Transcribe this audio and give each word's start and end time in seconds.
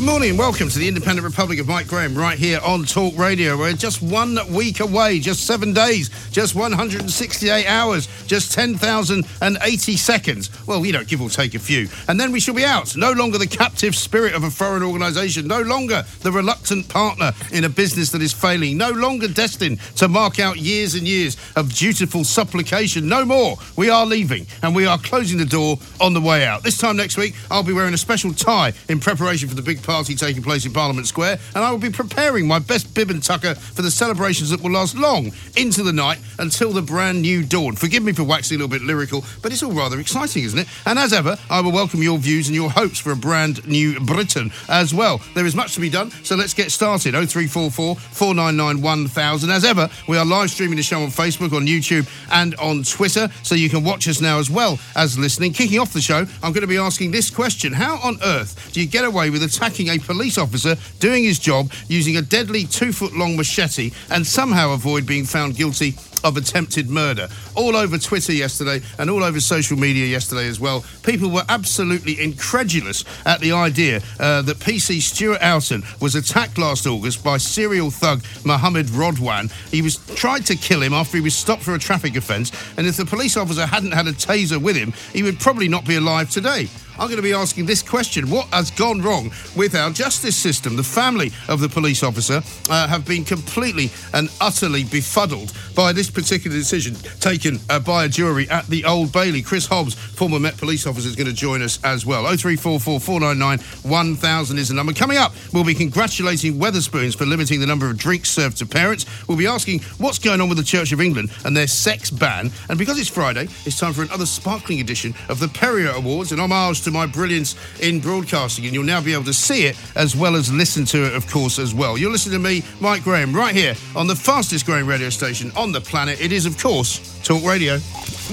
Good 0.00 0.06
morning 0.06 0.30
and 0.30 0.38
welcome 0.38 0.70
to 0.70 0.78
the 0.78 0.88
Independent 0.88 1.26
Republic 1.26 1.58
of 1.58 1.68
Mike 1.68 1.86
Graham 1.86 2.16
right 2.16 2.38
here 2.38 2.58
on 2.64 2.84
Talk 2.84 3.18
Radio. 3.18 3.58
We're 3.58 3.74
just 3.74 4.00
one 4.00 4.38
week 4.50 4.80
away, 4.80 5.20
just 5.20 5.46
seven 5.46 5.74
days, 5.74 6.08
just 6.30 6.54
168 6.54 7.66
hours, 7.66 8.08
just 8.26 8.54
10,080 8.54 9.96
seconds. 9.98 10.66
Well, 10.66 10.86
you 10.86 10.94
know, 10.94 11.04
give 11.04 11.20
or 11.20 11.28
take 11.28 11.54
a 11.54 11.58
few. 11.58 11.86
And 12.08 12.18
then 12.18 12.32
we 12.32 12.40
shall 12.40 12.54
be 12.54 12.64
out. 12.64 12.96
No 12.96 13.12
longer 13.12 13.36
the 13.36 13.46
captive 13.46 13.94
spirit 13.94 14.32
of 14.32 14.42
a 14.42 14.50
foreign 14.50 14.82
organisation, 14.82 15.46
no 15.46 15.60
longer 15.60 16.02
the 16.20 16.32
reluctant 16.32 16.88
partner 16.88 17.32
in 17.52 17.64
a 17.64 17.68
business 17.68 18.10
that 18.12 18.22
is 18.22 18.32
failing, 18.32 18.78
no 18.78 18.92
longer 18.92 19.28
destined 19.28 19.80
to 19.96 20.08
mark 20.08 20.38
out 20.38 20.56
years 20.56 20.94
and 20.94 21.06
years 21.06 21.36
of 21.56 21.74
dutiful 21.74 22.24
supplication. 22.24 23.06
No 23.06 23.26
more. 23.26 23.58
We 23.76 23.90
are 23.90 24.06
leaving 24.06 24.46
and 24.62 24.74
we 24.74 24.86
are 24.86 24.96
closing 24.96 25.36
the 25.36 25.44
door 25.44 25.76
on 26.00 26.14
the 26.14 26.22
way 26.22 26.46
out. 26.46 26.62
This 26.62 26.78
time 26.78 26.96
next 26.96 27.18
week, 27.18 27.34
I'll 27.50 27.62
be 27.62 27.74
wearing 27.74 27.92
a 27.92 27.98
special 27.98 28.32
tie 28.32 28.72
in 28.88 28.98
preparation 28.98 29.46
for 29.46 29.54
the 29.54 29.60
big 29.60 29.82
party 29.90 30.14
taking 30.14 30.40
place 30.40 30.64
in 30.64 30.72
Parliament 30.72 31.08
Square, 31.08 31.40
and 31.52 31.64
I 31.64 31.72
will 31.72 31.78
be 31.78 31.90
preparing 31.90 32.46
my 32.46 32.60
best 32.60 32.94
bib 32.94 33.10
and 33.10 33.20
tucker 33.20 33.56
for 33.56 33.82
the 33.82 33.90
celebrations 33.90 34.50
that 34.50 34.62
will 34.62 34.70
last 34.70 34.96
long 34.96 35.32
into 35.56 35.82
the 35.82 35.92
night 35.92 36.20
until 36.38 36.70
the 36.70 36.80
brand 36.80 37.22
new 37.22 37.42
dawn. 37.42 37.74
Forgive 37.74 38.04
me 38.04 38.12
for 38.12 38.22
waxing 38.22 38.54
a 38.54 38.58
little 38.58 38.70
bit 38.70 38.86
lyrical, 38.86 39.24
but 39.42 39.50
it's 39.50 39.64
all 39.64 39.72
rather 39.72 39.98
exciting, 39.98 40.44
isn't 40.44 40.60
it? 40.60 40.68
And 40.86 40.96
as 40.96 41.12
ever, 41.12 41.36
I 41.50 41.60
will 41.60 41.72
welcome 41.72 42.04
your 42.04 42.18
views 42.18 42.46
and 42.46 42.54
your 42.54 42.70
hopes 42.70 43.00
for 43.00 43.10
a 43.10 43.16
brand 43.16 43.66
new 43.66 43.98
Britain 43.98 44.52
as 44.68 44.94
well. 44.94 45.20
There 45.34 45.44
is 45.44 45.56
much 45.56 45.74
to 45.74 45.80
be 45.80 45.90
done, 45.90 46.12
so 46.22 46.36
let's 46.36 46.54
get 46.54 46.70
started. 46.70 47.14
0344 47.14 47.96
499 47.96 48.80
1000. 48.80 49.50
As 49.50 49.64
ever, 49.64 49.90
we 50.06 50.16
are 50.18 50.24
live 50.24 50.52
streaming 50.52 50.76
the 50.76 50.84
show 50.84 51.02
on 51.02 51.08
Facebook, 51.08 51.52
on 51.52 51.66
YouTube, 51.66 52.08
and 52.30 52.54
on 52.56 52.84
Twitter, 52.84 53.28
so 53.42 53.56
you 53.56 53.68
can 53.68 53.82
watch 53.82 54.06
us 54.06 54.20
now 54.20 54.38
as 54.38 54.48
well 54.48 54.78
as 54.94 55.18
listening. 55.18 55.52
Kicking 55.52 55.80
off 55.80 55.92
the 55.92 56.00
show, 56.00 56.26
I'm 56.44 56.52
going 56.52 56.60
to 56.60 56.68
be 56.68 56.78
asking 56.78 57.10
this 57.10 57.28
question 57.28 57.72
How 57.72 57.98
on 58.04 58.18
earth 58.22 58.70
do 58.72 58.80
you 58.80 58.86
get 58.86 59.04
away 59.04 59.30
with 59.30 59.42
attacking 59.42 59.69
a 59.78 59.98
police 59.98 60.36
officer 60.38 60.76
doing 60.98 61.22
his 61.24 61.38
job 61.38 61.70
using 61.88 62.16
a 62.16 62.22
deadly 62.22 62.64
two 62.64 62.92
foot 62.92 63.12
long 63.12 63.36
machete 63.36 63.90
and 64.10 64.26
somehow 64.26 64.72
avoid 64.72 65.06
being 65.06 65.24
found 65.24 65.56
guilty 65.56 65.94
of 66.24 66.36
attempted 66.36 66.88
murder. 66.88 67.28
All 67.54 67.76
over 67.76 67.98
Twitter 67.98 68.32
yesterday 68.32 68.80
and 68.98 69.10
all 69.10 69.22
over 69.22 69.40
social 69.40 69.76
media 69.76 70.06
yesterday 70.06 70.48
as 70.48 70.60
well, 70.60 70.84
people 71.02 71.30
were 71.30 71.44
absolutely 71.48 72.20
incredulous 72.20 73.04
at 73.26 73.40
the 73.40 73.52
idea 73.52 74.00
uh, 74.18 74.42
that 74.42 74.58
PC 74.58 75.00
Stuart 75.00 75.40
Outten 75.40 75.82
was 76.00 76.14
attacked 76.14 76.58
last 76.58 76.86
August 76.86 77.24
by 77.24 77.36
serial 77.36 77.90
thug 77.90 78.22
Mohammed 78.44 78.86
Rodwan. 78.86 79.50
He 79.70 79.82
was 79.82 79.96
tried 80.14 80.46
to 80.46 80.56
kill 80.56 80.82
him 80.82 80.92
after 80.92 81.16
he 81.16 81.22
was 81.22 81.34
stopped 81.34 81.62
for 81.62 81.74
a 81.74 81.78
traffic 81.78 82.16
offence, 82.16 82.52
and 82.76 82.86
if 82.86 82.96
the 82.96 83.04
police 83.04 83.36
officer 83.36 83.66
hadn't 83.66 83.92
had 83.92 84.06
a 84.06 84.12
taser 84.12 84.60
with 84.60 84.76
him, 84.76 84.92
he 85.12 85.22
would 85.22 85.38
probably 85.40 85.68
not 85.68 85.86
be 85.86 85.96
alive 85.96 86.30
today. 86.30 86.68
I'm 87.00 87.06
going 87.06 87.16
to 87.16 87.22
be 87.22 87.32
asking 87.32 87.64
this 87.64 87.82
question 87.82 88.28
What 88.28 88.46
has 88.48 88.70
gone 88.70 89.00
wrong 89.00 89.32
with 89.56 89.74
our 89.74 89.90
justice 89.90 90.36
system? 90.36 90.76
The 90.76 90.82
family 90.82 91.32
of 91.48 91.60
the 91.60 91.68
police 91.68 92.02
officer 92.02 92.42
uh, 92.68 92.88
have 92.88 93.06
been 93.06 93.24
completely 93.24 93.90
and 94.12 94.28
utterly 94.38 94.84
befuddled 94.84 95.54
by 95.74 95.94
this 95.94 96.09
particular 96.10 96.56
decision 96.56 96.94
taken 97.20 97.58
uh, 97.68 97.80
by 97.80 98.04
a 98.04 98.08
jury 98.08 98.48
at 98.50 98.66
the 98.66 98.84
Old 98.84 99.12
Bailey. 99.12 99.42
Chris 99.42 99.66
Hobbs, 99.66 99.94
former 99.94 100.38
Met 100.38 100.56
police 100.56 100.86
officer, 100.86 101.08
is 101.08 101.16
going 101.16 101.26
to 101.26 101.32
join 101.32 101.62
us 101.62 101.78
as 101.84 102.04
well. 102.04 102.24
0344 102.24 103.00
499 103.00 103.58
1000 103.90 104.58
is 104.58 104.68
the 104.68 104.74
number. 104.74 104.92
Coming 104.92 105.16
up, 105.16 105.32
we'll 105.52 105.64
be 105.64 105.74
congratulating 105.74 106.54
Wetherspoons 106.54 107.16
for 107.16 107.26
limiting 107.26 107.60
the 107.60 107.66
number 107.66 107.88
of 107.88 107.96
drinks 107.96 108.30
served 108.30 108.58
to 108.58 108.66
parents. 108.66 109.06
We'll 109.28 109.38
be 109.38 109.46
asking 109.46 109.80
what's 109.98 110.18
going 110.18 110.40
on 110.40 110.48
with 110.48 110.58
the 110.58 110.64
Church 110.64 110.92
of 110.92 111.00
England 111.00 111.30
and 111.44 111.56
their 111.56 111.66
sex 111.66 112.10
ban. 112.10 112.50
And 112.68 112.78
because 112.78 112.98
it's 112.98 113.08
Friday, 113.08 113.48
it's 113.64 113.78
time 113.78 113.92
for 113.92 114.02
another 114.02 114.26
sparkling 114.26 114.80
edition 114.80 115.14
of 115.28 115.38
the 115.38 115.48
Perrier 115.48 115.90
Awards, 115.90 116.32
an 116.32 116.40
homage 116.40 116.82
to 116.82 116.90
my 116.90 117.06
brilliance 117.06 117.54
in 117.80 118.00
broadcasting. 118.00 118.64
And 118.64 118.74
you'll 118.74 118.84
now 118.84 119.00
be 119.00 119.12
able 119.12 119.24
to 119.24 119.34
see 119.34 119.66
it 119.66 119.76
as 119.96 120.16
well 120.16 120.36
as 120.36 120.52
listen 120.52 120.84
to 120.86 121.06
it, 121.06 121.14
of 121.14 121.30
course, 121.30 121.58
as 121.58 121.74
well. 121.74 121.96
You're 121.96 122.10
listening 122.10 122.42
to 122.42 122.48
me, 122.48 122.62
Mike 122.80 123.04
Graham, 123.04 123.34
right 123.34 123.54
here 123.54 123.74
on 123.94 124.06
the 124.06 124.16
fastest 124.16 124.66
growing 124.66 124.86
radio 124.86 125.10
station 125.10 125.52
on 125.56 125.72
the 125.72 125.80
planet. 125.80 125.99
It 126.08 126.32
is, 126.32 126.46
of 126.46 126.56
course, 126.58 127.20
Talk 127.22 127.44
Radio. 127.44 127.74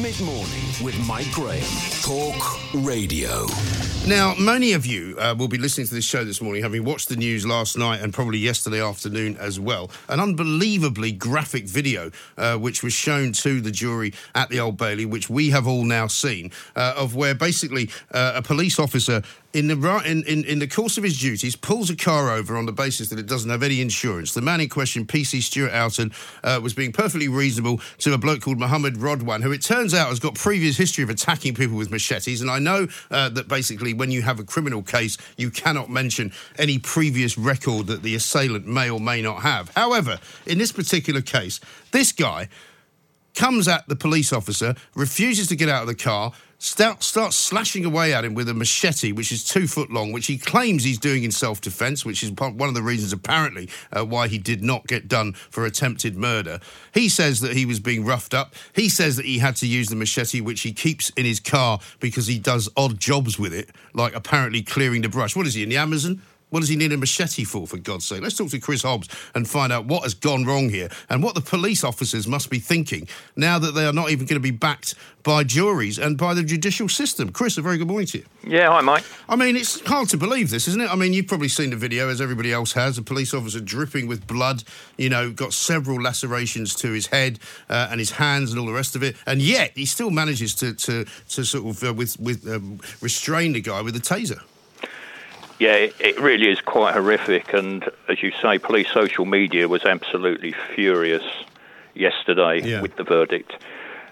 Mid 0.01 0.19
morning 0.22 0.63
with 0.81 0.95
Mike 1.05 1.29
Graham. 1.31 1.61
Talk 2.01 2.59
Radio. 2.73 3.45
Now, 4.07 4.35
many 4.39 4.72
of 4.72 4.85
you 4.85 5.17
uh, 5.19 5.35
will 5.38 5.50
be 5.50 5.57
listening 5.57 5.85
to 5.88 5.94
this 5.94 6.06
show 6.06 6.23
this 6.23 6.39
morning, 6.41 6.63
having 6.63 6.85
watched 6.85 7.09
the 7.09 7.17
news 7.17 7.45
last 7.45 7.77
night 7.77 8.00
and 8.01 8.13
probably 8.13 8.38
yesterday 8.38 8.81
afternoon 8.81 9.35
as 9.35 9.59
well. 9.59 9.91
An 10.07 10.22
unbelievably 10.22 11.11
graphic 11.11 11.66
video, 11.66 12.11
uh, 12.38 12.56
which 12.56 12.83
was 12.83 12.94
shown 12.94 13.33
to 13.33 13.59
the 13.59 13.72
jury 13.72 14.13
at 14.33 14.47
the 14.47 14.61
Old 14.61 14.77
Bailey, 14.77 15.06
which 15.06 15.29
we 15.29 15.50
have 15.50 15.67
all 15.67 15.83
now 15.83 16.07
seen, 16.07 16.51
uh, 16.77 16.94
of 16.95 17.16
where 17.16 17.35
basically 17.35 17.89
uh, 18.13 18.31
a 18.35 18.41
police 18.41 18.79
officer 18.79 19.23
in 19.57 19.66
the 19.66 20.01
in, 20.06 20.23
in, 20.25 20.45
in 20.45 20.59
the 20.59 20.68
course 20.68 21.00
of 21.00 21.03
his 21.03 21.19
duties, 21.19 21.56
pulls 21.56 21.90
a 21.90 21.95
car 21.95 22.29
over 22.29 22.56
on 22.56 22.68
the 22.68 22.72
basis 22.72 23.09
that 23.09 23.18
it 23.18 23.25
doesn't 23.25 23.50
have 23.50 23.63
any 23.63 23.81
insurance. 23.81 24.35
The 24.35 24.41
man 24.41 24.62
in 24.62 24.69
question, 24.69 25.03
PC 25.03 25.41
Stuart 25.41 25.72
Outten, 25.72 26.13
uh, 26.44 26.59
was 26.62 26.75
being 26.75 26.91
perfectly 26.91 27.28
reasonable 27.28 27.81
to 28.00 28.13
a 28.13 28.19
bloke 28.19 28.41
called 28.41 28.59
Mohammed 28.59 28.97
Rodwan, 28.97 29.41
who 29.41 29.51
it 29.51 29.63
turns 29.63 29.95
out 29.95 30.09
has 30.09 30.19
got 30.19 30.35
previous 30.35 30.78
history 30.78 31.03
of 31.03 31.09
attacking 31.09 31.56
people 31.56 31.75
with 31.75 31.90
machetes. 31.90 32.40
And 32.40 32.51
I 32.51 32.59
know 32.59 32.88
uh, 33.09 33.29
that 33.29 33.47
basically 33.47 33.95
when 33.95 34.12
you 34.12 34.22
have 34.22 34.40
a 34.40 34.44
criminal 34.44 34.84
case, 34.84 35.18
you 35.38 35.50
cannot 35.50 35.89
mention 35.89 36.31
any 36.59 36.78
previous 36.78 37.35
record 37.35 37.88
that 37.88 38.03
the 38.03 38.13
assailant 38.13 38.68
may 38.68 38.91
or 38.91 39.00
may 39.00 39.24
not 39.24 39.41
have. 39.41 39.72
However, 39.75 40.19
in 40.45 40.59
this 40.59 40.72
particular 40.72 41.22
case, 41.22 41.59
this 41.91 42.12
guy 42.12 42.47
comes 43.34 43.68
at 43.68 43.88
the 43.88 43.95
police 43.95 44.34
officer, 44.34 44.75
refuses 44.95 45.47
to 45.47 45.56
get 45.56 45.69
out 45.69 45.81
of 45.81 45.88
the 45.88 45.95
car, 45.95 46.31
start, 46.57 47.03
starts 47.03 47.35
slashing 47.35 47.85
away 47.85 48.13
at 48.13 48.25
him 48.25 48.34
with 48.34 48.50
a 48.50 48.53
machete, 48.53 49.12
which 49.12 49.31
is 49.31 49.44
two 49.44 49.68
foot 49.68 49.91
long, 49.91 50.12
which 50.12 50.28
he 50.28 50.38
claims 50.38 50.84
he's 50.84 50.97
doing 50.97 51.23
in 51.23 51.31
self 51.31 51.62
defence, 51.62 52.06
which 52.06 52.23
is 52.23 52.31
one 52.31 52.69
of 52.69 52.73
the 52.73 52.81
reasons, 52.81 53.13
apparently, 53.13 53.69
uh, 53.95 54.06
why 54.06 54.28
he 54.28 54.38
did 54.38 54.63
not 54.63 54.88
get 54.88 55.07
done 55.07 55.34
for 55.34 55.66
attempted 55.66 56.16
murder. 56.16 56.59
He 56.94 57.09
says 57.09 57.40
that 57.41 57.53
he 57.53 57.66
was 57.66 57.79
being 57.79 58.06
roughed 58.06 58.34
up. 58.34 58.56
He 58.73 58.90
says 58.90 59.16
that 59.18 59.25
he 59.25 59.40
had 59.40 59.56
to 59.57 59.68
use 59.68 59.90
the 59.90 59.95
machete, 59.95 60.41
which 60.41 60.62
he 60.62 60.73
keeps 60.73 61.09
in 61.12 61.25
his 61.25 61.40
car 61.40 61.79
because 62.00 62.28
he 62.28 62.40
does 62.40 62.69
odd 62.75 63.00
jobs 63.00 63.38
with 63.38 63.53
it, 63.53 63.69
like 63.94 64.16
apparently 64.16 64.62
clearing 64.62 65.01
the 65.01 65.09
brush. 65.09 65.35
What 65.35 65.47
is 65.47 65.53
he, 65.53 65.63
in 65.63 65.69
the 65.69 65.78
Amazon? 65.78 66.22
What 66.49 66.61
does 66.61 66.69
he 66.69 66.77
need 66.77 66.93
a 66.93 66.97
machete 66.97 67.43
for, 67.43 67.67
for 67.67 67.77
God's 67.77 68.05
sake? 68.05 68.21
Let's 68.21 68.37
talk 68.37 68.49
to 68.51 68.59
Chris 68.59 68.83
Hobbs 68.83 69.09
and 69.35 69.47
find 69.47 69.73
out 69.73 69.85
what 69.85 70.03
has 70.03 70.13
gone 70.13 70.45
wrong 70.45 70.69
here 70.69 70.89
and 71.09 71.21
what 71.21 71.35
the 71.35 71.41
police 71.41 71.83
officers 71.83 72.25
must 72.25 72.49
be 72.49 72.59
thinking 72.59 73.07
now 73.35 73.59
that 73.59 73.71
they 73.71 73.85
are 73.85 73.91
not 73.91 74.11
even 74.11 74.25
going 74.25 74.37
to 74.37 74.39
be 74.39 74.51
backed 74.51 74.95
by 75.23 75.43
juries 75.43 75.99
and 75.99 76.17
by 76.17 76.33
the 76.33 76.41
judicial 76.41 76.87
system. 76.87 77.31
Chris, 77.31 77.57
a 77.57 77.61
very 77.61 77.77
good 77.77 77.87
morning 77.87 78.07
to 78.07 78.19
you. 78.19 78.25
Yeah, 78.45 78.69
hi, 78.69 78.79
Mike. 78.79 79.03
I 79.27 79.35
mean, 79.35 79.57
it's 79.57 79.81
hard 79.81 80.07
to 80.09 80.17
believe 80.17 80.49
this, 80.49 80.69
isn't 80.69 80.79
it? 80.79 80.89
I 80.89 80.95
mean, 80.95 81.11
you've 81.11 81.27
probably 81.27 81.49
seen 81.49 81.71
the 81.71 81.75
video, 81.75 82.07
as 82.07 82.21
everybody 82.21 82.53
else 82.53 82.71
has. 82.73 82.97
A 82.97 83.01
police 83.01 83.33
officer 83.33 83.59
dripping 83.59 84.07
with 84.07 84.25
blood, 84.25 84.63
you 84.95 85.09
know, 85.09 85.31
got 85.31 85.51
several 85.51 86.01
lacerations 86.01 86.73
to 86.75 86.93
his 86.93 87.07
head 87.07 87.39
uh, 87.69 87.89
and 87.91 87.99
his 87.99 88.11
hands 88.11 88.51
and 88.51 88.59
all 88.59 88.65
the 88.65 88.71
rest 88.71 88.95
of 88.95 89.03
it. 89.03 89.17
And 89.25 89.41
yet, 89.41 89.71
he 89.75 89.85
still 89.85 90.11
manages 90.11 90.55
to, 90.55 90.73
to, 90.75 91.03
to 91.03 91.43
sort 91.43 91.65
of 91.65 91.83
uh, 91.83 91.93
with, 91.93 92.17
with, 92.21 92.47
um, 92.47 92.79
restrain 93.01 93.51
the 93.51 93.59
guy 93.59 93.81
with 93.81 93.97
a 93.97 93.99
taser 93.99 94.41
yeah, 95.59 95.73
it, 95.73 95.95
it, 96.00 96.19
really 96.19 96.50
is 96.50 96.62
quite 96.62 96.94
horrific. 96.94 97.53
And 97.53 97.90
as 98.07 98.22
you 98.22 98.31
say, 98.41 98.59
police 98.59 98.90
social 98.91 99.25
media 99.25 99.68
was 99.68 99.85
absolutely 99.85 100.53
furious 100.75 101.23
yesterday 101.94 102.62
yeah. 102.63 102.81
with 102.81 102.95
the 102.95 103.04
verdict. 103.04 103.54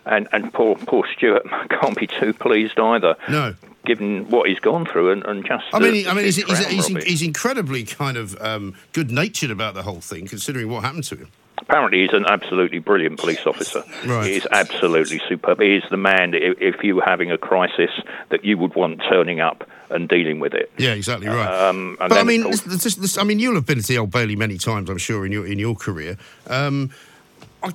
And 0.06 0.28
and 0.32 0.54
poor 0.54 0.76
poor 0.76 1.06
Stuart 1.16 1.44
can't 1.70 1.98
be 1.98 2.08
too 2.08 2.34
pleased 2.34 2.80
either. 2.80 3.16
No. 3.30 3.56
Given 3.86 4.30
what 4.30 4.50
he's 4.50 4.60
gone 4.60 4.86
through 4.86 5.12
and, 5.12 5.26
and 5.26 5.46
just. 5.46 5.66
I 5.74 5.80
mean, 5.80 6.08
I 6.08 6.14
mean, 6.14 6.26
he's, 6.26 6.38
he's, 6.38 6.66
he's, 6.68 6.88
he's, 6.88 7.22
incredibly 7.22 7.84
kind 7.84 8.18
of 8.18 8.40
um, 8.42 8.76
good 8.94 9.12
natured 9.12 9.52
about 9.52 9.74
the 9.74 9.84
whole 9.84 10.02
thing, 10.02 10.28
considering 10.28 10.70
what 10.70 10.84
happened 10.84 11.04
to 11.06 11.16
him. 11.16 11.32
Apparently, 11.58 12.02
he's 12.02 12.14
an 12.14 12.26
absolutely 12.28 12.80
brilliant 12.80 13.20
police 13.20 13.46
officer. 13.48 13.84
Right. 14.06 14.28
He's 14.28 14.46
absolutely 14.52 15.22
superb. 15.28 15.62
He's 15.62 15.84
the 15.90 15.98
man, 15.98 16.34
if 16.34 16.84
you 16.84 16.98
were 16.98 17.04
having 17.04 17.32
a 17.32 17.38
crisis, 17.38 17.92
that 18.30 18.44
you 18.44 18.58
would 18.58 18.76
want 18.76 19.02
turning 19.10 19.40
up 19.40 19.68
and 19.90 20.10
dealing 20.10 20.40
with 20.40 20.54
it. 20.54 20.72
Yeah, 20.78 20.94
exactly 20.94 21.28
right. 21.28 21.68
Um, 21.68 21.96
but 21.98 22.14
I 22.14 22.24
mean, 22.24 22.44
course, 22.44 22.62
this, 22.62 22.96
this, 22.96 23.18
I 23.18 23.24
mean, 23.24 23.40
you'll 23.40 23.56
have 23.56 23.66
been 23.66 23.82
to 23.82 23.88
the 23.88 23.98
Old 23.98 24.12
Bailey 24.12 24.36
many 24.36 24.58
times, 24.58 24.90
I'm 24.90 24.98
sure, 24.98 25.26
in 25.26 25.32
your 25.32 25.48
in 25.48 25.60
your 25.60 25.76
career. 25.76 26.18
Um, 26.48 26.92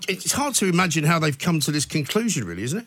it's 0.08 0.32
hard 0.32 0.54
to 0.56 0.66
imagine 0.66 1.04
how 1.04 1.18
they've 1.18 1.38
come 1.38 1.60
to 1.60 1.70
this 1.70 1.84
conclusion, 1.84 2.44
really, 2.44 2.62
isn't 2.62 2.80
it? 2.80 2.86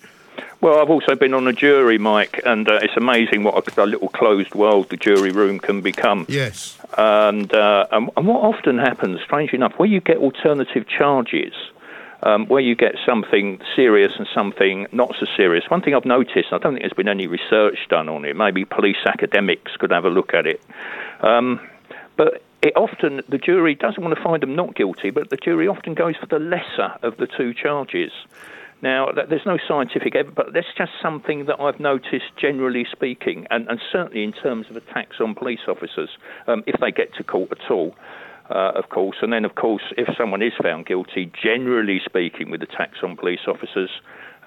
Well, 0.62 0.80
I've 0.80 0.90
also 0.90 1.16
been 1.16 1.34
on 1.34 1.48
a 1.48 1.54
jury, 1.54 1.98
Mike, 1.98 2.42
and 2.46 2.70
uh, 2.70 2.80
it's 2.82 2.96
amazing 2.96 3.44
what 3.44 3.56
a, 3.56 3.84
a, 3.84 3.86
little 3.86 4.10
closed 4.10 4.56
world 4.56 4.90
the 4.90 4.98
jury 4.98 5.32
room 5.32 5.60
can 5.60 5.82
become. 5.82 6.26
Yes. 6.30 6.78
And, 6.98 7.54
uh, 7.54 7.88
and, 7.92 8.10
and 8.16 8.28
what 8.28 8.42
often 8.42 8.78
happens, 8.78 9.20
strangely 9.22 9.58
enough, 9.58 9.74
where 9.78 9.90
you 9.90 10.00
get 10.00 10.18
alternative 10.18 10.88
charges, 10.88 11.54
um, 12.24 12.48
where 12.48 12.62
you 12.62 12.76
get 12.76 12.96
something 13.06 13.60
serious 13.76 14.14
and 14.18 14.28
something 14.34 14.88
not 14.92 15.14
so 15.20 15.26
serious. 15.36 15.70
One 15.70 15.82
thing 15.82 15.94
I've 15.94 16.06
noticed, 16.06 16.54
I 16.54 16.58
don't 16.58 16.74
think 16.74 16.80
there's 16.80 16.94
been 16.94 17.10
any 17.10 17.28
research 17.28 17.78
done 17.90 18.08
on 18.08 18.24
it. 18.24 18.36
Maybe 18.36 18.64
police 18.64 19.06
academics 19.06 19.76
could 19.78 19.92
have 19.92 20.06
a 20.06 20.10
look 20.10 20.34
at 20.34 20.48
it. 20.48 20.62
Um, 21.20 21.60
but 22.16 22.42
it 22.62 22.74
often 22.78 23.22
the 23.28 23.38
jury 23.38 23.76
doesn't 23.76 24.02
want 24.02 24.16
to 24.16 24.24
find 24.24 24.42
them 24.42 24.56
not 24.56 24.76
guilty, 24.76 25.10
but 25.10 25.30
the 25.30 25.38
jury 25.38 25.68
often 25.68 25.94
goes 25.94 26.16
for 26.16 26.28
the 26.28 26.40
lesser 26.40 26.94
of 27.02 27.18
the 27.18 27.28
two 27.28 27.54
charges. 27.54 28.12
Now, 28.84 29.08
there's 29.16 29.46
no 29.46 29.58
scientific 29.66 30.14
evidence, 30.14 30.36
but 30.36 30.54
that's 30.54 30.68
just 30.78 30.92
something 31.02 31.46
that 31.46 31.58
I've 31.58 31.80
noticed, 31.80 32.36
generally 32.38 32.86
speaking, 32.92 33.48
and, 33.50 33.66
and 33.70 33.80
certainly 33.90 34.26
in 34.26 34.34
terms 34.34 34.66
of 34.70 34.76
attacks 34.76 35.22
on 35.22 35.36
police 35.36 35.62
officers, 35.70 36.10
um, 36.48 36.64
if 36.68 36.82
they 36.82 36.92
get 36.92 37.16
to 37.16 37.24
court 37.24 37.50
at 37.54 37.72
all. 37.72 37.96
Uh, 38.50 38.74
of 38.76 38.90
course, 38.90 39.16
and 39.22 39.32
then, 39.32 39.46
of 39.46 39.56
course, 39.56 39.84
if 39.98 40.14
someone 40.18 40.42
is 40.42 40.52
found 40.62 40.86
guilty, 40.86 41.32
generally 41.42 42.02
speaking, 42.04 42.52
with 42.52 42.62
attacks 42.62 42.98
on 43.02 43.16
police 43.16 43.48
officers, 43.48 43.90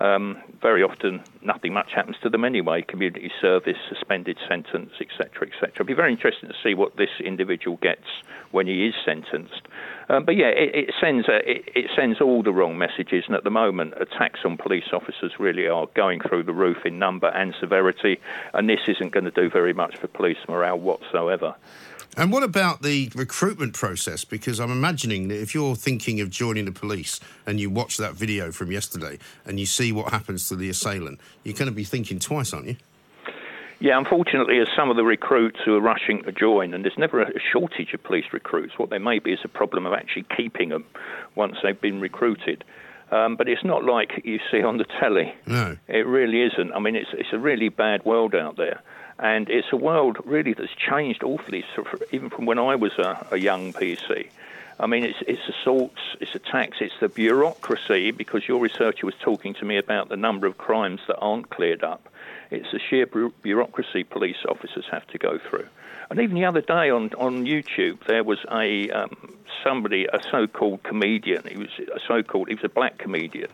um, 0.00 0.38
very 0.60 0.82
often 0.82 1.22
nothing 1.42 1.72
much 1.72 1.92
happens 1.94 2.16
to 2.22 2.28
them 2.28 2.44
anyway. 2.44 2.82
Community 2.82 3.30
service, 3.40 3.76
suspended 3.88 4.38
sentence, 4.48 4.92
etc., 5.00 5.48
etc. 5.48 5.70
It'd 5.74 5.86
be 5.86 5.94
very 5.94 6.12
interesting 6.12 6.48
to 6.48 6.54
see 6.62 6.74
what 6.74 6.96
this 6.96 7.10
individual 7.24 7.78
gets 7.78 8.06
when 8.50 8.66
he 8.66 8.86
is 8.86 8.94
sentenced. 9.04 9.62
Um, 10.08 10.24
but 10.24 10.36
yeah, 10.36 10.48
it, 10.48 10.74
it 10.74 10.94
sends 11.00 11.26
it, 11.28 11.64
it, 11.74 11.90
sends 11.96 12.20
all 12.20 12.42
the 12.42 12.52
wrong 12.52 12.78
messages, 12.78 13.24
and 13.26 13.34
at 13.34 13.44
the 13.44 13.50
moment, 13.50 13.94
attacks 14.00 14.40
on 14.44 14.56
police 14.56 14.92
officers 14.92 15.32
really 15.38 15.66
are 15.66 15.86
going 15.94 16.20
through 16.20 16.44
the 16.44 16.52
roof 16.52 16.84
in 16.84 16.98
number 16.98 17.28
and 17.28 17.54
severity, 17.58 18.20
and 18.54 18.68
this 18.68 18.80
isn't 18.88 19.12
going 19.12 19.24
to 19.24 19.30
do 19.30 19.50
very 19.50 19.72
much 19.72 19.96
for 19.96 20.06
police 20.08 20.38
morale 20.48 20.78
whatsoever. 20.78 21.54
And 22.18 22.32
what 22.32 22.42
about 22.42 22.80
the 22.80 23.10
recruitment 23.14 23.74
process? 23.74 24.24
Because 24.24 24.58
I'm 24.58 24.70
imagining 24.70 25.28
that 25.28 25.40
if 25.40 25.54
you're 25.54 25.76
thinking 25.76 26.20
of 26.22 26.30
joining 26.30 26.64
the 26.64 26.72
police 26.72 27.20
and 27.44 27.60
you 27.60 27.68
watch 27.68 27.98
that 27.98 28.14
video 28.14 28.50
from 28.52 28.72
yesterday 28.72 29.18
and 29.44 29.60
you 29.60 29.66
see 29.66 29.92
what 29.92 30.10
happens 30.10 30.48
to 30.48 30.56
the 30.56 30.70
assailant, 30.70 31.20
you're 31.44 31.54
going 31.54 31.68
to 31.68 31.74
be 31.74 31.84
thinking 31.84 32.18
twice, 32.18 32.54
aren't 32.54 32.68
you? 32.68 32.76
Yeah, 33.80 33.98
unfortunately, 33.98 34.58
as 34.58 34.68
some 34.74 34.88
of 34.88 34.96
the 34.96 35.04
recruits 35.04 35.58
who 35.62 35.74
are 35.76 35.80
rushing 35.80 36.22
to 36.22 36.32
join, 36.32 36.72
and 36.72 36.82
there's 36.82 36.96
never 36.96 37.20
a 37.20 37.38
shortage 37.52 37.92
of 37.92 38.02
police 38.02 38.24
recruits, 38.32 38.78
what 38.78 38.88
there 38.88 38.98
may 38.98 39.18
be 39.18 39.32
is 39.34 39.40
a 39.44 39.48
problem 39.48 39.84
of 39.84 39.92
actually 39.92 40.24
keeping 40.34 40.70
them 40.70 40.86
once 41.34 41.56
they've 41.62 41.78
been 41.78 42.00
recruited. 42.00 42.64
Um, 43.10 43.36
but 43.36 43.48
it's 43.48 43.62
not 43.62 43.84
like 43.84 44.22
you 44.24 44.40
see 44.50 44.62
on 44.62 44.78
the 44.78 44.86
telly. 44.98 45.34
No. 45.46 45.76
It 45.86 46.06
really 46.06 46.42
isn't. 46.42 46.72
I 46.72 46.78
mean, 46.78 46.96
it's, 46.96 47.10
it's 47.12 47.32
a 47.32 47.38
really 47.38 47.68
bad 47.68 48.04
world 48.06 48.34
out 48.34 48.56
there. 48.56 48.80
And 49.18 49.48
it's 49.48 49.68
a 49.72 49.76
world 49.76 50.18
really 50.24 50.52
that's 50.52 50.74
changed 50.74 51.22
awfully, 51.22 51.64
even 52.12 52.30
from 52.30 52.46
when 52.46 52.58
I 52.58 52.74
was 52.74 52.92
a, 52.98 53.26
a 53.30 53.36
young 53.38 53.72
PC. 53.72 54.28
I 54.78 54.86
mean, 54.86 55.04
it's, 55.04 55.18
it's 55.26 55.48
assaults, 55.48 56.00
it's 56.20 56.34
attacks, 56.34 56.78
it's 56.80 56.98
the 57.00 57.08
bureaucracy, 57.08 58.10
because 58.10 58.46
your 58.46 58.60
researcher 58.60 59.06
was 59.06 59.14
talking 59.20 59.54
to 59.54 59.64
me 59.64 59.78
about 59.78 60.10
the 60.10 60.18
number 60.18 60.46
of 60.46 60.58
crimes 60.58 61.00
that 61.08 61.16
aren't 61.16 61.48
cleared 61.48 61.82
up. 61.82 62.08
It's 62.50 62.70
the 62.72 62.78
sheer 62.78 63.06
bureaucracy 63.06 64.04
police 64.04 64.44
officers 64.46 64.84
have 64.90 65.06
to 65.08 65.18
go 65.18 65.38
through. 65.38 65.66
And 66.10 66.20
even 66.20 66.36
the 66.36 66.44
other 66.44 66.60
day 66.60 66.90
on, 66.90 67.10
on 67.18 67.46
YouTube, 67.46 68.04
there 68.06 68.22
was 68.22 68.38
a 68.52 68.90
um, 68.90 69.34
somebody, 69.64 70.06
a 70.12 70.22
so-called 70.30 70.82
comedian. 70.82 71.42
He 71.48 71.56
was 71.56 71.70
a 71.92 71.98
so-called, 72.06 72.48
he 72.48 72.54
was 72.54 72.64
a 72.64 72.68
black 72.68 72.98
comedian, 72.98 73.50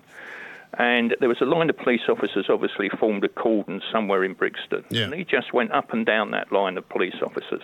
and 0.79 1.15
there 1.21 1.29
was 1.29 1.41
a 1.41 1.45
line 1.45 1.69
of 1.69 1.77
police 1.77 2.03
officers 2.09 2.47
obviously 2.49 2.89
formed 2.89 3.23
a 3.25 3.29
cordon 3.29 3.83
somewhere 3.93 4.25
in 4.25 4.33
Brixton. 4.33 4.85
Yeah. 4.89 5.05
And 5.05 5.15
he 5.15 5.25
just 5.25 5.53
went 5.53 5.71
up 5.73 5.93
and 5.93 6.07
down 6.07 6.31
that 6.31 6.51
line 6.51 6.79
of 6.79 6.89
police 6.89 7.17
officers, 7.23 7.63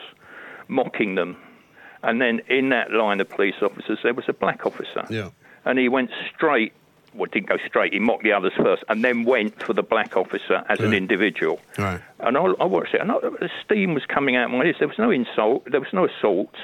mocking 0.68 1.14
them. 1.14 1.36
And 2.02 2.20
then 2.20 2.42
in 2.48 2.68
that 2.68 2.92
line 2.92 3.20
of 3.20 3.28
police 3.28 3.56
officers, 3.62 3.98
there 4.02 4.14
was 4.14 4.26
a 4.28 4.34
black 4.34 4.66
officer. 4.66 5.04
Yeah. 5.08 5.30
And 5.64 5.78
he 5.78 5.88
went 5.88 6.10
straight, 6.34 6.74
well, 7.14 7.28
didn't 7.32 7.48
go 7.48 7.56
straight, 7.66 7.94
he 7.94 7.98
mocked 7.98 8.24
the 8.24 8.32
others 8.32 8.52
first, 8.56 8.84
and 8.88 9.02
then 9.02 9.24
went 9.24 9.62
for 9.62 9.72
the 9.72 9.82
black 9.82 10.14
officer 10.16 10.62
as 10.68 10.78
right. 10.78 10.88
an 10.88 10.92
individual. 10.92 11.60
Right. 11.78 12.00
And 12.20 12.36
I, 12.36 12.42
I 12.42 12.64
watched 12.64 12.94
it, 12.94 13.00
and 13.00 13.10
I, 13.10 13.18
the 13.20 13.50
steam 13.64 13.94
was 13.94 14.04
coming 14.04 14.36
out 14.36 14.46
of 14.46 14.50
my 14.50 14.64
ears. 14.64 14.76
There 14.78 14.88
was 14.88 14.98
no 14.98 15.10
insult, 15.10 15.66
there 15.70 15.80
was 15.80 15.92
no 15.94 16.06
assault 16.06 16.54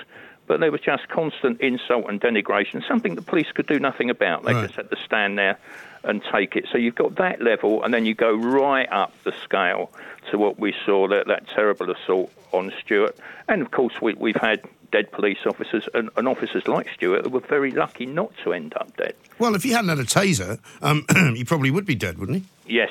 but 0.46 0.60
there 0.60 0.70
was 0.70 0.80
just 0.80 1.08
constant 1.08 1.60
insult 1.60 2.08
and 2.08 2.20
denigration, 2.20 2.86
something 2.86 3.14
the 3.14 3.22
police 3.22 3.50
could 3.52 3.66
do 3.66 3.78
nothing 3.78 4.10
about. 4.10 4.44
They 4.44 4.54
right. 4.54 4.66
just 4.66 4.76
had 4.76 4.90
to 4.90 4.96
stand 5.04 5.38
there 5.38 5.58
and 6.04 6.22
take 6.32 6.54
it. 6.54 6.66
So 6.70 6.78
you've 6.78 6.94
got 6.94 7.16
that 7.16 7.40
level, 7.40 7.82
and 7.82 7.92
then 7.92 8.04
you 8.04 8.14
go 8.14 8.34
right 8.34 8.88
up 8.90 9.12
the 9.24 9.32
scale 9.42 9.90
to 10.30 10.38
what 10.38 10.58
we 10.58 10.74
saw 10.84 11.08
that, 11.08 11.26
that 11.28 11.48
terrible 11.48 11.90
assault 11.90 12.30
on 12.52 12.72
Stuart. 12.80 13.16
And 13.48 13.62
of 13.62 13.70
course, 13.70 13.94
we, 14.00 14.14
we've 14.14 14.36
had 14.36 14.62
dead 14.92 15.10
police 15.10 15.38
officers 15.44 15.88
and, 15.92 16.08
and, 16.16 16.28
officers 16.28 16.68
like 16.68 16.88
Stuart 16.94 17.24
who 17.24 17.30
were 17.30 17.40
very 17.40 17.72
lucky 17.72 18.06
not 18.06 18.32
to 18.44 18.52
end 18.52 18.74
up 18.76 18.96
dead. 18.96 19.14
Well, 19.40 19.56
if 19.56 19.64
he 19.64 19.70
hadn't 19.70 19.88
had 19.88 19.98
a 19.98 20.04
taser, 20.04 20.60
um, 20.82 21.04
he 21.34 21.42
probably 21.42 21.72
would 21.72 21.84
be 21.84 21.96
dead, 21.96 22.18
wouldn't 22.18 22.38
he? 22.38 22.74
Yes. 22.76 22.90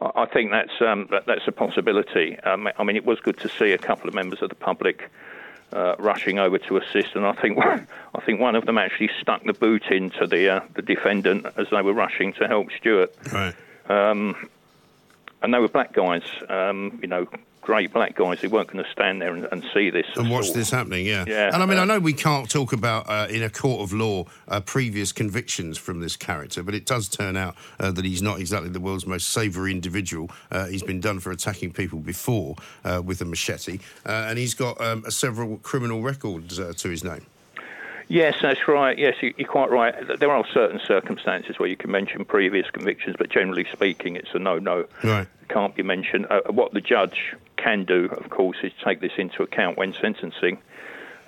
I 0.00 0.26
think 0.26 0.52
that's 0.52 0.80
um, 0.80 1.08
that, 1.10 1.26
that's 1.26 1.46
a 1.46 1.52
possibility. 1.52 2.38
Um, 2.40 2.68
I 2.76 2.84
mean, 2.84 2.96
it 2.96 3.04
was 3.04 3.18
good 3.20 3.38
to 3.40 3.48
see 3.48 3.72
a 3.72 3.78
couple 3.78 4.08
of 4.08 4.14
members 4.14 4.42
of 4.42 4.48
the 4.48 4.54
public 4.54 5.10
uh, 5.72 5.96
rushing 5.98 6.38
over 6.38 6.58
to 6.58 6.76
assist, 6.78 7.14
and 7.14 7.26
I 7.26 7.32
think 7.32 7.58
I 7.64 8.20
think 8.24 8.40
one 8.40 8.54
of 8.56 8.66
them 8.66 8.78
actually 8.78 9.10
stuck 9.20 9.44
the 9.44 9.52
boot 9.52 9.86
into 9.90 10.26
the 10.26 10.48
uh, 10.48 10.60
the 10.74 10.82
defendant 10.82 11.46
as 11.56 11.66
they 11.70 11.82
were 11.82 11.92
rushing 11.92 12.32
to 12.34 12.46
help 12.46 12.68
Stuart. 12.72 13.14
Right. 13.32 13.54
Um, 13.88 14.48
and 15.42 15.54
they 15.54 15.58
were 15.58 15.68
black 15.68 15.92
guys, 15.92 16.22
um, 16.48 16.98
you 17.00 17.08
know, 17.08 17.26
great 17.60 17.92
black 17.92 18.14
guys 18.14 18.40
who 18.40 18.48
weren't 18.48 18.70
going 18.70 18.84
to 18.84 18.90
stand 18.90 19.20
there 19.20 19.34
and, 19.34 19.46
and 19.52 19.64
see 19.74 19.90
this 19.90 20.06
and 20.16 20.30
watch 20.30 20.52
this 20.52 20.70
happening. 20.70 21.06
Yeah, 21.06 21.24
yeah. 21.26 21.52
And 21.52 21.62
I 21.62 21.66
mean, 21.66 21.78
uh, 21.78 21.82
I 21.82 21.84
know 21.84 21.98
we 21.98 22.12
can't 22.12 22.50
talk 22.50 22.72
about 22.72 23.08
uh, 23.08 23.26
in 23.28 23.42
a 23.42 23.50
court 23.50 23.82
of 23.82 23.92
law 23.92 24.24
uh, 24.48 24.60
previous 24.60 25.12
convictions 25.12 25.78
from 25.78 26.00
this 26.00 26.16
character, 26.16 26.62
but 26.62 26.74
it 26.74 26.86
does 26.86 27.08
turn 27.08 27.36
out 27.36 27.56
uh, 27.78 27.90
that 27.92 28.04
he's 28.04 28.22
not 28.22 28.40
exactly 28.40 28.70
the 28.70 28.80
world's 28.80 29.06
most 29.06 29.30
savoury 29.30 29.72
individual. 29.72 30.30
Uh, 30.50 30.66
he's 30.66 30.82
been 30.82 31.00
done 31.00 31.20
for 31.20 31.30
attacking 31.30 31.72
people 31.72 31.98
before 31.98 32.56
uh, 32.84 33.02
with 33.04 33.20
a 33.20 33.24
machete, 33.24 33.78
and 34.04 34.38
he's 34.38 34.54
got 34.54 34.80
um, 34.80 35.04
several 35.10 35.58
criminal 35.58 36.02
records 36.02 36.58
to 36.58 36.88
his 36.88 37.04
name. 37.04 37.26
Yes, 38.08 38.36
that's 38.40 38.66
right. 38.66 38.98
Yes, 38.98 39.16
you're 39.20 39.46
quite 39.46 39.70
right. 39.70 39.94
There 40.18 40.30
are 40.30 40.44
certain 40.52 40.80
circumstances 40.84 41.58
where 41.58 41.68
you 41.68 41.76
can 41.76 41.90
mention 41.90 42.24
previous 42.24 42.70
convictions, 42.70 43.16
but 43.18 43.28
generally 43.28 43.66
speaking, 43.70 44.16
it's 44.16 44.30
a 44.34 44.38
no-no. 44.38 44.86
Right. 45.04 45.26
Can't 45.48 45.74
be 45.74 45.82
mentioned. 45.82 46.26
Uh, 46.30 46.40
what 46.50 46.72
the 46.72 46.80
judge 46.80 47.34
can 47.56 47.84
do, 47.84 48.06
of 48.06 48.30
course, 48.30 48.56
is 48.62 48.72
take 48.82 49.00
this 49.00 49.12
into 49.18 49.42
account 49.42 49.76
when 49.76 49.92
sentencing. 49.92 50.58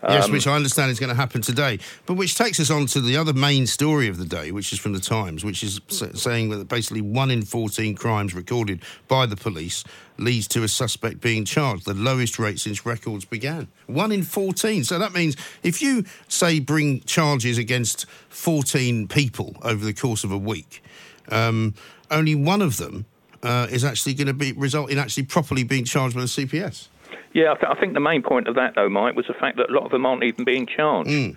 Yes, 0.03 0.27
um, 0.27 0.33
which 0.33 0.47
I 0.47 0.55
understand 0.57 0.91
is 0.91 0.99
going 0.99 1.11
to 1.11 1.17
happen 1.17 1.43
today. 1.43 1.79
But 2.07 2.15
which 2.15 2.37
takes 2.37 2.59
us 2.59 2.71
on 2.71 2.87
to 2.87 3.01
the 3.01 3.17
other 3.17 3.33
main 3.33 3.67
story 3.67 4.09
of 4.09 4.17
the 4.17 4.25
day, 4.25 4.51
which 4.51 4.73
is 4.73 4.79
from 4.79 4.93
the 4.93 5.01
Times, 5.01 5.45
which 5.45 5.63
is 5.63 5.81
saying 5.89 6.51
that 6.51 6.69
basically 6.69 7.03
one 7.03 7.31
in 7.31 7.43
14 7.43 7.95
crimes 7.95 8.35
recorded 8.35 8.83
by 9.09 9.27
the 9.27 9.37
police 9.37 9.85
leads 10.17 10.47
to 10.49 10.63
a 10.63 10.69
suspect 10.69 11.21
being 11.21 11.45
charged, 11.45 11.87
the 11.87 11.95
lowest 11.95 12.39
rate 12.39 12.61
since 12.61 12.85
records 12.85 13.25
began. 13.25 13.69
One 13.87 14.13
in 14.13 14.23
14. 14.23 14.85
So 14.85 14.99
that 14.99 15.13
means 15.13 15.37
if 15.63 15.83
you, 15.83 16.05
say, 16.29 16.61
bring 16.61 17.01
charges 17.01 17.59
against 17.59 18.07
14 18.29 19.09
people 19.09 19.57
over 19.63 19.85
the 19.85 19.95
course 19.95 20.25
of 20.25 20.31
a 20.31 20.39
week, 20.39 20.83
um, 21.31 21.75
only 22.11 22.35
one 22.35 22.63
of 22.63 22.77
them 22.77 23.07
uh, 23.43 23.67
is 23.71 23.85
actually 23.85 24.15
going 24.15 24.27
to 24.27 24.35
be 24.35 24.53
result 24.53 24.91
in 24.91 24.99
actually 24.99 25.25
properly 25.25 25.65
being 25.65 25.85
charged 25.85 26.15
by 26.15 26.23
the 26.23 26.27
CPS. 26.27 26.89
Yeah, 27.33 27.53
I, 27.53 27.55
th- 27.55 27.67
I, 27.71 27.79
think 27.79 27.95
the 27.95 28.01
main 28.01 28.23
point 28.23 28.49
of 28.49 28.55
that, 28.57 28.75
though, 28.75 28.89
Mike, 28.89 29.15
was 29.15 29.27
the 29.27 29.35
fact 29.35 29.57
that 29.59 29.71
a 29.71 29.73
lot 29.73 29.85
of 29.85 29.91
them 29.91 30.07
aren't 30.07 30.25
even 30.25 30.45
being 30.45 30.67
charged. 30.67 31.11
Mm. 31.11 31.37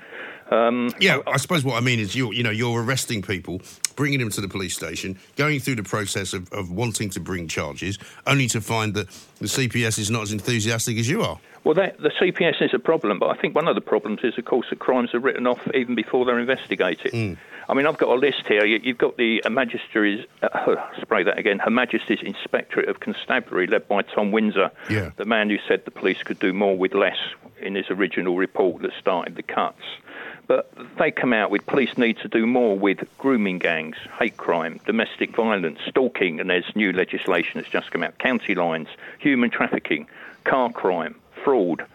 Um, 0.52 0.92
yeah, 1.00 1.20
I 1.26 1.38
suppose 1.38 1.64
what 1.64 1.76
I 1.76 1.80
mean 1.80 2.00
is 2.00 2.16
you're, 2.16 2.34
you 2.34 2.44
know, 2.44 2.52
you're 2.52 2.84
arresting 2.84 3.22
people, 3.22 3.62
bringing 3.96 4.20
them 4.20 4.30
to 4.32 4.42
the 4.42 4.48
police 4.48 4.76
station, 4.76 5.18
going 5.36 5.60
through 5.60 5.76
the 5.76 5.84
process 5.84 6.34
of, 6.34 6.52
of 6.52 6.70
wanting 6.70 7.10
to 7.12 7.20
bring 7.20 7.48
charges, 7.48 7.98
only 8.28 8.48
to 8.48 8.62
find 8.62 8.94
that 8.94 9.10
the 9.40 9.48
CPS 9.48 9.98
is 9.98 10.12
not 10.12 10.24
as 10.24 10.32
enthusiastic 10.32 10.98
as 10.98 11.10
you 11.10 11.22
are. 11.22 11.40
Well, 11.64 11.76
that, 11.76 11.98
the 12.00 12.10
CPS 12.10 12.62
is 12.62 12.74
a 12.74 12.80
problem, 12.80 13.20
but 13.20 13.30
I 13.30 13.40
think 13.40 13.56
one 13.56 13.68
of 13.68 13.76
the 13.76 13.82
problems 13.82 14.20
is, 14.24 14.38
of 14.38 14.46
course, 14.46 14.68
that 14.70 14.80
crimes 14.80 15.14
are 15.14 15.20
written 15.20 15.48
off 15.48 15.66
even 15.74 15.96
before 15.96 16.26
they're 16.26 16.40
investigated. 16.40 17.14
Mm. 17.14 17.38
I 17.70 17.74
mean, 17.74 17.86
I've 17.86 17.98
got 17.98 18.10
a 18.10 18.20
list 18.20 18.44
here. 18.48 18.66
You, 18.66 18.80
have 18.86 18.98
got 18.98 19.18
the 19.18 19.42
Magistrates, 19.50 20.28
uh, 20.42 20.76
spray 21.02 21.24
that 21.24 21.38
again, 21.38 21.60
Her 21.60 21.70
Majesty's 21.70 22.22
Inspectorate 22.22 22.90
of 22.90 23.00
Constabulary, 23.00 23.68
led 23.68 23.88
by 23.88 24.02
Tom 24.02 24.32
Winsor, 24.32 24.72
yeah. 24.90 25.12
the 25.16 25.26
man 25.26 25.50
who 25.50 25.58
said 25.68 25.86
the 25.86 25.92
police 25.92 26.22
could 26.24 26.40
do 26.40 26.54
more 26.54 26.78
with 26.78 26.94
less 26.94 27.18
in 27.62 27.76
his 27.76 27.90
original 27.90 28.36
report 28.36 28.82
that 28.82 28.92
started 29.00 29.36
the 29.36 29.44
cuts. 29.44 29.82
But 30.46 30.72
they 30.98 31.10
come 31.10 31.32
out 31.32 31.52
with 31.52 31.66
police 31.66 31.98
need 31.98 32.18
to 32.18 32.28
do 32.28 32.46
more 32.46 32.78
with 32.78 33.00
grooming 33.18 33.60
gangs, 33.60 33.96
hate 34.20 34.36
crime, 34.36 34.80
domestic 34.86 35.34
violence, 35.36 35.80
stalking, 35.88 36.42
and 36.42 36.50
there's 36.50 36.70
new 36.76 36.92
legislation 36.92 37.54
that's 37.56 37.70
just 37.70 37.92
come 37.92 38.04
out, 38.04 38.18
county 38.20 38.54
lines, 38.54 38.90
human 39.20 39.50
trafficking, 39.50 40.08
car 40.44 40.70
crime, 40.72 41.16
fraud. 41.44 41.86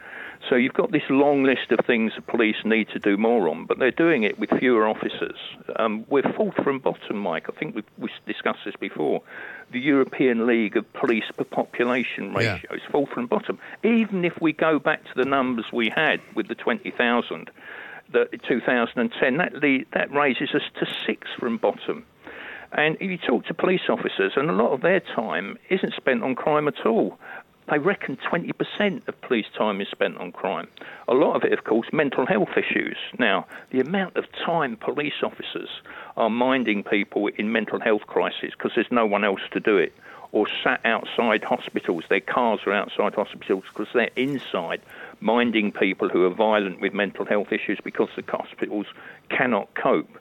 So 0.48 0.54
you've 0.54 0.74
got 0.74 0.92
this 0.92 1.02
long 1.10 1.42
list 1.42 1.70
of 1.70 1.84
things 1.84 2.12
the 2.16 2.22
police 2.22 2.56
need 2.64 2.88
to 2.90 2.98
do 2.98 3.16
more 3.16 3.48
on, 3.48 3.66
but 3.66 3.78
they're 3.78 3.90
doing 3.90 4.22
it 4.22 4.38
with 4.38 4.50
fewer 4.58 4.88
officers. 4.88 5.36
Um, 5.76 6.06
we're 6.08 6.32
fourth 6.34 6.54
from 6.62 6.78
bottom, 6.78 7.18
Mike. 7.18 7.46
I 7.48 7.58
think 7.58 7.74
we've, 7.74 7.84
we've, 7.98 8.10
discussed 8.26 8.60
this 8.64 8.76
before. 8.76 9.22
The 9.72 9.80
European 9.80 10.46
League 10.46 10.76
of 10.76 10.90
Police 10.94 11.24
per 11.36 11.44
Population 11.44 12.32
ratio 12.32 12.60
yeah. 12.70 12.76
is 12.76 12.82
fourth 12.90 13.10
from 13.10 13.26
bottom. 13.26 13.58
Even 13.84 14.24
if 14.24 14.40
we 14.40 14.52
go 14.52 14.78
back 14.78 15.04
to 15.04 15.10
the 15.16 15.24
numbers 15.24 15.66
we 15.72 15.90
had 15.94 16.20
with 16.34 16.48
the 16.48 16.54
20,000, 16.54 17.50
the 18.12 18.28
2010, 18.48 19.36
that, 19.36 19.52
that 19.92 20.12
raises 20.12 20.54
us 20.54 20.62
to 20.78 20.86
sixth 21.06 21.32
from 21.38 21.58
bottom. 21.58 22.06
And 22.72 22.96
if 23.00 23.10
you 23.10 23.18
talk 23.18 23.46
to 23.46 23.54
police 23.54 23.88
officers, 23.88 24.32
and 24.36 24.50
a 24.50 24.52
lot 24.52 24.72
of 24.72 24.82
their 24.82 25.00
time 25.00 25.58
isn't 25.70 25.94
spent 25.94 26.22
on 26.22 26.34
crime 26.34 26.68
at 26.68 26.84
all. 26.84 27.18
They 27.70 27.78
reckon 27.78 28.16
20% 28.16 29.06
of 29.08 29.20
police 29.20 29.46
time 29.56 29.80
is 29.80 29.88
spent 29.88 30.16
on 30.16 30.32
crime. 30.32 30.68
A 31.06 31.14
lot 31.14 31.36
of 31.36 31.44
it, 31.44 31.52
of 31.52 31.64
course, 31.64 31.88
mental 31.92 32.24
health 32.24 32.56
issues. 32.56 32.96
Now, 33.18 33.46
the 33.70 33.80
amount 33.80 34.16
of 34.16 34.24
time 34.32 34.76
police 34.76 35.22
officers 35.22 35.68
are 36.16 36.30
minding 36.30 36.82
people 36.82 37.28
in 37.36 37.52
mental 37.52 37.78
health 37.78 38.06
crises 38.06 38.52
because 38.52 38.72
there's 38.74 38.90
no 38.90 39.04
one 39.04 39.22
else 39.22 39.42
to 39.52 39.60
do 39.60 39.76
it, 39.76 39.92
or 40.32 40.46
sat 40.62 40.80
outside 40.84 41.44
hospitals, 41.44 42.04
their 42.08 42.20
cars 42.20 42.60
are 42.66 42.72
outside 42.72 43.14
hospitals 43.14 43.64
because 43.68 43.88
they're 43.94 44.10
inside 44.16 44.80
minding 45.20 45.72
people 45.72 46.08
who 46.08 46.24
are 46.24 46.34
violent 46.34 46.80
with 46.80 46.92
mental 46.94 47.24
health 47.24 47.52
issues 47.52 47.78
because 47.82 48.08
the 48.16 48.24
hospitals 48.28 48.86
cannot 49.30 49.72
cope. 49.74 50.18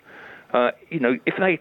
Uh, 0.54 0.72
you 0.90 1.00
know, 1.00 1.18
if 1.26 1.36
they 1.38 1.60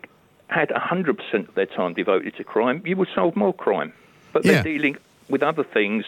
had 0.48 0.68
100% 0.68 1.48
of 1.48 1.54
their 1.54 1.66
time 1.66 1.92
devoted 1.92 2.36
to 2.36 2.44
crime, 2.44 2.82
you 2.84 2.96
would 2.96 3.08
solve 3.14 3.34
more 3.34 3.52
crime. 3.52 3.92
But 4.32 4.44
they're 4.44 4.62
dealing 4.62 4.96
with 5.28 5.42
other 5.42 5.64
things 5.64 6.04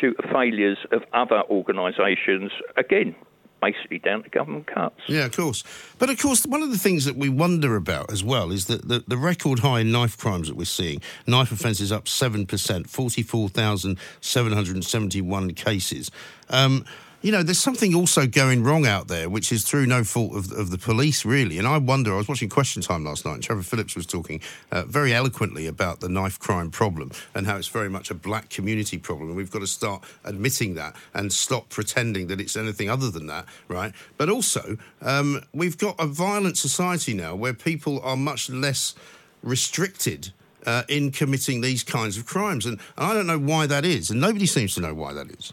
due 0.00 0.14
to 0.14 0.28
failures 0.28 0.78
of 0.90 1.02
other 1.12 1.42
organisations. 1.50 2.50
Again, 2.76 3.14
basically 3.62 3.98
down 3.98 4.22
to 4.24 4.28
government 4.28 4.66
cuts. 4.66 5.00
Yeah, 5.06 5.24
of 5.26 5.34
course. 5.34 5.64
But 5.98 6.10
of 6.10 6.18
course, 6.18 6.44
one 6.44 6.62
of 6.62 6.70
the 6.70 6.78
things 6.78 7.06
that 7.06 7.16
we 7.16 7.30
wonder 7.30 7.76
about 7.76 8.12
as 8.12 8.24
well 8.24 8.50
is 8.50 8.66
that 8.66 8.88
the, 8.88 9.04
the 9.06 9.16
record 9.16 9.60
high 9.60 9.84
knife 9.84 10.18
crimes 10.18 10.48
that 10.48 10.56
we're 10.56 10.64
seeing, 10.64 11.00
knife 11.26 11.52
offences 11.52 11.92
up 11.92 12.06
7%, 12.06 12.88
44,771 12.88 15.54
cases. 15.54 16.10
Um, 16.50 16.84
you 17.22 17.30
know, 17.30 17.44
there's 17.44 17.58
something 17.58 17.94
also 17.94 18.26
going 18.26 18.64
wrong 18.64 18.84
out 18.84 19.06
there, 19.06 19.30
which 19.30 19.52
is 19.52 19.62
through 19.62 19.86
no 19.86 20.02
fault 20.02 20.34
of, 20.34 20.50
of 20.50 20.70
the 20.70 20.78
police, 20.78 21.24
really. 21.24 21.56
And 21.56 21.68
I 21.68 21.78
wonder, 21.78 22.12
I 22.12 22.16
was 22.16 22.28
watching 22.28 22.48
Question 22.48 22.82
Time 22.82 23.04
last 23.04 23.24
night, 23.24 23.34
and 23.34 23.42
Trevor 23.42 23.62
Phillips 23.62 23.94
was 23.94 24.06
talking 24.06 24.40
uh, 24.72 24.82
very 24.86 25.14
eloquently 25.14 25.68
about 25.68 26.00
the 26.00 26.08
knife 26.08 26.40
crime 26.40 26.70
problem 26.70 27.12
and 27.34 27.46
how 27.46 27.56
it's 27.56 27.68
very 27.68 27.88
much 27.88 28.10
a 28.10 28.14
black 28.14 28.50
community 28.50 28.98
problem. 28.98 29.28
And 29.28 29.36
we've 29.36 29.52
got 29.52 29.60
to 29.60 29.68
start 29.68 30.02
admitting 30.24 30.74
that 30.74 30.96
and 31.14 31.32
stop 31.32 31.68
pretending 31.68 32.26
that 32.26 32.40
it's 32.40 32.56
anything 32.56 32.90
other 32.90 33.10
than 33.10 33.28
that, 33.28 33.46
right? 33.68 33.92
But 34.16 34.28
also, 34.28 34.76
um, 35.00 35.44
we've 35.54 35.78
got 35.78 35.94
a 36.00 36.06
violent 36.06 36.58
society 36.58 37.14
now 37.14 37.36
where 37.36 37.54
people 37.54 38.00
are 38.00 38.16
much 38.16 38.50
less 38.50 38.96
restricted 39.44 40.32
uh, 40.66 40.82
in 40.88 41.12
committing 41.12 41.60
these 41.60 41.84
kinds 41.84 42.16
of 42.16 42.26
crimes. 42.26 42.66
And, 42.66 42.80
and 42.96 43.06
I 43.06 43.14
don't 43.14 43.26
know 43.28 43.38
why 43.38 43.66
that 43.66 43.84
is, 43.84 44.10
and 44.10 44.20
nobody 44.20 44.46
seems 44.46 44.74
to 44.74 44.80
know 44.80 44.94
why 44.94 45.12
that 45.12 45.30
is. 45.30 45.52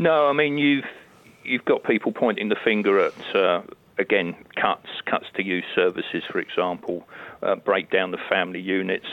No, 0.00 0.28
I 0.28 0.32
mean 0.32 0.56
you've 0.56 0.86
you've 1.44 1.66
got 1.66 1.84
people 1.84 2.10
pointing 2.10 2.48
the 2.48 2.56
finger 2.56 2.98
at 3.00 3.36
uh, 3.36 3.60
again 3.98 4.34
cuts, 4.56 4.88
cuts 5.04 5.26
to 5.34 5.44
youth 5.44 5.66
services, 5.74 6.22
for 6.32 6.38
example, 6.38 7.06
uh, 7.42 7.56
break 7.56 7.90
down 7.90 8.10
the 8.10 8.18
family 8.30 8.62
units, 8.62 9.04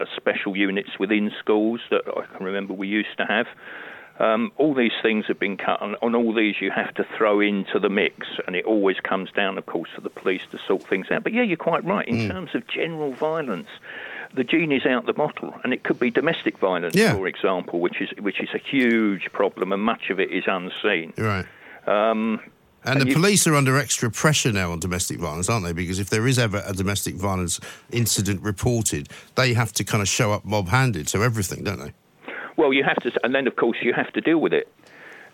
uh, 0.00 0.04
special 0.16 0.56
units 0.56 0.98
within 0.98 1.30
schools 1.38 1.80
that 1.90 2.02
I 2.08 2.26
can 2.36 2.44
remember 2.44 2.74
we 2.74 2.88
used 2.88 3.16
to 3.18 3.24
have. 3.24 3.46
Um, 4.18 4.50
all 4.56 4.74
these 4.74 4.92
things 5.00 5.26
have 5.26 5.38
been 5.38 5.56
cut, 5.56 5.80
and 5.80 5.94
on 6.02 6.16
all 6.16 6.34
these 6.34 6.56
you 6.60 6.72
have 6.72 6.92
to 6.94 7.06
throw 7.16 7.38
into 7.38 7.78
the 7.78 7.88
mix, 7.88 8.26
and 8.44 8.56
it 8.56 8.64
always 8.64 8.98
comes 8.98 9.30
down, 9.30 9.58
of 9.58 9.66
course, 9.66 9.90
to 9.94 10.00
the 10.00 10.10
police 10.10 10.42
to 10.50 10.58
sort 10.66 10.82
things 10.82 11.06
out. 11.12 11.22
But 11.22 11.34
yeah, 11.34 11.42
you're 11.42 11.56
quite 11.56 11.84
right 11.84 12.06
in 12.08 12.16
mm. 12.16 12.28
terms 12.28 12.50
of 12.56 12.66
general 12.66 13.12
violence 13.12 13.68
the 14.34 14.44
gene 14.44 14.72
is 14.72 14.86
out 14.86 15.06
the 15.06 15.12
bottle, 15.12 15.54
and 15.62 15.72
it 15.72 15.84
could 15.84 15.98
be 15.98 16.10
domestic 16.10 16.58
violence, 16.58 16.94
yeah. 16.94 17.14
for 17.14 17.26
example, 17.26 17.80
which 17.80 18.00
is 18.00 18.10
which 18.18 18.40
is 18.40 18.48
a 18.54 18.58
huge 18.58 19.30
problem, 19.32 19.72
and 19.72 19.82
much 19.82 20.10
of 20.10 20.18
it 20.20 20.30
is 20.30 20.44
unseen. 20.46 21.12
Right. 21.16 21.46
Um, 21.86 22.40
and, 22.84 23.00
and 23.00 23.08
the 23.08 23.14
police 23.14 23.46
are 23.46 23.54
under 23.54 23.76
extra 23.76 24.10
pressure 24.10 24.50
now 24.50 24.72
on 24.72 24.80
domestic 24.80 25.20
violence, 25.20 25.48
aren't 25.48 25.64
they? 25.64 25.72
Because 25.72 26.00
if 26.00 26.10
there 26.10 26.26
is 26.26 26.38
ever 26.38 26.62
a 26.66 26.72
domestic 26.72 27.14
violence 27.14 27.60
incident 27.92 28.42
reported, 28.42 29.08
they 29.36 29.54
have 29.54 29.72
to 29.74 29.84
kind 29.84 30.02
of 30.02 30.08
show 30.08 30.32
up 30.32 30.44
mob-handed 30.44 31.06
to 31.08 31.22
everything, 31.22 31.62
don't 31.62 31.78
they? 31.78 31.92
Well, 32.56 32.72
you 32.72 32.82
have 32.82 32.96
to, 32.96 33.12
and 33.24 33.34
then 33.34 33.46
of 33.46 33.56
course 33.56 33.78
you 33.82 33.92
have 33.92 34.12
to 34.14 34.20
deal 34.20 34.38
with 34.38 34.52
it. 34.52 34.68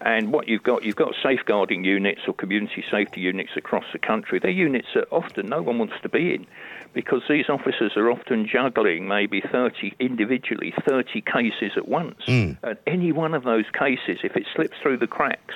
And 0.00 0.32
what 0.32 0.46
you've 0.46 0.62
got, 0.62 0.84
you've 0.84 0.96
got 0.96 1.14
safeguarding 1.22 1.84
units 1.84 2.20
or 2.28 2.34
community 2.34 2.84
safety 2.90 3.20
units 3.20 3.50
across 3.56 3.84
the 3.92 3.98
country. 3.98 4.38
They're 4.38 4.50
units 4.50 4.88
that 4.94 5.08
often 5.10 5.46
no 5.46 5.60
one 5.60 5.78
wants 5.78 5.94
to 6.02 6.08
be 6.08 6.34
in 6.34 6.46
because 6.94 7.22
these 7.28 7.48
officers 7.48 7.92
are 7.96 8.10
often 8.10 8.46
juggling 8.46 9.06
maybe 9.06 9.40
30 9.40 9.94
individually 9.98 10.72
30 10.88 11.20
cases 11.20 11.72
at 11.76 11.86
once 11.86 12.16
mm. 12.26 12.56
and 12.62 12.78
any 12.86 13.12
one 13.12 13.34
of 13.34 13.44
those 13.44 13.66
cases 13.78 14.18
if 14.24 14.36
it 14.36 14.46
slips 14.54 14.76
through 14.82 14.96
the 14.96 15.06
cracks 15.06 15.54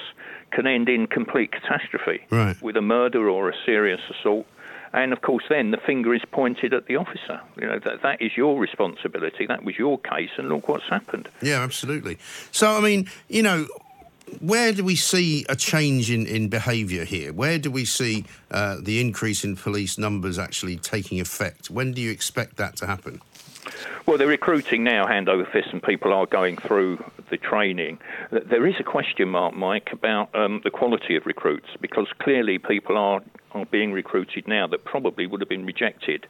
can 0.51 0.67
end 0.67 0.89
in 0.89 1.07
complete 1.07 1.51
catastrophe 1.51 2.25
right. 2.31 2.61
with 2.61 2.77
a 2.77 2.83
murder 2.83 3.29
or 3.29 3.49
a 3.49 3.55
serious 3.65 4.01
assault 4.11 4.47
and 4.93 5.13
of 5.13 5.23
course 5.23 5.45
then 5.49 5.71
the 5.71 5.79
finger 5.79 6.15
is 6.15 6.23
pointed 6.31 6.75
at 6.75 6.87
the 6.87 6.97
officer 6.97 7.41
you 7.59 7.67
know 7.67 7.79
that 7.79 8.03
that 8.03 8.21
is 8.21 8.37
your 8.37 8.59
responsibility 8.59 9.47
that 9.47 9.65
was 9.65 9.79
your 9.79 9.99
case 9.99 10.31
and 10.37 10.49
look 10.49 10.69
what's 10.69 10.89
happened 10.89 11.29
yeah 11.41 11.63
absolutely 11.63 12.19
so 12.51 12.77
i 12.77 12.81
mean 12.81 13.09
you 13.29 13.43
know 13.43 13.67
where 14.41 14.73
do 14.73 14.85
we 14.85 14.97
see 14.97 15.45
a 15.49 15.57
change 15.57 16.11
in, 16.11 16.27
in 16.27 16.49
behaviour 16.49 17.05
here? 17.05 17.33
Where 17.33 17.59
do 17.59 17.71
we 17.71 17.85
see 17.85 18.25
uh, 18.51 18.77
the 18.81 19.01
increase 19.01 19.45
in 19.45 19.57
police 19.57 19.99
numbers 19.99 20.39
actually 20.39 20.77
taking 20.77 21.21
effect? 21.21 21.71
When 21.71 21.93
do 21.93 22.01
you 22.01 22.11
expect 22.11 22.57
that 22.57 22.77
to 22.77 22.87
happen? 22.87 23.21
Well, 24.07 24.19
they're 24.19 24.27
recruiting 24.27 24.83
now 24.83 25.07
hand 25.07 25.29
over 25.29 25.45
fist, 25.45 25.69
and 25.73 25.83
people 25.83 26.13
are 26.13 26.27
going 26.27 26.57
through 26.57 27.03
the 27.31 27.37
training. 27.37 27.99
There 28.31 28.67
is 28.67 28.75
a 28.81 28.83
question 28.83 29.29
mark, 29.29 29.55
Mike, 29.55 29.91
about 29.93 30.35
um, 30.35 30.61
the 30.65 30.71
quality 30.71 31.17
of 31.17 31.25
recruits 31.25 31.69
because 31.81 32.09
clearly 32.19 32.59
people 32.59 32.99
are, 32.99 33.23
are 33.53 33.65
being 33.67 33.93
recruited 33.93 34.49
now 34.49 34.67
that 34.67 34.85
probably 34.85 35.27
would 35.27 35.41
have 35.41 35.49
been 35.49 35.65
rejected 35.65 36.27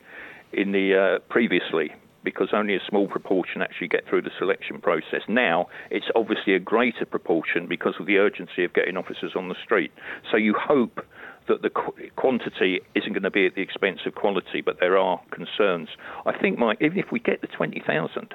in 0.52 0.72
the 0.72 0.94
uh, 0.94 1.18
previously 1.30 1.92
because 2.24 2.48
only 2.52 2.74
a 2.74 2.80
small 2.88 3.08
proportion 3.08 3.62
actually 3.62 3.88
get 3.88 4.06
through 4.08 4.22
the 4.22 4.30
selection 4.38 4.80
process. 4.80 5.22
Now, 5.28 5.66
it's 5.90 6.06
obviously 6.14 6.54
a 6.54 6.60
greater 6.60 7.04
proportion 7.04 7.66
because 7.68 7.94
of 7.98 8.06
the 8.06 8.18
urgency 8.18 8.64
of 8.64 8.72
getting 8.72 8.96
officers 8.96 9.32
on 9.36 9.48
the 9.48 9.56
street. 9.62 9.92
So 10.30 10.36
you 10.36 10.54
hope 10.58 11.00
that 11.48 11.62
the 11.62 11.70
qu- 11.70 12.10
quantity 12.16 12.80
isn't 12.94 13.12
going 13.12 13.22
to 13.22 13.30
be 13.30 13.46
at 13.46 13.54
the 13.54 13.62
expense 13.62 14.00
of 14.06 14.14
quality, 14.14 14.60
but 14.64 14.78
there 14.80 14.96
are 14.96 15.20
concerns. 15.30 15.88
I 16.26 16.38
think, 16.38 16.58
Mike, 16.58 16.78
even 16.80 16.98
if 16.98 17.10
we 17.10 17.18
get 17.18 17.40
the 17.40 17.48
20,000, 17.48 18.34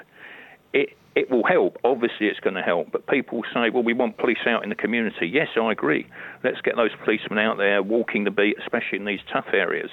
it, 0.74 0.90
it 1.16 1.32
will 1.32 1.46
help. 1.46 1.78
Obviously, 1.84 2.28
it's 2.28 2.40
going 2.40 2.56
to 2.56 2.62
help. 2.62 2.92
But 2.92 3.08
people 3.08 3.42
say, 3.54 3.70
well, 3.74 3.84
we 3.84 3.94
want 3.94 4.18
police 4.18 4.46
out 4.46 4.64
in 4.64 4.70
the 4.70 4.76
community. 4.76 5.28
Yes, 5.28 5.48
I 5.60 5.72
agree. 5.72 6.06
Let's 6.44 6.62
get 6.62 6.76
those 6.76 6.92
policemen 7.04 7.40
out 7.40 7.58
there 7.58 7.82
walking 7.82 8.26
the 8.26 8.32
beat, 8.32 8.58
especially 8.60 9.00
in 9.00 9.06
these 9.06 9.22
tough 9.32 9.48
areas. 9.54 9.90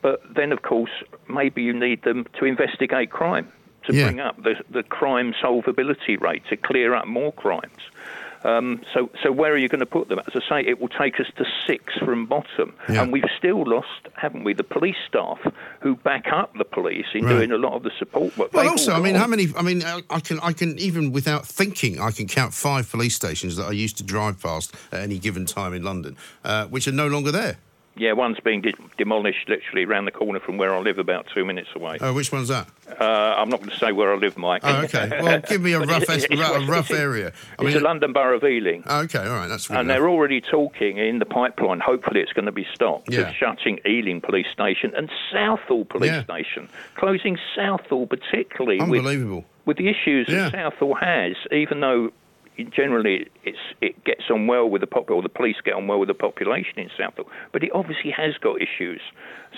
But 0.00 0.22
then, 0.34 0.52
of 0.52 0.62
course, 0.62 0.90
maybe 1.28 1.62
you 1.62 1.72
need 1.72 2.02
them 2.02 2.26
to 2.38 2.44
investigate 2.44 3.10
crime, 3.10 3.50
to 3.86 3.94
yeah. 3.94 4.04
bring 4.04 4.20
up 4.20 4.42
the, 4.42 4.54
the 4.70 4.82
crime 4.82 5.34
solvability 5.42 6.20
rate, 6.20 6.42
to 6.50 6.56
clear 6.56 6.94
up 6.94 7.06
more 7.06 7.32
crimes. 7.32 7.80
Um, 8.44 8.82
so, 8.94 9.10
so 9.20 9.32
where 9.32 9.52
are 9.52 9.56
you 9.56 9.68
going 9.68 9.80
to 9.80 9.86
put 9.86 10.08
them? 10.08 10.20
As 10.20 10.32
I 10.34 10.48
say, 10.48 10.68
it 10.68 10.80
will 10.80 10.88
take 10.88 11.18
us 11.18 11.26
to 11.36 11.44
six 11.66 11.94
from 11.98 12.26
bottom, 12.26 12.72
yeah. 12.88 13.02
and 13.02 13.12
we've 13.12 13.24
still 13.36 13.64
lost, 13.64 13.88
haven't 14.14 14.44
we, 14.44 14.54
the 14.54 14.62
police 14.62 14.96
staff 15.08 15.40
who 15.80 15.96
back 15.96 16.26
up 16.32 16.54
the 16.56 16.64
police 16.64 17.06
in 17.14 17.24
right. 17.24 17.32
doing 17.32 17.50
a 17.50 17.56
lot 17.56 17.72
of 17.72 17.82
the 17.82 17.90
support 17.98 18.36
work. 18.38 18.52
Well, 18.52 18.68
also, 18.68 18.92
I 18.92 19.00
mean, 19.00 19.16
how 19.16 19.26
many? 19.26 19.48
I 19.56 19.62
mean, 19.62 19.82
I 19.84 20.20
can, 20.20 20.38
I 20.40 20.52
can 20.52 20.78
even 20.78 21.10
without 21.10 21.46
thinking, 21.46 22.00
I 22.00 22.12
can 22.12 22.28
count 22.28 22.54
five 22.54 22.88
police 22.88 23.16
stations 23.16 23.56
that 23.56 23.66
I 23.66 23.72
used 23.72 23.96
to 23.96 24.04
drive 24.04 24.40
past 24.40 24.72
at 24.92 25.00
any 25.00 25.18
given 25.18 25.44
time 25.44 25.74
in 25.74 25.82
London, 25.82 26.16
uh, 26.44 26.66
which 26.66 26.86
are 26.86 26.92
no 26.92 27.08
longer 27.08 27.32
there. 27.32 27.58
Yeah, 27.98 28.12
one's 28.12 28.38
being 28.40 28.60
de- 28.60 28.74
demolished 28.96 29.48
literally 29.48 29.84
around 29.84 30.04
the 30.04 30.10
corner 30.10 30.40
from 30.40 30.56
where 30.56 30.74
I 30.74 30.78
live, 30.78 30.98
about 30.98 31.26
two 31.34 31.44
minutes 31.44 31.68
away. 31.74 31.98
Oh, 32.00 32.12
which 32.12 32.32
one's 32.32 32.48
that? 32.48 32.68
Uh, 32.88 33.04
I'm 33.04 33.48
not 33.48 33.60
going 33.60 33.70
to 33.70 33.78
say 33.78 33.92
where 33.92 34.12
I 34.12 34.16
live, 34.16 34.38
Mike. 34.38 34.62
Oh, 34.64 34.82
okay. 34.82 35.08
Well, 35.20 35.40
give 35.40 35.60
me 35.60 35.72
a 35.72 35.80
rough, 35.86 36.08
it's, 36.08 36.24
it's, 36.24 36.40
a 36.40 36.60
rough 36.66 36.90
area. 36.90 37.32
I 37.58 37.62
mean, 37.62 37.72
it's 37.72 37.80
a 37.80 37.84
London 37.84 38.12
Borough 38.12 38.36
of 38.36 38.44
Ealing. 38.44 38.84
Oh, 38.86 39.00
okay, 39.00 39.18
all 39.18 39.36
right, 39.36 39.48
that's. 39.48 39.66
Fine. 39.66 39.78
And 39.78 39.86
enough. 39.86 39.98
they're 39.98 40.08
already 40.08 40.40
talking 40.40 40.98
in 40.98 41.18
the 41.18 41.26
pipeline. 41.26 41.80
Hopefully, 41.80 42.20
it's 42.20 42.32
going 42.32 42.46
to 42.46 42.52
be 42.52 42.66
stopped. 42.72 43.12
Yeah. 43.12 43.32
Shutting 43.32 43.80
Ealing 43.86 44.20
Police 44.20 44.48
Station 44.52 44.92
and 44.96 45.10
Southall 45.32 45.84
Police 45.84 46.10
yeah. 46.10 46.24
Station, 46.24 46.68
closing 46.96 47.38
Southall 47.54 48.06
particularly. 48.06 48.80
Unbelievable. 48.80 49.44
With, 49.64 49.76
with 49.76 49.76
the 49.78 49.88
issues 49.88 50.28
yeah. 50.28 50.48
that 50.48 50.52
Southall 50.52 50.94
has, 50.94 51.36
even 51.52 51.80
though 51.80 52.10
generally 52.64 53.28
it's 53.44 53.58
it 53.80 54.02
gets 54.04 54.24
on 54.30 54.46
well 54.46 54.68
with 54.68 54.80
the 54.80 54.86
pop 54.86 55.10
or 55.10 55.22
the 55.22 55.28
police 55.28 55.56
get 55.64 55.74
on 55.74 55.86
well 55.86 55.98
with 55.98 56.08
the 56.08 56.14
population 56.14 56.78
in 56.78 56.90
Southall. 56.98 57.28
But 57.52 57.62
it 57.62 57.70
obviously 57.72 58.10
has 58.10 58.36
got 58.38 58.60
issues, 58.60 59.00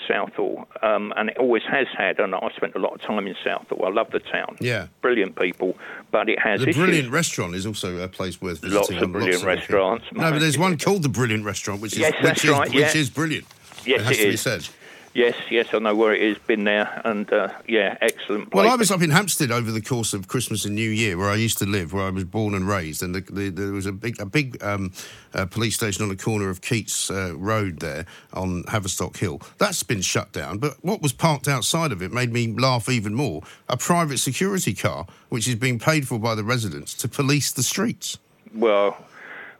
Southall, 0.07 0.67
um, 0.81 1.13
and 1.17 1.29
it 1.29 1.37
always 1.37 1.63
has 1.69 1.87
had. 1.95 2.19
And 2.19 2.35
I 2.35 2.49
spent 2.55 2.75
a 2.75 2.79
lot 2.79 2.93
of 2.93 3.01
time 3.01 3.27
in 3.27 3.35
Southall. 3.43 3.85
I 3.85 3.89
love 3.89 4.11
the 4.11 4.19
town. 4.19 4.57
Yeah, 4.59 4.87
brilliant 5.01 5.35
people, 5.35 5.77
but 6.11 6.29
it 6.29 6.39
has 6.39 6.61
the 6.61 6.69
issues. 6.69 6.83
brilliant 6.83 7.11
restaurant 7.11 7.55
is 7.55 7.65
also 7.65 7.97
a 7.97 8.07
place 8.07 8.41
worth 8.41 8.59
visiting. 8.59 8.75
Lots 8.75 8.89
of 8.91 9.11
brilliant 9.11 9.35
lots 9.35 9.45
restaurants. 9.45 10.05
Of 10.11 10.17
no, 10.17 10.31
but 10.31 10.39
there's 10.39 10.57
one 10.59 10.77
called 10.77 11.03
the 11.03 11.09
Brilliant 11.09 11.45
Restaurant, 11.45 11.81
which 11.81 11.93
is 11.93 11.99
yes, 11.99 12.13
which, 12.23 12.45
is, 12.45 12.51
right, 12.51 12.73
yeah. 12.73 12.85
which 12.85 12.95
is 12.95 13.09
brilliant. 13.09 13.45
Yes, 13.85 14.01
it 14.01 14.05
has 14.05 14.19
it 14.19 14.21
to 14.21 14.27
is. 14.27 14.33
be 14.33 14.37
said. 14.37 14.67
Yes, 15.13 15.35
yes, 15.49 15.73
I 15.73 15.79
know 15.79 15.93
where 15.93 16.13
it 16.13 16.21
is. 16.21 16.37
Been 16.37 16.63
there, 16.63 17.01
and 17.03 17.31
uh, 17.33 17.49
yeah, 17.67 17.97
excellent. 17.99 18.49
Place. 18.49 18.63
Well, 18.63 18.71
I 18.71 18.75
was 18.75 18.91
up 18.91 19.01
in 19.01 19.09
Hampstead 19.09 19.51
over 19.51 19.69
the 19.69 19.81
course 19.81 20.13
of 20.13 20.29
Christmas 20.29 20.63
and 20.63 20.73
New 20.73 20.89
Year, 20.89 21.17
where 21.17 21.29
I 21.29 21.35
used 21.35 21.57
to 21.57 21.65
live, 21.65 21.91
where 21.91 22.03
I 22.03 22.09
was 22.11 22.23
born 22.23 22.55
and 22.55 22.65
raised, 22.65 23.03
and 23.03 23.13
the, 23.13 23.19
the, 23.19 23.49
there 23.49 23.73
was 23.73 23.85
a 23.85 23.91
big, 23.91 24.21
a 24.21 24.25
big 24.25 24.63
um, 24.63 24.93
uh, 25.33 25.45
police 25.45 25.75
station 25.75 26.03
on 26.03 26.09
the 26.09 26.15
corner 26.15 26.49
of 26.49 26.61
Keats 26.61 27.11
uh, 27.11 27.35
Road 27.35 27.79
there 27.79 28.05
on 28.31 28.63
Haverstock 28.63 29.17
Hill. 29.17 29.41
That's 29.57 29.83
been 29.83 30.01
shut 30.01 30.31
down, 30.31 30.59
but 30.59 30.77
what 30.81 31.01
was 31.01 31.11
parked 31.11 31.49
outside 31.49 31.91
of 31.91 32.01
it 32.01 32.13
made 32.13 32.31
me 32.31 32.47
laugh 32.47 32.87
even 32.87 33.13
more: 33.13 33.41
a 33.67 33.75
private 33.75 34.19
security 34.19 34.73
car, 34.73 35.07
which 35.27 35.45
is 35.45 35.55
being 35.55 35.77
paid 35.77 36.07
for 36.07 36.19
by 36.19 36.35
the 36.35 36.45
residents 36.45 36.93
to 36.95 37.09
police 37.09 37.51
the 37.51 37.63
streets. 37.63 38.17
Well, 38.53 38.97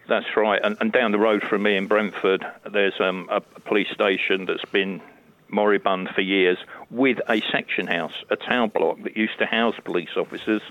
that's 0.08 0.38
right. 0.38 0.62
And, 0.64 0.78
and, 0.80 0.92
down 0.92 1.12
the 1.12 1.20
road 1.20 1.44
from 1.44 1.64
me 1.64 1.76
in 1.76 1.88
Brentford, 1.88 2.46
there's 2.70 3.00
um, 3.00 3.28
a, 3.30 3.38
a 3.38 3.60
police 3.62 3.90
station 3.90 4.46
that's 4.46 4.66
been 4.66 5.02
moribund 5.52 6.10
for 6.14 6.22
years 6.22 6.58
with 6.90 7.20
a 7.30 7.42
section 7.52 7.88
house, 7.88 8.14
a 8.30 8.36
town 8.36 8.70
block 8.70 9.02
that 9.04 9.16
used 9.16 9.38
to 9.40 9.46
house 9.46 9.76
police 9.84 10.16
officers, 10.18 10.62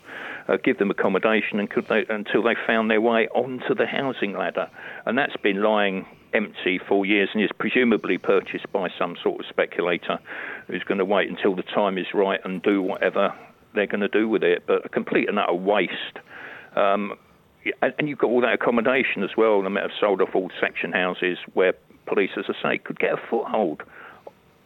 uh, 0.48 0.56
give 0.56 0.78
them 0.78 0.90
accommodation 0.90 1.60
and 1.60 1.70
they, 1.88 2.04
until 2.08 2.42
they 2.42 2.54
found 2.66 2.90
their 2.90 3.00
way 3.00 3.28
onto 3.28 3.74
the 3.74 3.86
housing 3.86 4.32
ladder. 4.32 4.68
And 5.06 5.16
that's 5.16 5.36
been 5.36 5.62
lying 5.62 6.06
empty 6.32 6.78
for 6.78 7.04
years 7.04 7.28
and 7.34 7.42
is 7.42 7.50
presumably 7.58 8.18
purchased 8.18 8.70
by 8.72 8.88
some 8.98 9.16
sort 9.22 9.40
of 9.40 9.46
speculator 9.46 10.18
who's 10.66 10.82
going 10.84 10.98
to 10.98 11.04
wait 11.04 11.28
until 11.28 11.54
the 11.54 11.62
time 11.62 11.98
is 11.98 12.06
right 12.14 12.40
and 12.44 12.62
do 12.62 12.82
whatever 12.82 13.34
they're 13.74 13.86
going 13.86 14.00
to 14.00 14.08
do 14.08 14.28
with 14.28 14.42
it. 14.42 14.64
But 14.66 14.84
a 14.84 14.88
complete 14.88 15.28
and 15.28 15.38
utter 15.38 15.54
waste. 15.54 16.18
Um, 16.76 17.14
and 17.82 18.08
you've 18.08 18.18
got 18.18 18.28
all 18.28 18.40
that 18.40 18.54
accommodation 18.54 19.22
as 19.22 19.36
well. 19.36 19.62
They 19.62 19.68
might 19.68 19.82
have 19.82 19.90
sold 19.98 20.22
off 20.22 20.34
all 20.34 20.50
section 20.60 20.92
houses 20.92 21.38
where 21.52 21.74
police, 22.06 22.30
as 22.36 22.44
I 22.48 22.62
say, 22.62 22.78
could 22.78 22.98
get 22.98 23.12
a 23.12 23.16
foothold 23.28 23.82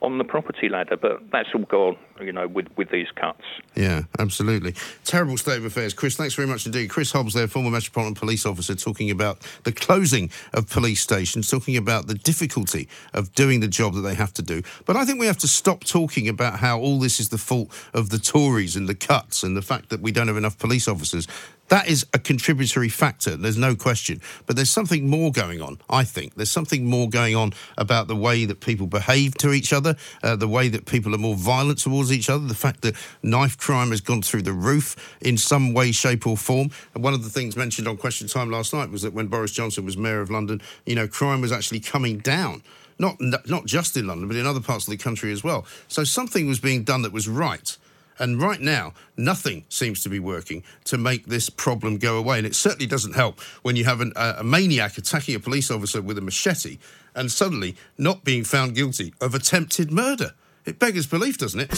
on 0.04 0.18
the 0.18 0.24
property 0.24 0.68
ladder, 0.68 0.96
but 1.00 1.20
that's 1.32 1.48
all 1.54 1.62
gone, 1.64 1.96
you 2.20 2.32
know, 2.32 2.46
with, 2.46 2.68
with 2.76 2.90
these 2.90 3.08
cuts. 3.14 3.42
Yeah, 3.74 4.02
absolutely. 4.18 4.74
Terrible 5.04 5.36
state 5.36 5.58
of 5.58 5.64
affairs. 5.64 5.94
Chris, 5.94 6.16
thanks 6.16 6.34
very 6.34 6.48
much 6.48 6.66
indeed. 6.66 6.90
Chris 6.90 7.12
Hobbs 7.12 7.34
there, 7.34 7.48
former 7.48 7.70
Metropolitan 7.70 8.14
Police 8.14 8.46
Officer, 8.46 8.74
talking 8.74 9.10
about 9.10 9.38
the 9.64 9.72
closing 9.72 10.30
of 10.52 10.68
police 10.68 11.00
stations, 11.00 11.50
talking 11.50 11.76
about 11.76 12.06
the 12.06 12.14
difficulty 12.14 12.88
of 13.12 13.32
doing 13.34 13.60
the 13.60 13.68
job 13.68 13.94
that 13.94 14.02
they 14.02 14.14
have 14.14 14.32
to 14.34 14.42
do. 14.42 14.62
But 14.86 14.96
I 14.96 15.04
think 15.04 15.18
we 15.20 15.26
have 15.26 15.38
to 15.38 15.48
stop 15.48 15.84
talking 15.84 16.28
about 16.28 16.60
how 16.60 16.78
all 16.78 16.98
this 16.98 17.18
is 17.18 17.28
the 17.28 17.38
fault 17.38 17.70
of 17.92 18.10
the 18.10 18.18
Tories 18.18 18.76
and 18.76 18.88
the 18.88 18.94
cuts 18.94 19.42
and 19.42 19.56
the 19.56 19.62
fact 19.62 19.90
that 19.90 20.00
we 20.00 20.12
don't 20.12 20.28
have 20.28 20.36
enough 20.36 20.58
police 20.58 20.88
officers. 20.88 21.26
That 21.68 21.88
is 21.88 22.06
a 22.12 22.18
contributory 22.18 22.90
factor, 22.90 23.36
there's 23.36 23.56
no 23.56 23.74
question. 23.74 24.20
But 24.46 24.56
there's 24.56 24.70
something 24.70 25.08
more 25.08 25.32
going 25.32 25.62
on, 25.62 25.78
I 25.88 26.04
think. 26.04 26.34
There's 26.34 26.50
something 26.50 26.84
more 26.84 27.08
going 27.08 27.34
on 27.34 27.54
about 27.78 28.06
the 28.06 28.16
way 28.16 28.44
that 28.44 28.60
people 28.60 28.86
behave 28.86 29.34
to 29.38 29.52
each 29.52 29.72
other, 29.72 29.96
uh, 30.22 30.36
the 30.36 30.48
way 30.48 30.68
that 30.68 30.84
people 30.84 31.14
are 31.14 31.18
more 31.18 31.34
violent 31.34 31.78
towards 31.78 32.03
each 32.12 32.30
other, 32.30 32.46
the 32.46 32.54
fact 32.54 32.82
that 32.82 32.94
knife 33.22 33.56
crime 33.58 33.90
has 33.90 34.00
gone 34.00 34.22
through 34.22 34.42
the 34.42 34.52
roof 34.52 35.16
in 35.20 35.36
some 35.36 35.74
way, 35.74 35.92
shape, 35.92 36.26
or 36.26 36.36
form. 36.36 36.70
And 36.94 37.02
one 37.02 37.14
of 37.14 37.24
the 37.24 37.30
things 37.30 37.56
mentioned 37.56 37.88
on 37.88 37.96
Question 37.96 38.28
Time 38.28 38.50
last 38.50 38.72
night 38.72 38.90
was 38.90 39.02
that 39.02 39.12
when 39.12 39.28
Boris 39.28 39.52
Johnson 39.52 39.84
was 39.84 39.96
Mayor 39.96 40.20
of 40.20 40.30
London, 40.30 40.60
you 40.86 40.94
know, 40.94 41.08
crime 41.08 41.40
was 41.40 41.52
actually 41.52 41.80
coming 41.80 42.18
down. 42.18 42.62
Not, 42.96 43.16
not 43.20 43.66
just 43.66 43.96
in 43.96 44.06
London, 44.06 44.28
but 44.28 44.36
in 44.36 44.46
other 44.46 44.60
parts 44.60 44.86
of 44.86 44.92
the 44.92 44.96
country 44.96 45.32
as 45.32 45.42
well. 45.42 45.66
So 45.88 46.04
something 46.04 46.46
was 46.46 46.60
being 46.60 46.84
done 46.84 47.02
that 47.02 47.12
was 47.12 47.28
right. 47.28 47.76
And 48.18 48.40
right 48.40 48.60
now, 48.60 48.92
nothing 49.16 49.64
seems 49.68 50.02
to 50.04 50.08
be 50.08 50.20
working 50.20 50.62
to 50.84 50.96
make 50.96 51.26
this 51.26 51.50
problem 51.50 51.98
go 51.98 52.16
away. 52.16 52.38
And 52.38 52.46
it 52.46 52.54
certainly 52.54 52.86
doesn't 52.86 53.14
help 53.14 53.40
when 53.62 53.74
you 53.74 53.84
have 53.84 54.00
an, 54.00 54.12
uh, 54.14 54.34
a 54.38 54.44
maniac 54.44 54.96
attacking 54.98 55.34
a 55.34 55.40
police 55.40 55.70
officer 55.70 56.00
with 56.00 56.18
a 56.18 56.20
machete 56.20 56.78
and 57.14 57.30
suddenly 57.30 57.74
not 57.98 58.24
being 58.24 58.44
found 58.44 58.74
guilty 58.74 59.12
of 59.20 59.34
attempted 59.34 59.90
murder. 59.90 60.34
It 60.66 60.78
beggars 60.78 61.06
belief, 61.06 61.36
doesn't 61.36 61.60
it? 61.60 61.70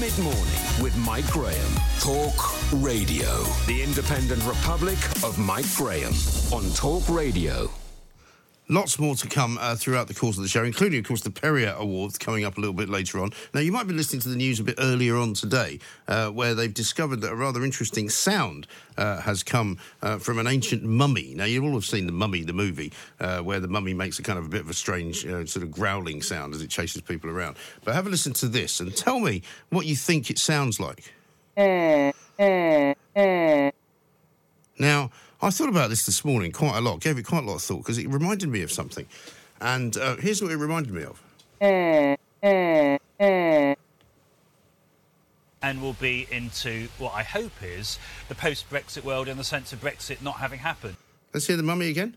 Mid 0.00 0.16
morning 0.18 0.82
with 0.82 0.96
Mike 0.96 1.26
Graham. 1.26 1.72
Talk 2.00 2.34
Radio. 2.82 3.42
The 3.66 3.82
Independent 3.82 4.42
Republic 4.44 4.98
of 5.22 5.38
Mike 5.38 5.66
Graham 5.76 6.14
on 6.50 6.64
Talk 6.74 7.06
Radio. 7.10 7.70
Lots 8.68 8.98
more 8.98 9.14
to 9.14 9.28
come 9.28 9.58
uh, 9.60 9.76
throughout 9.76 10.08
the 10.08 10.14
course 10.14 10.36
of 10.36 10.42
the 10.42 10.48
show, 10.48 10.64
including, 10.64 10.98
of 10.98 11.06
course, 11.06 11.20
the 11.20 11.30
Perrier 11.30 11.76
Awards 11.78 12.18
coming 12.18 12.44
up 12.44 12.58
a 12.58 12.60
little 12.60 12.74
bit 12.74 12.88
later 12.88 13.20
on. 13.20 13.30
Now, 13.54 13.60
you 13.60 13.70
might 13.70 13.86
be 13.86 13.94
listening 13.94 14.22
to 14.22 14.28
the 14.28 14.34
news 14.34 14.58
a 14.58 14.64
bit 14.64 14.74
earlier 14.78 15.16
on 15.16 15.34
today, 15.34 15.78
uh, 16.08 16.30
where 16.30 16.52
they've 16.52 16.74
discovered 16.74 17.20
that 17.20 17.30
a 17.30 17.36
rather 17.36 17.62
interesting 17.62 18.10
sound 18.10 18.66
uh, 18.96 19.20
has 19.20 19.44
come 19.44 19.78
uh, 20.02 20.18
from 20.18 20.40
an 20.40 20.48
ancient 20.48 20.82
mummy. 20.82 21.32
Now, 21.36 21.44
you 21.44 21.64
all 21.64 21.74
have 21.74 21.84
seen 21.84 22.06
the 22.06 22.12
Mummy, 22.12 22.42
the 22.42 22.52
movie, 22.52 22.92
uh, 23.20 23.38
where 23.38 23.60
the 23.60 23.68
mummy 23.68 23.94
makes 23.94 24.18
a 24.18 24.24
kind 24.24 24.36
of 24.36 24.46
a 24.46 24.48
bit 24.48 24.62
of 24.62 24.70
a 24.70 24.74
strange 24.74 25.24
uh, 25.24 25.46
sort 25.46 25.62
of 25.62 25.70
growling 25.70 26.20
sound 26.20 26.52
as 26.52 26.60
it 26.60 26.68
chases 26.68 27.02
people 27.02 27.30
around. 27.30 27.56
But 27.84 27.94
have 27.94 28.08
a 28.08 28.10
listen 28.10 28.32
to 28.32 28.48
this 28.48 28.80
and 28.80 28.96
tell 28.96 29.20
me 29.20 29.42
what 29.68 29.86
you 29.86 29.94
think 29.94 30.28
it 30.28 30.40
sounds 30.40 30.80
like. 30.80 31.14
Now, 34.78 35.10
I 35.40 35.50
thought 35.50 35.68
about 35.68 35.90
this 35.90 36.06
this 36.06 36.24
morning 36.24 36.52
quite 36.52 36.76
a 36.76 36.80
lot, 36.80 37.00
gave 37.00 37.18
it 37.18 37.24
quite 37.24 37.44
a 37.44 37.46
lot 37.46 37.56
of 37.56 37.62
thought 37.62 37.78
because 37.78 37.98
it 37.98 38.08
reminded 38.08 38.48
me 38.48 38.62
of 38.62 38.70
something. 38.72 39.06
And 39.60 39.96
uh, 39.96 40.16
here's 40.16 40.42
what 40.42 40.50
it 40.50 40.56
reminded 40.56 40.92
me 40.92 41.04
of. 41.04 41.22
And 45.62 45.82
we'll 45.82 45.94
be 45.94 46.26
into 46.30 46.88
what 46.98 47.14
I 47.14 47.22
hope 47.22 47.52
is 47.62 47.98
the 48.28 48.34
post 48.34 48.68
Brexit 48.70 49.04
world 49.04 49.28
in 49.28 49.36
the 49.36 49.44
sense 49.44 49.72
of 49.72 49.80
Brexit 49.80 50.22
not 50.22 50.36
having 50.36 50.60
happened. 50.60 50.96
Let's 51.32 51.46
hear 51.46 51.56
the 51.56 51.62
mummy 51.62 51.88
again. 51.88 52.16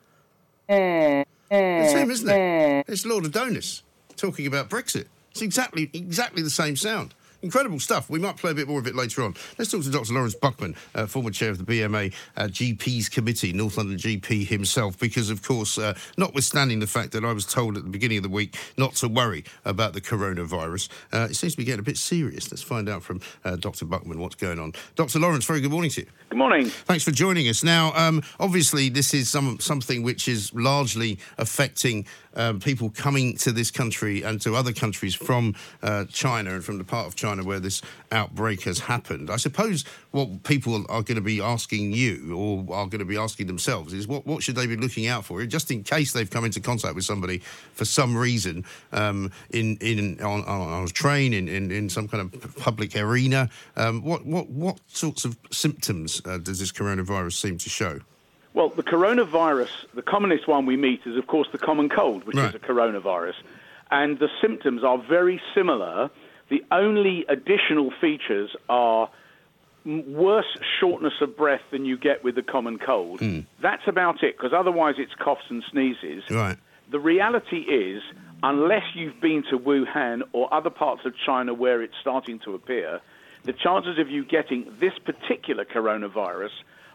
It's 0.68 1.94
him, 1.94 2.12
isn't 2.12 2.30
it? 2.30 2.86
It's 2.88 3.06
Lord 3.06 3.26
Adonis 3.26 3.84
talking 4.18 4.46
about 4.46 4.70
Brexit. 4.70 5.08
It's 5.32 5.42
exactly 5.42 5.90
exactly 5.94 6.44
the 6.44 6.50
same 6.50 6.76
sound. 6.76 7.14
Incredible 7.42 7.80
stuff. 7.80 8.10
We 8.10 8.20
might 8.20 8.36
play 8.36 8.52
a 8.52 8.54
bit 8.54 8.68
more 8.68 8.80
of 8.80 8.88
it 8.88 8.96
later 8.96 9.24
on. 9.24 9.34
Let's 9.58 9.72
talk 9.72 9.84
to 9.84 9.90
Dr. 9.90 10.14
Laurence 10.14 10.36
Buckman, 10.36 10.76
uh, 10.94 11.06
former 11.06 11.32
chair 11.32 11.50
of 11.50 11.58
the 11.58 11.64
BMA 11.64 12.14
uh, 12.36 12.44
GPs 12.44 13.10
Committee, 13.10 13.54
North 13.54 13.78
London 13.78 13.98
GP 13.98 14.46
himself, 14.46 15.00
because, 15.00 15.30
of 15.30 15.42
course, 15.42 15.78
uh, 15.78 15.94
notwithstanding 16.18 16.80
the 16.80 16.88
fact 16.88 17.14
that 17.14 17.24
I 17.24 17.32
was 17.32 17.46
told 17.46 17.78
at 17.78 17.84
the 17.84 17.90
beginning 17.90 18.18
of 18.18 18.24
the 18.24 18.30
week 18.30 18.58
not 18.78 18.96
to 18.96 19.08
worry 19.08 19.46
about 19.64 19.94
the 19.94 20.02
coronavirus, 20.02 20.90
uh, 21.14 21.28
it 21.30 21.36
seems 21.36 21.54
to 21.54 21.58
be 21.58 21.64
getting 21.64 21.80
a 21.80 21.84
bit 21.84 21.98
serious. 21.98 22.52
Let's 22.52 22.62
find 22.62 22.90
out 22.90 23.04
from 23.04 23.22
uh, 23.46 23.56
Dr. 23.56 23.86
Buckman 23.86 24.20
what's 24.20 24.36
going 24.36 24.60
on. 24.60 24.74
Dr. 24.96 25.20
Laurence, 25.20 25.46
very 25.46 25.62
good 25.62 25.72
morning 25.72 25.92
to 25.92 26.02
you. 26.02 26.08
Good 26.28 26.38
morning. 26.38 26.66
Thanks 26.66 27.06
for 27.06 27.12
joining 27.12 27.48
us. 27.48 27.64
Now, 27.64 27.94
um, 27.96 28.22
obviously, 28.38 28.90
this 28.90 29.14
is 29.14 29.30
some, 29.30 29.60
something 29.62 30.04
which 30.04 30.28
is 30.28 30.54
largely 30.54 31.20
affecting 31.38 32.06
um, 32.36 32.60
people 32.60 32.90
coming 32.90 33.38
to 33.38 33.52
this 33.52 33.72
country 33.72 34.24
and 34.24 34.42
to 34.42 34.56
other 34.56 34.74
countries 34.74 35.16
from 35.16 35.56
uh, 35.82 36.06
China 36.06 36.52
and 36.52 36.64
from 36.64 36.78
the 36.78 36.84
part 36.84 37.08
of 37.08 37.16
China 37.16 37.44
where 37.44 37.60
this 37.60 37.82
outbreak 38.12 38.64
has 38.64 38.80
happened. 38.80 39.30
I 39.30 39.38
suppose 39.38 39.84
what 40.12 40.44
people 40.44 40.76
are 40.90 41.02
going 41.02 41.16
to 41.16 41.22
be 41.22 41.42
asking 41.42 41.94
you 41.94 42.36
or 42.36 42.60
are 42.74 42.88
going 42.88 43.00
to 43.00 43.06
be 43.06 43.18
asking 43.18 43.48
themselves 43.48 43.94
is 43.94 44.08
what, 44.08 44.26
what 44.26 44.44
should 44.44 44.56
they 44.56 44.68
be 44.68 44.78
looking 44.78 45.08
out 45.08 45.26
for, 45.26 45.44
just 45.46 45.72
in 45.72 45.84
case 45.84 46.14
they've 46.14 46.30
come 46.30 46.46
into 46.46 46.60
contact 46.60 46.96
with 46.96 47.06
somebody 47.06 47.40
for 47.74 47.86
some 47.86 48.16
reason 48.16 48.66
um, 48.92 49.32
in, 49.52 49.78
in 49.78 50.22
on, 50.22 50.44
on, 50.46 50.84
a 50.84 50.88
train, 50.88 51.34
in, 51.34 51.48
in, 51.48 51.72
in 51.72 51.90
some 51.90 52.08
kind 52.08 52.22
of 52.22 52.56
public 52.56 52.96
arena. 52.96 53.50
Um, 53.76 54.04
what, 54.04 54.26
what, 54.26 54.50
what 54.50 54.80
sorts 54.88 55.26
of 55.26 55.38
symptoms 55.52 56.22
uh, 56.26 56.38
does 56.38 56.60
this 56.60 56.72
coronavirus 56.72 57.34
seem 57.34 57.58
to 57.58 57.70
show? 57.70 58.00
Well, 58.54 58.70
the 58.70 58.84
coronavirus, 58.84 59.70
the 59.94 60.02
commonest 60.02 60.48
one 60.48 60.66
we 60.66 60.76
meet 60.76 61.02
is, 61.06 61.16
of 61.18 61.28
course, 61.28 61.48
the 61.52 61.58
common 61.58 61.88
cold, 61.90 62.24
which 62.26 62.36
Right. 62.36 62.50
is 62.50 62.56
a 62.56 62.60
coronavirus. 62.60 63.36
And 63.92 64.20
the 64.20 64.30
symptoms 64.42 64.84
are 64.84 64.98
very 64.98 65.42
similar. 65.54 66.10
The 66.50 66.64
only 66.72 67.26
additional 67.30 67.92
features 68.02 68.56
are 68.68 69.10
worse 69.86 70.58
shortness 70.80 71.14
of 71.22 71.38
breath 71.38 71.62
than 71.72 71.86
you 71.86 71.98
get 71.98 72.24
with 72.24 72.36
the 72.36 72.42
common 72.44 72.78
cold. 72.80 73.20
Hmm. 73.20 73.40
That's 73.62 73.88
about 73.88 74.24
it, 74.24 74.36
because 74.38 74.52
otherwise 74.54 74.96
it's 74.98 75.14
coughs 75.16 75.46
and 75.50 75.64
sneezes. 75.72 76.24
Right. 76.30 76.58
The 76.92 77.00
reality 77.00 77.60
is, 77.62 78.02
unless 78.44 78.84
you've 78.96 79.22
been 79.22 79.44
to 79.52 79.58
Wuhan 79.60 80.24
or 80.34 80.52
other 80.54 80.70
parts 80.72 81.06
of 81.06 81.14
China 81.26 81.54
where 81.54 81.82
it's 81.82 81.94
starting 82.02 82.40
to 82.40 82.56
appear, 82.56 83.00
the 83.44 83.54
chances 83.54 83.98
of 84.00 84.10
you 84.10 84.26
getting 84.26 84.72
this 84.80 84.94
particular 85.06 85.66
coronavirus, 85.66 86.52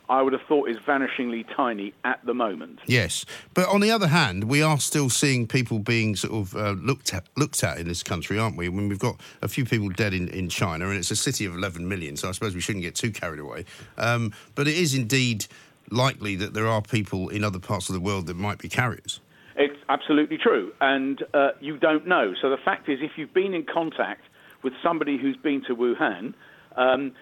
I 0.08 0.20
would 0.20 0.34
have 0.34 0.42
thought, 0.42 0.68
is 0.68 0.76
vanishingly 0.76 1.44
tiny 1.56 1.94
at 2.04 2.24
the 2.26 2.34
moment. 2.34 2.80
Yes, 2.86 3.24
but 3.54 3.68
on 3.68 3.80
the 3.80 3.90
other 3.90 4.08
hand, 4.08 4.44
we 4.44 4.62
are 4.62 4.78
still 4.78 5.08
seeing 5.08 5.46
people 5.46 5.78
being 5.78 6.14
sort 6.16 6.34
of 6.34 6.54
uh, 6.54 6.70
looked 6.72 7.14
at 7.14 7.24
looked 7.36 7.64
at 7.64 7.78
in 7.78 7.88
this 7.88 8.02
country, 8.02 8.38
aren't 8.38 8.56
we? 8.56 8.66
I 8.66 8.70
mean, 8.70 8.88
we've 8.88 8.98
got 8.98 9.20
a 9.40 9.48
few 9.48 9.64
people 9.64 9.88
dead 9.88 10.12
in, 10.12 10.28
in 10.28 10.48
China, 10.48 10.88
and 10.88 10.98
it's 10.98 11.10
a 11.10 11.16
city 11.16 11.46
of 11.46 11.54
11 11.54 11.88
million, 11.88 12.16
so 12.16 12.28
I 12.28 12.32
suppose 12.32 12.54
we 12.54 12.60
shouldn't 12.60 12.84
get 12.84 12.94
too 12.94 13.10
carried 13.10 13.40
away. 13.40 13.64
Um, 13.96 14.32
but 14.54 14.68
it 14.68 14.76
is 14.76 14.94
indeed 14.94 15.46
likely 15.90 16.36
that 16.36 16.54
there 16.54 16.66
are 16.66 16.82
people 16.82 17.28
in 17.28 17.44
other 17.44 17.58
parts 17.58 17.88
of 17.88 17.94
the 17.94 18.00
world 18.00 18.26
that 18.26 18.36
might 18.36 18.58
be 18.58 18.68
carriers. 18.68 19.20
It's 19.56 19.78
absolutely 19.88 20.36
true, 20.36 20.72
and 20.80 21.22
uh, 21.32 21.50
you 21.60 21.78
don't 21.78 22.06
know. 22.06 22.34
So 22.42 22.50
the 22.50 22.58
fact 22.58 22.88
is, 22.88 22.98
if 23.00 23.12
you've 23.16 23.32
been 23.32 23.54
in 23.54 23.64
contact 23.64 24.22
with 24.64 24.72
somebody 24.82 25.18
who's 25.18 25.36
been 25.36 25.62
to 25.68 25.76
Wuhan, 25.76 26.34
um, 26.74 27.12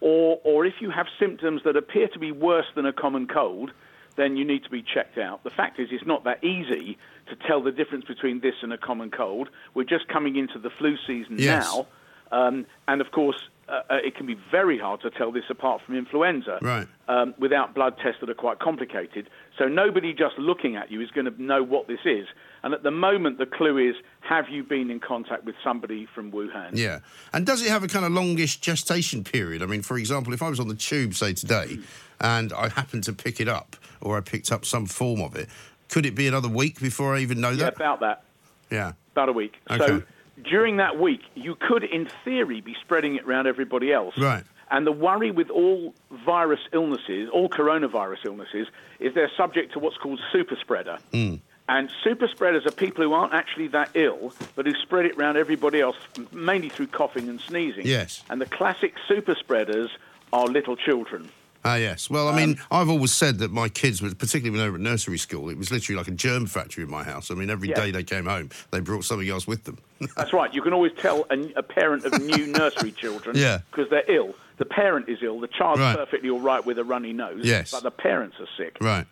or 0.00 0.38
or 0.44 0.66
if 0.66 0.74
you 0.80 0.90
have 0.90 1.06
symptoms 1.18 1.62
that 1.64 1.76
appear 1.76 2.08
to 2.08 2.18
be 2.18 2.32
worse 2.32 2.66
than 2.74 2.84
a 2.84 2.92
common 2.92 3.26
cold, 3.26 3.70
then 4.16 4.36
you 4.36 4.44
need 4.44 4.64
to 4.64 4.70
be 4.70 4.82
checked 4.82 5.16
out. 5.16 5.42
The 5.44 5.50
fact 5.50 5.78
is, 5.80 5.88
it's 5.90 6.04
not 6.06 6.24
that 6.24 6.44
easy 6.44 6.98
to 7.30 7.36
tell 7.46 7.62
the 7.62 7.72
difference 7.72 8.04
between 8.04 8.40
this 8.40 8.54
and 8.62 8.72
a 8.72 8.78
common 8.78 9.10
cold. 9.10 9.48
We're 9.74 9.84
just 9.84 10.08
coming 10.08 10.36
into 10.36 10.58
the 10.58 10.70
flu 10.70 10.96
season 11.06 11.36
Yes. 11.38 11.64
now, 11.64 11.86
um, 12.32 12.66
and 12.86 13.00
of 13.00 13.10
course, 13.12 13.40
uh, 13.68 13.82
uh, 13.90 13.96
it 14.04 14.16
can 14.16 14.26
be 14.26 14.36
very 14.50 14.78
hard 14.78 15.00
to 15.02 15.10
tell 15.10 15.30
this 15.30 15.44
apart 15.50 15.82
from 15.84 15.96
influenza 15.96 16.58
Right. 16.62 16.86
um, 17.08 17.34
without 17.38 17.74
blood 17.74 17.94
tests 18.02 18.20
that 18.20 18.30
are 18.30 18.34
quite 18.34 18.58
complicated. 18.58 19.28
So 19.58 19.66
nobody 19.66 20.12
just 20.14 20.38
looking 20.38 20.76
at 20.76 20.90
you 20.90 21.00
is 21.00 21.10
going 21.10 21.26
to 21.26 21.42
know 21.42 21.62
what 21.62 21.86
this 21.88 22.00
is. 22.04 22.26
And 22.62 22.74
at 22.74 22.82
the 22.82 22.90
moment, 22.90 23.38
the 23.38 23.46
clue 23.46 23.78
is: 23.78 23.94
Have 24.20 24.48
you 24.48 24.62
been 24.64 24.90
in 24.90 25.00
contact 25.00 25.44
with 25.44 25.54
somebody 25.62 26.06
from 26.14 26.32
Wuhan? 26.32 26.70
Yeah. 26.72 27.00
And 27.32 27.46
does 27.46 27.62
it 27.62 27.68
have 27.68 27.84
a 27.84 27.88
kind 27.88 28.04
of 28.04 28.12
longish 28.12 28.60
gestation 28.60 29.22
period? 29.24 29.62
I 29.62 29.66
mean, 29.66 29.82
for 29.82 29.96
example, 29.98 30.32
if 30.32 30.42
I 30.42 30.48
was 30.48 30.58
on 30.60 30.68
the 30.68 30.74
tube, 30.74 31.14
say 31.14 31.32
today, 31.34 31.78
and 32.20 32.52
I 32.52 32.68
happened 32.68 33.04
to 33.04 33.12
pick 33.12 33.40
it 33.40 33.48
up, 33.48 33.76
or 34.00 34.16
I 34.16 34.20
picked 34.20 34.50
up 34.50 34.64
some 34.64 34.86
form 34.86 35.20
of 35.20 35.36
it, 35.36 35.48
could 35.88 36.04
it 36.04 36.14
be 36.16 36.26
another 36.26 36.48
week 36.48 36.80
before 36.80 37.14
I 37.14 37.20
even 37.20 37.40
know 37.40 37.50
Yeah, 37.50 37.64
that? 37.64 37.76
about 37.76 38.00
that. 38.00 38.24
Yeah. 38.70 38.92
About 39.12 39.28
a 39.28 39.32
week. 39.32 39.54
Okay. 39.70 39.86
So 39.86 40.02
during 40.42 40.76
that 40.78 40.98
week, 40.98 41.20
you 41.34 41.54
could, 41.54 41.84
in 41.84 42.08
theory, 42.24 42.60
be 42.60 42.76
spreading 42.80 43.16
it 43.16 43.24
around 43.24 43.46
everybody 43.46 43.92
else. 43.92 44.16
Right. 44.16 44.44
And 44.70 44.86
the 44.86 44.92
worry 44.92 45.30
with 45.30 45.50
all 45.50 45.94
virus 46.10 46.60
illnesses, 46.72 47.30
all 47.32 47.48
coronavirus 47.48 48.26
illnesses, 48.26 48.66
is 49.00 49.14
they're 49.14 49.30
subject 49.36 49.72
to 49.72 49.78
what's 49.78 49.96
called 49.96 50.20
super 50.32 50.56
spreader. 50.60 50.98
Hmm. 51.12 51.36
And 51.70 51.90
super 52.02 52.28
spreaders 52.28 52.64
are 52.64 52.70
people 52.70 53.04
who 53.04 53.12
aren't 53.12 53.34
actually 53.34 53.68
that 53.68 53.90
ill, 53.94 54.32
but 54.56 54.66
who 54.66 54.72
spread 54.82 55.04
it 55.04 55.16
around 55.16 55.36
everybody 55.36 55.80
else, 55.80 55.96
mainly 56.32 56.70
through 56.70 56.86
coughing 56.86 57.28
and 57.28 57.40
sneezing. 57.40 57.86
Yes. 57.86 58.22
And 58.30 58.40
the 58.40 58.46
classic 58.46 58.94
super 59.06 59.34
spreaders 59.34 59.90
are 60.32 60.46
little 60.46 60.76
children. 60.76 61.30
Ah, 61.64 61.74
yes. 61.74 62.08
Well, 62.08 62.28
I 62.28 62.36
mean, 62.36 62.58
I've 62.70 62.88
always 62.88 63.12
said 63.12 63.38
that 63.38 63.50
my 63.50 63.68
kids, 63.68 64.00
particularly 64.00 64.50
when 64.50 64.60
they 64.60 64.68
were 64.70 64.76
at 64.76 64.80
nursery 64.80 65.18
school, 65.18 65.50
it 65.50 65.58
was 65.58 65.70
literally 65.70 65.98
like 65.98 66.08
a 66.08 66.12
germ 66.12 66.46
factory 66.46 66.84
in 66.84 66.90
my 66.90 67.02
house. 67.02 67.30
I 67.30 67.34
mean, 67.34 67.50
every 67.50 67.68
Yeah. 67.70 67.74
day 67.76 67.90
they 67.90 68.04
came 68.04 68.26
home, 68.26 68.50
they 68.70 68.80
brought 68.80 69.04
something 69.04 69.28
else 69.28 69.46
with 69.46 69.64
them. 69.64 69.76
That's 70.16 70.32
right. 70.32 70.52
You 70.54 70.62
can 70.62 70.72
always 70.72 70.92
tell 70.98 71.26
a, 71.30 71.38
a 71.56 71.62
parent 71.62 72.04
of 72.04 72.22
new 72.22 72.46
nursery 72.58 72.92
children 72.92 73.36
Yeah. 73.36 73.58
because 73.70 73.90
they're 73.90 74.08
ill. 74.10 74.34
The 74.58 74.64
parent 74.64 75.08
is 75.08 75.18
ill. 75.22 75.40
The 75.40 75.48
child's 75.48 75.80
Right. 75.80 75.96
perfectly 75.96 76.30
all 76.30 76.40
right 76.40 76.64
with 76.64 76.78
a 76.78 76.84
runny 76.84 77.12
nose. 77.12 77.40
Yes. 77.44 77.72
But 77.72 77.82
the 77.82 77.90
parents 77.90 78.36
are 78.40 78.48
sick. 78.56 78.76
right. 78.80 79.06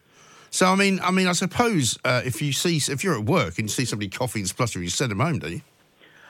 So, 0.51 0.67
I 0.67 0.77
mean, 0.77 1.01
I 1.03 1.11
mean, 1.11 1.27
I 1.27 1.33
suppose 1.33 1.99
uh, 2.05 2.23
if 2.25 2.41
you 2.41 2.53
see, 2.53 2.77
if 2.77 3.03
you're 3.05 3.19
at 3.19 3.25
work 3.25 3.59
and 3.59 3.65
you 3.65 3.69
see 3.69 3.85
somebody 3.85 4.09
coughing 4.09 4.41
and 4.43 4.49
spluttering, 4.49 4.85
you 4.85 4.91
send 4.91 5.11
them 5.11 5.21
home, 5.21 5.41
don't 5.41 5.53
you? 5.53 5.61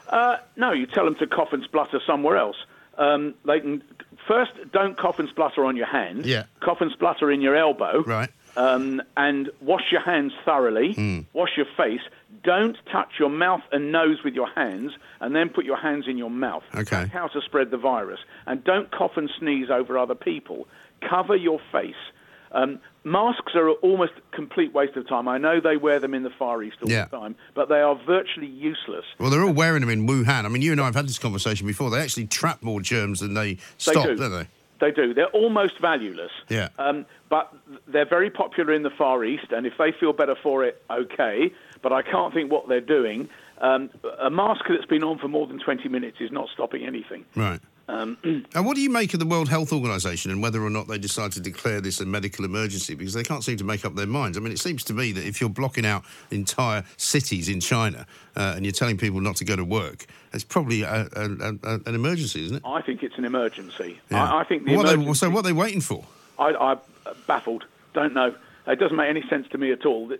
Uh, 0.08 0.38
no, 0.56 0.72
you 0.72 0.86
tell 0.86 1.04
them 1.04 1.14
to 1.16 1.26
cough 1.26 1.52
and 1.52 1.62
splutter 1.62 2.00
somewhere 2.06 2.36
else. 2.36 2.56
Um, 2.98 3.34
they 3.44 3.60
can 3.60 3.82
first 4.26 4.52
don't 4.72 4.96
cough 4.96 5.18
and 5.18 5.28
splutter 5.28 5.64
on 5.64 5.76
your 5.76 5.86
hand. 5.86 6.26
Yeah. 6.26 6.44
Cough 6.60 6.80
and 6.80 6.90
splutter 6.92 7.30
in 7.30 7.40
your 7.40 7.56
elbow. 7.56 8.02
Right. 8.02 8.30
Um, 8.56 9.02
and 9.16 9.50
wash 9.60 9.92
your 9.92 10.00
hands 10.00 10.32
thoroughly. 10.44 10.94
Hmm. 10.94 11.20
Wash 11.34 11.50
your 11.56 11.66
face. 11.76 12.00
Don't 12.42 12.76
touch 12.90 13.10
your 13.18 13.28
mouth 13.28 13.62
and 13.70 13.92
nose 13.92 14.18
with 14.24 14.34
your 14.34 14.48
hands, 14.48 14.92
and 15.20 15.34
then 15.34 15.50
put 15.50 15.64
your 15.64 15.76
hands 15.76 16.06
in 16.08 16.16
your 16.16 16.30
mouth. 16.30 16.62
Okay. 16.74 16.84
That's 16.84 17.12
how 17.12 17.26
to 17.28 17.40
spread 17.42 17.70
the 17.70 17.76
virus. 17.76 18.20
And 18.46 18.64
don't 18.64 18.90
cough 18.90 19.16
and 19.16 19.30
sneeze 19.38 19.68
over 19.70 19.98
other 19.98 20.14
people. 20.14 20.66
Cover 21.02 21.36
your 21.36 21.60
face. 21.70 21.94
Um, 22.52 22.78
masks 23.04 23.54
are 23.54 23.70
almost 23.70 24.12
a 24.16 24.36
complete 24.36 24.72
waste 24.72 24.96
of 24.96 25.08
time. 25.08 25.28
I 25.28 25.38
know 25.38 25.60
they 25.60 25.76
wear 25.76 25.98
them 25.98 26.14
in 26.14 26.22
the 26.22 26.30
Far 26.30 26.62
East 26.62 26.76
all 26.82 26.90
Yeah. 26.90 27.06
the 27.06 27.16
time, 27.18 27.36
but 27.54 27.68
they 27.68 27.80
are 27.80 27.94
virtually 28.06 28.46
useless. 28.46 29.04
Well, 29.18 29.30
they're 29.30 29.42
all 29.44 29.52
wearing 29.52 29.80
them 29.80 29.90
in 29.90 30.06
Wuhan. 30.06 30.44
I 30.44 30.48
mean, 30.48 30.62
you 30.62 30.72
and 30.72 30.80
I 30.80 30.84
have 30.86 30.94
had 30.94 31.06
this 31.08 31.18
conversation 31.18 31.66
before. 31.66 31.90
They 31.90 32.00
actually 32.00 32.26
trap 32.26 32.62
more 32.62 32.80
germs 32.80 33.20
than 33.20 33.34
they 33.34 33.58
stop, 33.78 34.06
do. 34.06 34.14
not 34.16 34.28
they? 34.28 34.46
They 34.78 34.90
do. 34.90 35.14
They're 35.14 35.26
almost 35.28 35.78
valueless. 35.80 36.30
Yeah. 36.48 36.68
Um, 36.78 37.06
but 37.30 37.52
they're 37.88 38.04
very 38.08 38.28
popular 38.30 38.72
in 38.74 38.82
the 38.82 38.90
Far 38.90 39.24
East, 39.24 39.46
and 39.50 39.66
if 39.66 39.72
they 39.78 39.90
feel 39.92 40.12
better 40.12 40.36
for 40.42 40.64
it, 40.64 40.82
okay. 40.90 41.50
But 41.82 41.92
I 41.92 42.02
can't 42.02 42.32
think 42.34 42.50
what 42.52 42.68
they're 42.68 42.80
doing. 42.80 43.28
Um, 43.58 43.88
a 44.20 44.28
mask 44.28 44.64
that's 44.68 44.84
been 44.84 45.02
on 45.02 45.18
for 45.18 45.28
more 45.28 45.46
than 45.46 45.58
20 45.58 45.88
minutes 45.88 46.18
is 46.20 46.30
not 46.30 46.48
stopping 46.52 46.84
anything. 46.86 47.24
Right. 47.34 47.60
Um, 47.88 48.18
and 48.54 48.66
what 48.66 48.74
do 48.74 48.80
you 48.82 48.90
make 48.90 49.14
of 49.14 49.20
the 49.20 49.26
World 49.26 49.48
Health 49.48 49.72
Organization 49.72 50.30
and 50.30 50.42
whether 50.42 50.62
or 50.62 50.70
not 50.70 50.88
they 50.88 50.98
decide 50.98 51.32
to 51.32 51.40
declare 51.40 51.80
this 51.80 52.00
a 52.00 52.06
medical 52.06 52.44
emergency? 52.44 52.94
Because 52.94 53.14
they 53.14 53.22
can't 53.22 53.44
seem 53.44 53.56
to 53.58 53.64
make 53.64 53.84
up 53.84 53.94
their 53.94 54.06
minds. 54.06 54.36
I 54.36 54.40
mean, 54.40 54.52
it 54.52 54.58
seems 54.58 54.82
to 54.84 54.92
me 54.92 55.12
that 55.12 55.24
if 55.26 55.40
you're 55.40 55.50
blocking 55.50 55.86
out 55.86 56.04
entire 56.30 56.84
cities 56.96 57.48
in 57.48 57.60
China 57.60 58.06
uh, 58.36 58.54
and 58.56 58.64
you're 58.64 58.72
telling 58.72 58.96
people 58.96 59.20
not 59.20 59.36
to 59.36 59.44
go 59.44 59.56
to 59.56 59.64
work, 59.64 60.06
it's 60.32 60.44
probably 60.44 60.82
a, 60.82 61.08
a, 61.14 61.24
a, 61.24 61.80
an 61.86 61.94
emergency, 61.94 62.44
isn't 62.46 62.56
it? 62.56 62.62
I 62.64 62.82
think 62.82 63.02
it's 63.02 63.18
an 63.18 63.24
emergency. 63.24 64.00
Yeah. 64.10 64.24
I, 64.24 64.40
I 64.40 64.44
think 64.44 64.64
the 64.64 64.76
what 64.76 64.86
they, 64.86 65.12
so 65.14 65.30
what 65.30 65.40
are 65.40 65.48
they 65.48 65.52
waiting 65.52 65.80
for? 65.80 66.04
I, 66.38 66.54
I'm 66.54 66.78
baffled. 67.26 67.64
Don't 67.94 68.12
know. 68.12 68.34
It 68.66 68.80
doesn't 68.80 68.96
make 68.96 69.08
any 69.08 69.22
sense 69.28 69.46
to 69.48 69.58
me 69.58 69.70
at 69.70 69.86
all. 69.86 70.12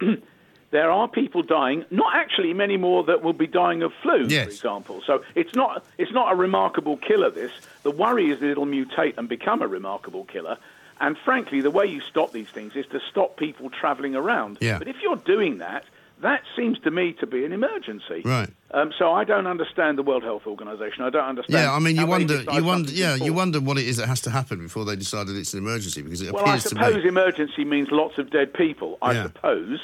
There 0.72 0.90
are 0.90 1.06
people 1.06 1.42
dying, 1.42 1.84
not 1.90 2.16
actually 2.16 2.52
many 2.54 2.76
more 2.78 3.04
that 3.04 3.22
will 3.22 3.34
be 3.34 3.46
dying 3.46 3.82
of 3.82 3.92
flu, 4.02 4.26
Yes. 4.28 4.44
for 4.46 4.50
example. 4.50 5.02
So 5.06 5.22
it's 5.34 5.54
not 5.54 5.84
it's 5.98 6.12
not 6.12 6.32
a 6.32 6.34
remarkable 6.34 6.96
killer. 6.96 7.30
This 7.30 7.52
the 7.84 7.90
worry 7.92 8.30
is 8.30 8.40
that 8.40 8.50
it'll 8.50 8.66
mutate 8.66 9.16
and 9.18 9.28
become 9.28 9.62
a 9.62 9.68
remarkable 9.68 10.24
killer. 10.24 10.56
And 11.00 11.16
frankly, 11.24 11.60
the 11.60 11.70
way 11.70 11.86
you 11.86 12.00
stop 12.00 12.32
these 12.32 12.48
things 12.48 12.74
is 12.74 12.86
to 12.86 13.00
stop 13.10 13.36
people 13.36 13.70
travelling 13.70 14.14
around. 14.16 14.58
Yeah. 14.60 14.78
But 14.78 14.88
if 14.88 14.96
you're 15.02 15.16
doing 15.16 15.58
that, 15.58 15.84
that 16.20 16.42
seems 16.54 16.78
to 16.80 16.90
me 16.92 17.12
to 17.14 17.26
be 17.26 17.44
an 17.44 17.52
emergency. 17.52 18.22
Right. 18.24 18.48
Um, 18.70 18.92
so 18.96 19.12
I 19.12 19.24
don't 19.24 19.48
understand 19.48 19.98
the 19.98 20.04
World 20.04 20.22
Health 20.22 20.46
Organization. 20.46 21.02
I 21.04 21.10
don't 21.10 21.24
understand. 21.24 21.58
Yeah, 21.64 21.72
I 21.74 21.80
mean, 21.80 21.96
you 21.96 22.06
wonder, 22.06 22.42
you 22.54 22.64
wonder, 22.64 22.92
yeah, 22.92 23.16
you 23.16 23.32
wonder 23.34 23.60
what 23.60 23.76
it 23.78 23.86
is 23.88 23.96
that 23.96 24.06
has 24.06 24.20
to 24.22 24.30
happen 24.30 24.58
before 24.60 24.84
they 24.84 24.94
decided 24.96 25.36
it's 25.36 25.52
an 25.52 25.58
emergency 25.58 26.00
because 26.00 26.22
it 26.22 26.32
Well, 26.32 26.44
I 26.46 26.50
appears 26.50 26.62
to 26.62 26.68
suppose 26.70 27.02
me. 27.02 27.08
emergency 27.08 27.64
means 27.64 27.88
lots 27.90 28.16
of 28.18 28.30
dead 28.30 28.54
people, 28.54 28.96
I 29.02 29.12
Yeah. 29.12 29.22
suppose. 29.24 29.80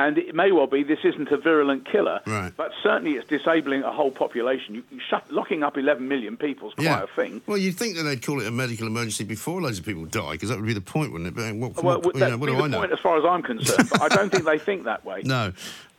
And 0.00 0.16
it 0.16 0.34
may 0.34 0.50
well 0.50 0.66
be 0.66 0.82
this 0.82 1.00
isn't 1.04 1.28
a 1.30 1.36
virulent 1.36 1.84
killer, 1.84 2.20
Right. 2.26 2.52
but 2.56 2.72
certainly 2.82 3.18
it's 3.18 3.28
disabling 3.28 3.82
a 3.82 3.92
whole 3.92 4.10
population. 4.10 4.74
You, 4.76 4.82
you 4.90 4.98
shut, 4.98 5.30
locking 5.30 5.62
up 5.62 5.76
11 5.76 6.08
million 6.08 6.38
people 6.38 6.68
is 6.68 6.74
quite 6.74 6.84
yeah. 6.84 7.02
a 7.02 7.06
thing. 7.06 7.42
Well, 7.46 7.58
you'd 7.58 7.76
think 7.76 7.96
that 7.96 8.04
they'd 8.04 8.24
call 8.24 8.40
it 8.40 8.46
a 8.46 8.50
medical 8.50 8.86
emergency 8.86 9.24
before 9.24 9.60
loads 9.60 9.78
of 9.78 9.84
people 9.84 10.06
die, 10.06 10.32
because 10.32 10.48
that 10.48 10.56
would 10.56 10.66
be 10.66 10.72
the 10.72 10.80
point, 10.80 11.12
wouldn't 11.12 11.28
it? 11.28 11.34
But 11.34 11.54
what, 11.54 11.84
Well, 11.84 12.00
what, 12.00 12.14
you 12.14 12.20
know, 12.22 12.38
what 12.38 12.46
do 12.46 12.56
the 12.56 12.62
I 12.62 12.68
know? 12.68 12.78
point 12.78 12.92
as 12.92 12.98
far 13.00 13.18
as 13.18 13.24
I'm 13.26 13.42
concerned, 13.42 13.90
but 13.90 14.00
I 14.00 14.08
don't 14.08 14.30
think 14.30 14.44
they 14.46 14.58
think 14.58 14.84
that 14.84 15.04
way. 15.04 15.20
No. 15.30 15.52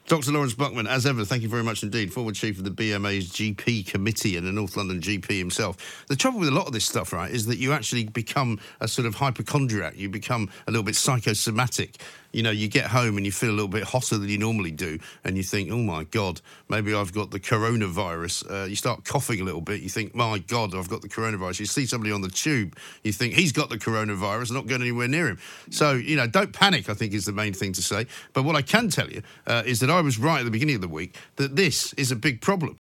Dr. 0.07 0.31
Laurence 0.31 0.55
Buckman, 0.55 0.87
as 0.87 1.05
ever, 1.05 1.23
thank 1.23 1.43
you 1.43 1.47
very 1.47 1.63
much 1.63 1.83
indeed. 1.83 2.11
Former 2.11 2.31
chief 2.31 2.57
of 2.57 2.63
the 2.63 2.71
BMA's 2.71 3.29
GP 3.29 3.85
committee 3.87 4.35
and 4.35 4.45
a 4.47 4.51
North 4.51 4.75
London 4.75 4.99
GP 4.99 5.37
himself. 5.37 6.03
The 6.07 6.15
trouble 6.15 6.39
with 6.39 6.49
a 6.49 6.51
lot 6.51 6.65
of 6.65 6.73
this 6.73 6.83
stuff, 6.85 7.13
right, 7.13 7.31
is 7.31 7.45
that 7.45 7.59
you 7.59 7.71
actually 7.71 8.05
become 8.05 8.59
a 8.81 8.87
sort 8.87 9.05
of 9.05 9.15
hypochondriac. 9.15 9.95
You 9.95 10.09
become 10.09 10.49
a 10.67 10.71
little 10.71 10.83
bit 10.83 10.95
psychosomatic. 10.95 11.97
You 12.31 12.43
know, 12.43 12.51
you 12.51 12.67
get 12.67 12.87
home 12.87 13.17
and 13.17 13.25
you 13.25 13.31
feel 13.31 13.49
a 13.49 13.51
little 13.51 13.67
bit 13.67 13.83
hotter 13.83 14.17
than 14.17 14.29
you 14.29 14.37
normally 14.37 14.71
do, 14.71 14.99
and 15.23 15.37
you 15.37 15.43
think, 15.43 15.71
oh 15.71 15.77
my 15.77 16.05
God, 16.05 16.41
maybe 16.69 16.93
I've 16.93 17.13
got 17.13 17.31
the 17.31 17.39
coronavirus. 17.39 18.49
Uh, 18.49 18.65
you 18.65 18.75
start 18.75 19.03
coughing 19.03 19.41
a 19.41 19.43
little 19.43 19.61
bit, 19.61 19.81
you 19.81 19.89
think, 19.89 20.15
my 20.15 20.39
God, 20.39 20.75
I've 20.75 20.89
got 20.89 21.01
the 21.01 21.09
coronavirus. 21.09 21.59
You 21.59 21.65
see 21.65 21.85
somebody 21.85 22.11
on 22.11 22.21
the 22.21 22.29
tube, 22.29 22.77
you 23.03 23.11
think, 23.11 23.33
he's 23.33 23.51
got 23.51 23.69
the 23.69 23.77
coronavirus, 23.77 24.51
not 24.51 24.67
going 24.67 24.81
anywhere 24.81 25.07
near 25.07 25.27
him. 25.27 25.39
So, 25.69 25.93
you 25.93 26.15
know, 26.15 26.27
don't 26.27 26.53
panic, 26.53 26.89
I 26.89 26.93
think 26.93 27.13
is 27.13 27.25
the 27.25 27.33
main 27.33 27.53
thing 27.53 27.73
to 27.73 27.81
say. 27.81 28.07
But 28.33 28.43
what 28.43 28.55
I 28.55 28.61
can 28.61 28.89
tell 28.89 29.09
you 29.09 29.21
uh, 29.47 29.63
is 29.65 29.79
that 29.81 29.89
I 29.89 30.01
was 30.01 30.17
right 30.17 30.39
at 30.39 30.45
the 30.45 30.51
beginning 30.51 30.75
of 30.75 30.81
the 30.81 30.87
week 30.87 31.15
that 31.35 31.55
this 31.55 31.93
is 31.93 32.11
a 32.11 32.15
big 32.15 32.41
problem. 32.41 32.77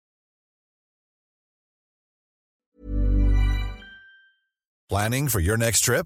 Planning 4.90 5.28
for 5.30 5.40
your 5.40 5.58
next 5.58 5.82
trip? 5.82 6.06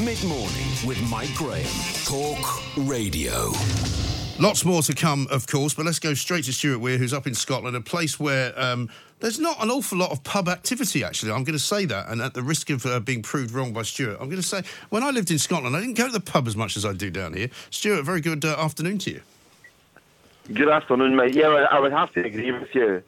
Mid 0.00 0.24
morning 0.24 0.68
with 0.86 0.98
Mike 1.10 1.34
Graham. 1.34 1.66
Talk 2.06 2.62
Radio. 2.78 3.52
Lots 4.40 4.64
more 4.64 4.80
to 4.82 4.94
come, 4.94 5.28
of 5.30 5.46
course, 5.46 5.74
but 5.74 5.84
let's 5.84 5.98
go 5.98 6.14
straight 6.14 6.44
to 6.46 6.52
Stuart 6.52 6.78
Weir, 6.78 6.96
who's 6.96 7.12
up 7.12 7.26
in 7.26 7.34
Scotland, 7.34 7.76
a 7.76 7.80
place 7.82 8.18
where 8.18 8.58
um, 8.58 8.88
there's 9.20 9.38
not 9.38 9.62
an 9.62 9.70
awful 9.70 9.98
lot 9.98 10.10
of 10.10 10.24
pub 10.24 10.48
activity, 10.48 11.04
actually. 11.04 11.30
I'm 11.30 11.44
going 11.44 11.58
to 11.58 11.62
say 11.62 11.84
that, 11.84 12.08
and 12.08 12.22
at 12.22 12.32
the 12.32 12.42
risk 12.42 12.70
of 12.70 12.86
uh, 12.86 13.00
being 13.00 13.20
proved 13.20 13.52
wrong 13.52 13.74
by 13.74 13.82
Stuart, 13.82 14.16
I'm 14.18 14.30
going 14.30 14.40
to 14.40 14.42
say 14.42 14.62
when 14.88 15.02
I 15.02 15.10
lived 15.10 15.30
in 15.30 15.38
Scotland, 15.38 15.76
I 15.76 15.80
didn't 15.80 15.98
go 15.98 16.06
to 16.06 16.12
the 16.12 16.20
pub 16.20 16.48
as 16.48 16.56
much 16.56 16.78
as 16.78 16.86
I 16.86 16.94
do 16.94 17.10
down 17.10 17.34
here. 17.34 17.50
Stuart, 17.68 18.02
very 18.04 18.22
good 18.22 18.46
uh, 18.46 18.56
afternoon 18.58 18.96
to 18.98 19.10
you. 19.10 19.20
Good 20.48 20.68
afternoon, 20.68 21.14
mate. 21.14 21.36
Yeah, 21.36 21.66
I 21.70 21.78
would 21.78 21.92
have 21.92 22.12
to 22.14 22.24
agree 22.24 22.50
with 22.50 22.74
you. 22.74 23.02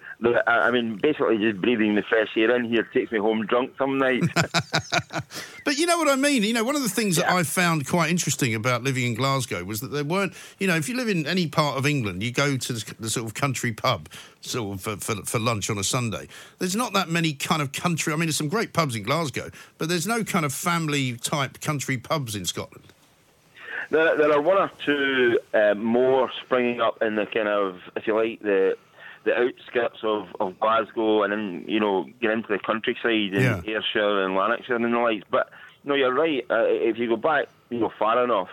I 0.46 0.70
mean, 0.70 0.98
basically, 0.98 1.38
just 1.38 1.60
breathing 1.60 1.96
the 1.96 2.02
fresh 2.02 2.28
air 2.36 2.54
in 2.54 2.64
here 2.64 2.84
takes 2.94 3.10
me 3.10 3.18
home 3.18 3.44
drunk 3.44 3.72
some 3.76 3.98
nights. 3.98 4.28
but 5.64 5.76
you 5.76 5.84
know 5.86 5.98
what 5.98 6.08
I 6.08 6.14
mean? 6.14 6.44
You 6.44 6.52
know, 6.52 6.62
one 6.62 6.76
of 6.76 6.82
the 6.82 6.88
things 6.88 7.18
yeah. 7.18 7.24
that 7.24 7.34
I 7.34 7.42
found 7.42 7.88
quite 7.88 8.08
interesting 8.08 8.54
about 8.54 8.84
living 8.84 9.04
in 9.04 9.14
Glasgow 9.14 9.64
was 9.64 9.80
that 9.80 9.88
there 9.88 10.04
weren't, 10.04 10.32
you 10.60 10.68
know, 10.68 10.76
if 10.76 10.88
you 10.88 10.96
live 10.96 11.08
in 11.08 11.26
any 11.26 11.48
part 11.48 11.76
of 11.76 11.86
England, 11.86 12.22
you 12.22 12.30
go 12.30 12.56
to 12.56 12.72
the, 12.72 12.94
the 13.00 13.10
sort 13.10 13.26
of 13.26 13.34
country 13.34 13.72
pub 13.72 14.08
sort 14.40 14.74
of 14.74 14.80
for, 14.80 14.96
for, 14.98 15.16
for, 15.24 15.40
lunch 15.40 15.68
on 15.70 15.78
a 15.78 15.84
Sunday. 15.84 16.28
There's 16.60 16.76
not 16.76 16.92
that 16.92 17.08
many 17.08 17.32
kind 17.32 17.60
of 17.60 17.72
country, 17.72 18.12
I 18.12 18.16
mean, 18.16 18.26
there's 18.26 18.36
some 18.36 18.48
great 18.48 18.72
pubs 18.72 18.94
in 18.94 19.02
Glasgow, 19.02 19.50
but 19.78 19.88
there's 19.88 20.06
no 20.06 20.22
kind 20.22 20.44
of 20.44 20.52
family 20.52 21.16
type 21.16 21.60
country 21.60 21.98
pubs 21.98 22.36
in 22.36 22.44
Scotland. 22.44 22.93
There, 23.90 24.16
there 24.16 24.32
are 24.32 24.40
one 24.40 24.58
or 24.58 24.70
two 24.84 25.38
uh, 25.52 25.74
more 25.74 26.30
springing 26.44 26.80
up 26.80 27.02
in 27.02 27.16
the 27.16 27.26
kind 27.26 27.48
of, 27.48 27.80
if 27.96 28.06
you 28.06 28.14
like, 28.16 28.40
the 28.40 28.76
the 29.24 29.34
outskirts 29.34 30.00
of, 30.02 30.28
of 30.38 30.58
Glasgow, 30.60 31.22
and 31.22 31.32
then 31.32 31.64
you 31.66 31.80
know 31.80 32.06
get 32.20 32.30
into 32.30 32.48
the 32.48 32.58
countryside 32.58 33.34
in 33.34 33.42
yeah. 33.42 33.60
Ayrshire 33.66 34.22
and 34.22 34.34
Lanarkshire 34.34 34.76
and 34.76 34.84
the 34.84 34.98
likes. 34.98 35.24
But 35.30 35.50
no, 35.82 35.94
you're 35.94 36.14
right. 36.14 36.44
Uh, 36.50 36.64
if 36.66 36.98
you 36.98 37.08
go 37.08 37.16
back, 37.16 37.46
you 37.70 37.78
know, 37.78 37.92
far 37.98 38.22
enough, 38.22 38.48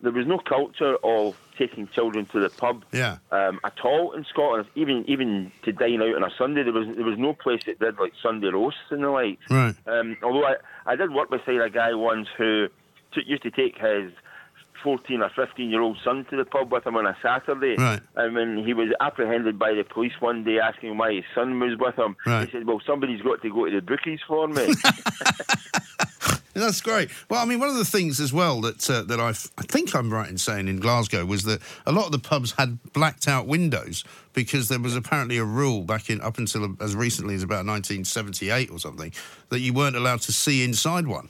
there 0.00 0.12
was 0.12 0.26
no 0.26 0.38
culture 0.38 0.96
of 1.02 1.36
taking 1.56 1.88
children 1.88 2.26
to 2.26 2.40
the 2.40 2.48
pub 2.48 2.84
yeah. 2.92 3.18
um, 3.30 3.60
at 3.64 3.78
all 3.84 4.12
in 4.12 4.24
Scotland. 4.24 4.66
Even 4.74 5.04
even 5.08 5.52
to 5.62 5.72
dine 5.72 6.02
out 6.02 6.14
on 6.14 6.24
a 6.24 6.30
Sunday, 6.36 6.62
there 6.62 6.72
was 6.72 6.86
there 6.94 7.04
was 7.04 7.18
no 7.18 7.32
place 7.32 7.62
that 7.66 7.78
did 7.78 7.98
like 7.98 8.12
Sunday 8.22 8.48
roasts 8.48 8.80
and 8.90 9.02
the 9.02 9.10
like. 9.10 9.38
Right. 9.50 9.74
Um, 9.86 10.16
although 10.22 10.44
I, 10.44 10.56
I 10.86 10.96
did 10.96 11.12
work 11.12 11.30
beside 11.30 11.60
a 11.60 11.70
guy 11.70 11.94
once 11.94 12.28
who 12.36 12.68
t- 13.14 13.22
used 13.26 13.42
to 13.42 13.50
take 13.50 13.78
his 13.78 14.12
14 14.84 15.22
or 15.22 15.30
15 15.34 15.70
year 15.70 15.80
old 15.80 15.98
son 16.04 16.24
to 16.30 16.36
the 16.36 16.44
pub 16.44 16.70
with 16.70 16.86
him 16.86 16.96
on 16.96 17.06
a 17.06 17.16
Saturday. 17.20 17.74
Right. 17.76 18.00
And 18.14 18.34
when 18.34 18.64
he 18.64 18.74
was 18.74 18.90
apprehended 19.00 19.58
by 19.58 19.72
the 19.72 19.82
police 19.82 20.12
one 20.20 20.44
day 20.44 20.60
asking 20.60 20.96
why 20.96 21.14
his 21.14 21.24
son 21.34 21.58
was 21.58 21.76
with 21.78 21.96
him, 21.96 22.14
right. 22.24 22.46
he 22.46 22.52
said, 22.52 22.66
Well, 22.66 22.80
somebody's 22.86 23.22
got 23.22 23.42
to 23.42 23.50
go 23.50 23.64
to 23.64 23.72
the 23.72 23.82
bookies 23.82 24.20
for 24.28 24.46
me. 24.46 24.72
That's 26.54 26.80
great. 26.80 27.10
Well, 27.28 27.40
I 27.40 27.46
mean, 27.46 27.58
one 27.58 27.68
of 27.68 27.74
the 27.74 27.84
things 27.84 28.20
as 28.20 28.32
well 28.32 28.60
that 28.60 28.88
uh, 28.88 29.02
that 29.02 29.18
I 29.18 29.32
think 29.32 29.94
I'm 29.94 30.12
right 30.12 30.28
in 30.28 30.38
saying 30.38 30.68
in 30.68 30.78
Glasgow 30.78 31.24
was 31.24 31.42
that 31.44 31.60
a 31.84 31.90
lot 31.90 32.06
of 32.06 32.12
the 32.12 32.20
pubs 32.20 32.52
had 32.52 32.80
blacked 32.92 33.26
out 33.26 33.46
windows 33.46 34.04
because 34.34 34.68
there 34.68 34.78
was 34.78 34.94
apparently 34.94 35.36
a 35.36 35.44
rule 35.44 35.82
back 35.82 36.08
in 36.08 36.20
up 36.20 36.38
until 36.38 36.76
as 36.80 36.94
recently 36.94 37.34
as 37.34 37.42
about 37.42 37.66
1978 37.66 38.70
or 38.70 38.78
something 38.78 39.12
that 39.48 39.60
you 39.60 39.72
weren't 39.72 39.96
allowed 39.96 40.20
to 40.22 40.32
see 40.32 40.62
inside 40.62 41.08
one. 41.08 41.28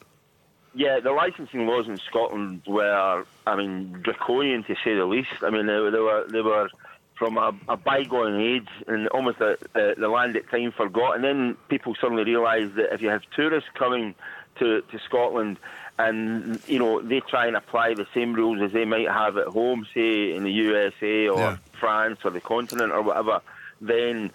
Yeah, 0.75 1.01
the 1.01 1.13
licensing 1.13 1.67
laws 1.67 1.87
in 1.87 1.99
Scotland 1.99 2.63
were, 2.67 3.25
I 3.47 3.57
mean, 3.57 3.93
draconian 4.03 4.65
to 4.65 4.75
say 4.85 4.95
the 4.95 5.05
least. 5.05 5.43
I 5.43 5.51
mean, 5.51 5.67
they, 5.67 5.73
they 5.73 6.01
were 6.01 6.27
they 6.29 6.41
were 6.41 6.69
from 7.17 7.39
a, 7.39 7.55
a 7.69 7.77
bygone 7.77 8.41
age 8.41 8.69
and 8.87 9.09
almost 9.09 9.41
a, 9.41 9.57
a, 9.75 9.95
the 9.95 10.09
land 10.09 10.35
that 10.35 10.51
time 10.51 10.73
forgot. 10.73 11.15
And 11.15 11.25
then 11.25 11.57
people 11.69 11.95
suddenly 12.01 12.25
realised 12.25 12.75
that 12.75 12.93
if 12.93 13.01
you 13.01 13.09
have 13.09 13.23
tourists 13.37 13.71
coming 13.75 14.15
to, 14.59 14.83
to 14.83 14.99
Scotland 14.99 15.59
and, 15.99 16.61
you 16.67 16.79
know, 16.79 17.01
they 17.01 17.21
try 17.21 17.47
and 17.47 17.57
apply 17.57 17.95
the 17.95 18.07
same 18.13 18.35
rules 18.35 18.61
as 18.61 18.73
they 18.73 18.85
might 18.85 19.09
have 19.09 19.37
at 19.37 19.47
home, 19.47 19.87
say 19.95 20.35
in 20.35 20.43
the 20.43 20.51
USA 20.51 21.29
or 21.29 21.39
yeah. 21.39 21.57
France 21.79 22.19
or 22.25 22.31
the 22.31 22.41
continent 22.41 22.93
or 22.93 23.03
whatever, 23.03 23.41
then 23.81 24.33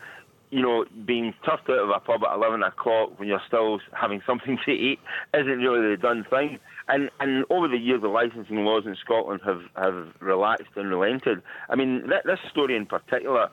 you 0.51 0.61
know, 0.61 0.85
being 1.05 1.33
tucked 1.45 1.69
out 1.69 1.79
of 1.79 1.89
a 1.89 1.99
pub 1.99 2.23
at 2.23 2.35
11 2.35 2.63
o'clock 2.63 3.19
when 3.19 3.27
you're 3.27 3.41
still 3.47 3.79
having 3.93 4.21
something 4.25 4.57
to 4.65 4.71
eat 4.71 4.99
isn't 5.33 5.59
really 5.59 5.95
the 5.95 5.97
done 6.01 6.25
thing. 6.29 6.59
And 6.87 7.11
and 7.19 7.45
over 7.51 7.67
the 7.67 7.77
years, 7.77 8.01
the 8.01 8.07
licensing 8.07 8.65
laws 8.65 8.83
in 8.85 8.95
Scotland 8.95 9.41
have, 9.45 9.61
have 9.75 10.07
relaxed 10.19 10.75
and 10.75 10.89
relented. 10.89 11.43
I 11.69 11.75
mean, 11.75 12.07
that, 12.09 12.25
this 12.25 12.39
story 12.49 12.75
in 12.75 12.87
particular, 12.87 13.49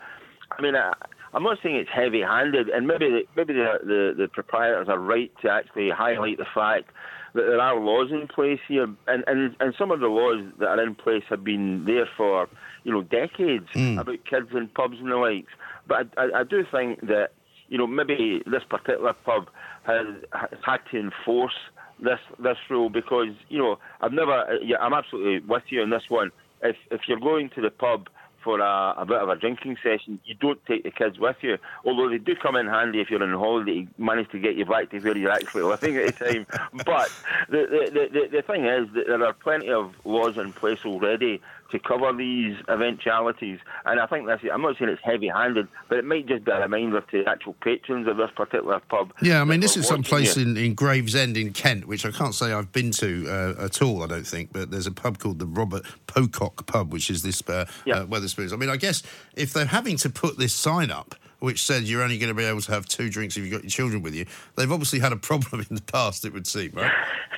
I 0.50 0.62
mean, 0.62 0.74
I, 0.74 0.94
I'm 1.34 1.42
not 1.42 1.58
saying 1.62 1.76
it's 1.76 1.90
heavy-handed, 1.92 2.70
and 2.70 2.86
maybe 2.86 3.10
the, 3.10 3.22
maybe 3.36 3.52
the, 3.52 3.78
the, 3.82 4.14
the 4.16 4.28
proprietors 4.28 4.88
are 4.88 4.98
right 4.98 5.30
to 5.42 5.50
actually 5.50 5.90
highlight 5.90 6.38
the 6.38 6.46
fact 6.54 6.86
that 7.34 7.42
there 7.42 7.60
are 7.60 7.78
laws 7.78 8.10
in 8.10 8.26
place 8.26 8.60
here, 8.66 8.88
and, 9.06 9.22
and, 9.26 9.54
and 9.60 9.74
some 9.78 9.90
of 9.90 10.00
the 10.00 10.06
laws 10.06 10.42
that 10.58 10.68
are 10.68 10.82
in 10.82 10.94
place 10.94 11.24
have 11.28 11.44
been 11.44 11.84
there 11.84 12.08
for 12.16 12.48
you 12.84 12.92
know 12.92 13.02
decades 13.02 13.66
mm. 13.74 14.00
about 14.00 14.24
kids 14.24 14.48
in 14.54 14.68
pubs 14.68 14.96
and 14.98 15.10
the 15.10 15.16
likes. 15.16 15.52
But 15.86 16.08
I, 16.16 16.40
I, 16.40 16.44
do 16.44 16.64
think 16.70 17.00
that 17.02 17.30
you 17.68 17.78
know 17.78 17.86
maybe 17.86 18.42
this 18.46 18.62
particular 18.68 19.12
pub 19.12 19.48
has, 19.84 20.06
has 20.32 20.58
had 20.64 20.78
to 20.90 20.98
enforce 20.98 21.54
this 22.00 22.18
this 22.38 22.58
rule 22.68 22.90
because 22.90 23.34
you 23.48 23.58
know 23.58 23.78
I've 24.00 24.12
never 24.12 24.58
yeah, 24.62 24.76
I'm 24.80 24.92
absolutely 24.92 25.40
with 25.46 25.64
you 25.68 25.82
on 25.82 25.90
this 25.90 26.04
one. 26.08 26.30
If 26.62 26.76
if 26.90 27.02
you're 27.08 27.20
going 27.20 27.50
to 27.50 27.60
the 27.60 27.70
pub 27.70 28.08
for 28.46 28.60
a, 28.60 28.94
a, 28.96 29.04
bit 29.04 29.16
of 29.16 29.28
a 29.28 29.34
drinking 29.34 29.76
session, 29.82 30.20
you 30.24 30.32
don't 30.36 30.64
take 30.66 30.84
the 30.84 30.90
kids 30.92 31.18
with 31.18 31.36
you. 31.42 31.58
Although 31.84 32.08
they 32.08 32.18
do 32.18 32.36
come 32.40 32.54
in 32.54 32.66
handy 32.66 33.00
if 33.00 33.10
you're 33.10 33.20
on 33.20 33.32
holiday, 33.32 33.88
manage 33.98 34.30
to 34.30 34.38
get 34.38 34.54
you 34.54 34.64
back 34.64 34.88
to 34.90 35.00
where 35.00 35.18
you're 35.18 35.32
actually 35.32 35.62
living 35.64 35.96
at 35.96 36.16
the 36.16 36.24
time. 36.24 36.46
but 36.86 37.10
the, 37.48 37.66
the, 37.92 38.08
the, 38.12 38.28
the 38.36 38.42
thing 38.42 38.64
is 38.64 38.86
that 38.94 39.08
there 39.08 39.26
are 39.26 39.32
plenty 39.32 39.68
of 39.68 39.92
laws 40.04 40.38
in 40.38 40.52
place 40.52 40.84
already 40.84 41.42
to 41.70 41.78
cover 41.78 42.12
these 42.12 42.56
eventualities. 42.68 43.58
And 43.84 44.00
I 44.00 44.06
think 44.06 44.26
that's 44.26 44.42
it. 44.44 44.50
I'm 44.52 44.62
not 44.62 44.78
saying 44.78 44.90
it's 44.90 45.02
heavy 45.02 45.28
handed, 45.28 45.68
but 45.88 45.98
it 45.98 46.04
might 46.04 46.26
just 46.26 46.44
be 46.44 46.50
a 46.50 46.60
reminder 46.60 47.00
to 47.00 47.24
the 47.24 47.28
actual 47.28 47.54
patrons 47.60 48.08
of 48.08 48.16
this 48.16 48.30
particular 48.34 48.80
pub. 48.88 49.12
Yeah, 49.22 49.40
I 49.40 49.44
mean, 49.44 49.60
this 49.60 49.76
is 49.76 49.86
some 49.86 50.02
place 50.02 50.36
in, 50.36 50.56
in 50.56 50.74
Gravesend 50.74 51.36
in 51.36 51.52
Kent, 51.52 51.86
which 51.86 52.06
I 52.06 52.10
can't 52.10 52.34
say 52.34 52.52
I've 52.52 52.72
been 52.72 52.90
to 52.92 53.26
uh, 53.28 53.64
at 53.64 53.82
all, 53.82 54.02
I 54.02 54.06
don't 54.06 54.26
think, 54.26 54.52
but 54.52 54.70
there's 54.70 54.86
a 54.86 54.92
pub 54.92 55.18
called 55.18 55.38
the 55.38 55.46
Robert 55.46 55.84
Pocock 56.06 56.66
Pub, 56.66 56.92
which 56.92 57.10
is 57.10 57.22
this 57.22 57.42
uh, 57.48 57.66
yeah. 57.84 57.96
uh, 57.96 58.06
Wetherspoons. 58.06 58.52
I 58.52 58.56
mean, 58.56 58.70
I 58.70 58.76
guess 58.76 59.02
if 59.34 59.52
they're 59.52 59.66
having 59.66 59.96
to 59.98 60.10
put 60.10 60.38
this 60.38 60.52
sign 60.52 60.90
up, 60.90 61.14
which 61.40 61.62
says 61.62 61.90
you're 61.90 62.02
only 62.02 62.18
going 62.18 62.28
to 62.28 62.34
be 62.34 62.44
able 62.44 62.60
to 62.62 62.72
have 62.72 62.86
two 62.86 63.10
drinks 63.10 63.36
if 63.36 63.44
you've 63.44 63.52
got 63.52 63.62
your 63.62 63.70
children 63.70 64.02
with 64.02 64.14
you, 64.14 64.26
they've 64.56 64.72
obviously 64.72 64.98
had 64.98 65.12
a 65.12 65.16
problem 65.26 65.64
in 65.68 65.76
the 65.76 65.82
past, 65.82 66.24
it 66.24 66.32
would 66.32 66.46
seem, 66.46 66.72
right? 66.72 66.92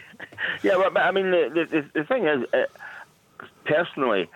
yeah, 0.63 0.77
well, 0.77 0.91
I 0.97 1.11
mean, 1.11 1.31
the, 1.31 1.67
the, 1.71 2.01
the 2.01 2.05
thing 2.05 2.27
is, 2.27 2.45
uh, 2.53 2.65
personally, 3.69 4.29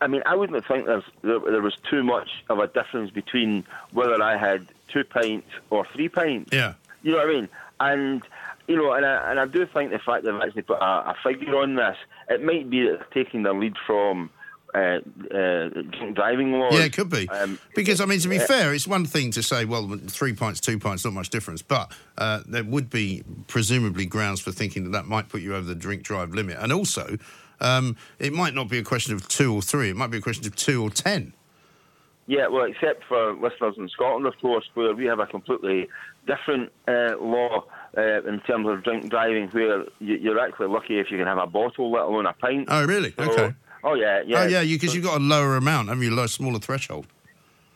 I 0.00 0.06
mean, 0.06 0.22
I 0.26 0.34
wouldn't 0.34 0.66
think 0.66 0.86
there, 0.86 1.02
there 1.22 1.62
was 1.62 1.76
too 1.90 2.02
much 2.02 2.28
of 2.48 2.58
a 2.60 2.68
difference 2.68 3.10
between 3.10 3.64
whether 3.92 4.22
I 4.22 4.36
had 4.36 4.66
two 4.92 5.04
pints 5.04 5.48
or 5.70 5.84
three 5.92 6.08
pints. 6.08 6.50
Yeah. 6.52 6.74
You 7.02 7.12
know 7.12 7.18
what 7.18 7.28
I 7.28 7.32
mean? 7.32 7.48
And, 7.80 8.22
you 8.68 8.76
know, 8.76 8.92
and 8.92 9.04
I, 9.04 9.30
and 9.30 9.40
I 9.40 9.46
do 9.46 9.66
think 9.66 9.90
the 9.90 9.98
fact 9.98 10.24
that 10.24 10.32
they've 10.32 10.40
actually 10.40 10.62
put 10.62 10.78
a, 10.78 11.10
a 11.10 11.16
figure 11.22 11.56
on 11.56 11.74
this, 11.74 11.96
it 12.28 12.42
might 12.44 12.70
be 12.70 12.82
that 12.84 12.98
they're 12.98 13.24
taking 13.24 13.42
the 13.42 13.52
lead 13.52 13.74
from 13.86 14.30
uh, 14.74 14.98
uh, 15.34 15.68
driving 16.12 16.52
laws. 16.52 16.74
Yeah, 16.74 16.84
it 16.84 16.92
could 16.92 17.10
be. 17.10 17.28
Um, 17.28 17.58
because, 17.74 18.00
I 18.00 18.04
mean, 18.04 18.20
to 18.20 18.28
be 18.28 18.38
uh, 18.38 18.46
fair, 18.46 18.74
it's 18.74 18.86
one 18.86 19.04
thing 19.04 19.30
to 19.32 19.42
say, 19.42 19.64
well, 19.64 19.98
three 20.06 20.34
pints, 20.34 20.60
two 20.60 20.78
pints, 20.78 21.04
not 21.04 21.14
much 21.14 21.30
difference. 21.30 21.62
But 21.62 21.92
uh, 22.18 22.42
there 22.46 22.64
would 22.64 22.90
be 22.90 23.24
presumably 23.46 24.06
grounds 24.06 24.40
for 24.40 24.52
thinking 24.52 24.84
that 24.84 24.90
that 24.90 25.06
might 25.06 25.28
put 25.28 25.40
you 25.40 25.56
over 25.56 25.66
the 25.66 25.74
drink 25.74 26.02
drive 26.02 26.34
limit. 26.34 26.58
And 26.60 26.72
also, 26.72 27.16
um, 27.60 27.96
it 28.18 28.32
might 28.32 28.54
not 28.54 28.68
be 28.68 28.78
a 28.78 28.84
question 28.84 29.14
of 29.14 29.28
two 29.28 29.54
or 29.54 29.62
three. 29.62 29.90
It 29.90 29.96
might 29.96 30.10
be 30.10 30.18
a 30.18 30.20
question 30.20 30.46
of 30.46 30.56
two 30.56 30.82
or 30.82 30.90
ten. 30.90 31.32
Yeah, 32.26 32.48
well, 32.48 32.64
except 32.64 33.04
for 33.08 33.32
listeners 33.32 33.76
in 33.78 33.88
Scotland, 33.88 34.26
of 34.26 34.34
course, 34.38 34.68
where 34.74 34.94
we 34.94 35.06
have 35.06 35.18
a 35.18 35.26
completely 35.26 35.88
different 36.26 36.70
uh, 36.86 37.16
law 37.18 37.64
uh, 37.96 38.22
in 38.24 38.40
terms 38.40 38.68
of 38.68 38.84
drink 38.84 39.08
driving, 39.08 39.48
where 39.48 39.86
you, 39.98 40.32
are 40.32 40.38
actually 40.38 40.68
lucky 40.68 40.98
if 40.98 41.10
you 41.10 41.16
can 41.16 41.26
have 41.26 41.38
a 41.38 41.46
bottle, 41.46 41.90
let 41.90 42.02
alone 42.02 42.26
a 42.26 42.34
pint. 42.34 42.68
Oh, 42.68 42.84
really? 42.84 43.14
So, 43.18 43.30
okay. 43.30 43.54
Oh, 43.82 43.94
yeah, 43.94 44.22
yeah. 44.26 44.42
Oh, 44.42 44.46
yeah, 44.46 44.62
because 44.62 44.94
you, 44.94 45.00
have 45.00 45.10
got 45.10 45.20
a 45.22 45.24
lower 45.24 45.56
amount, 45.56 45.88
haven't 45.88 46.04
you? 46.04 46.20
A 46.20 46.28
smaller 46.28 46.58
threshold. 46.58 47.06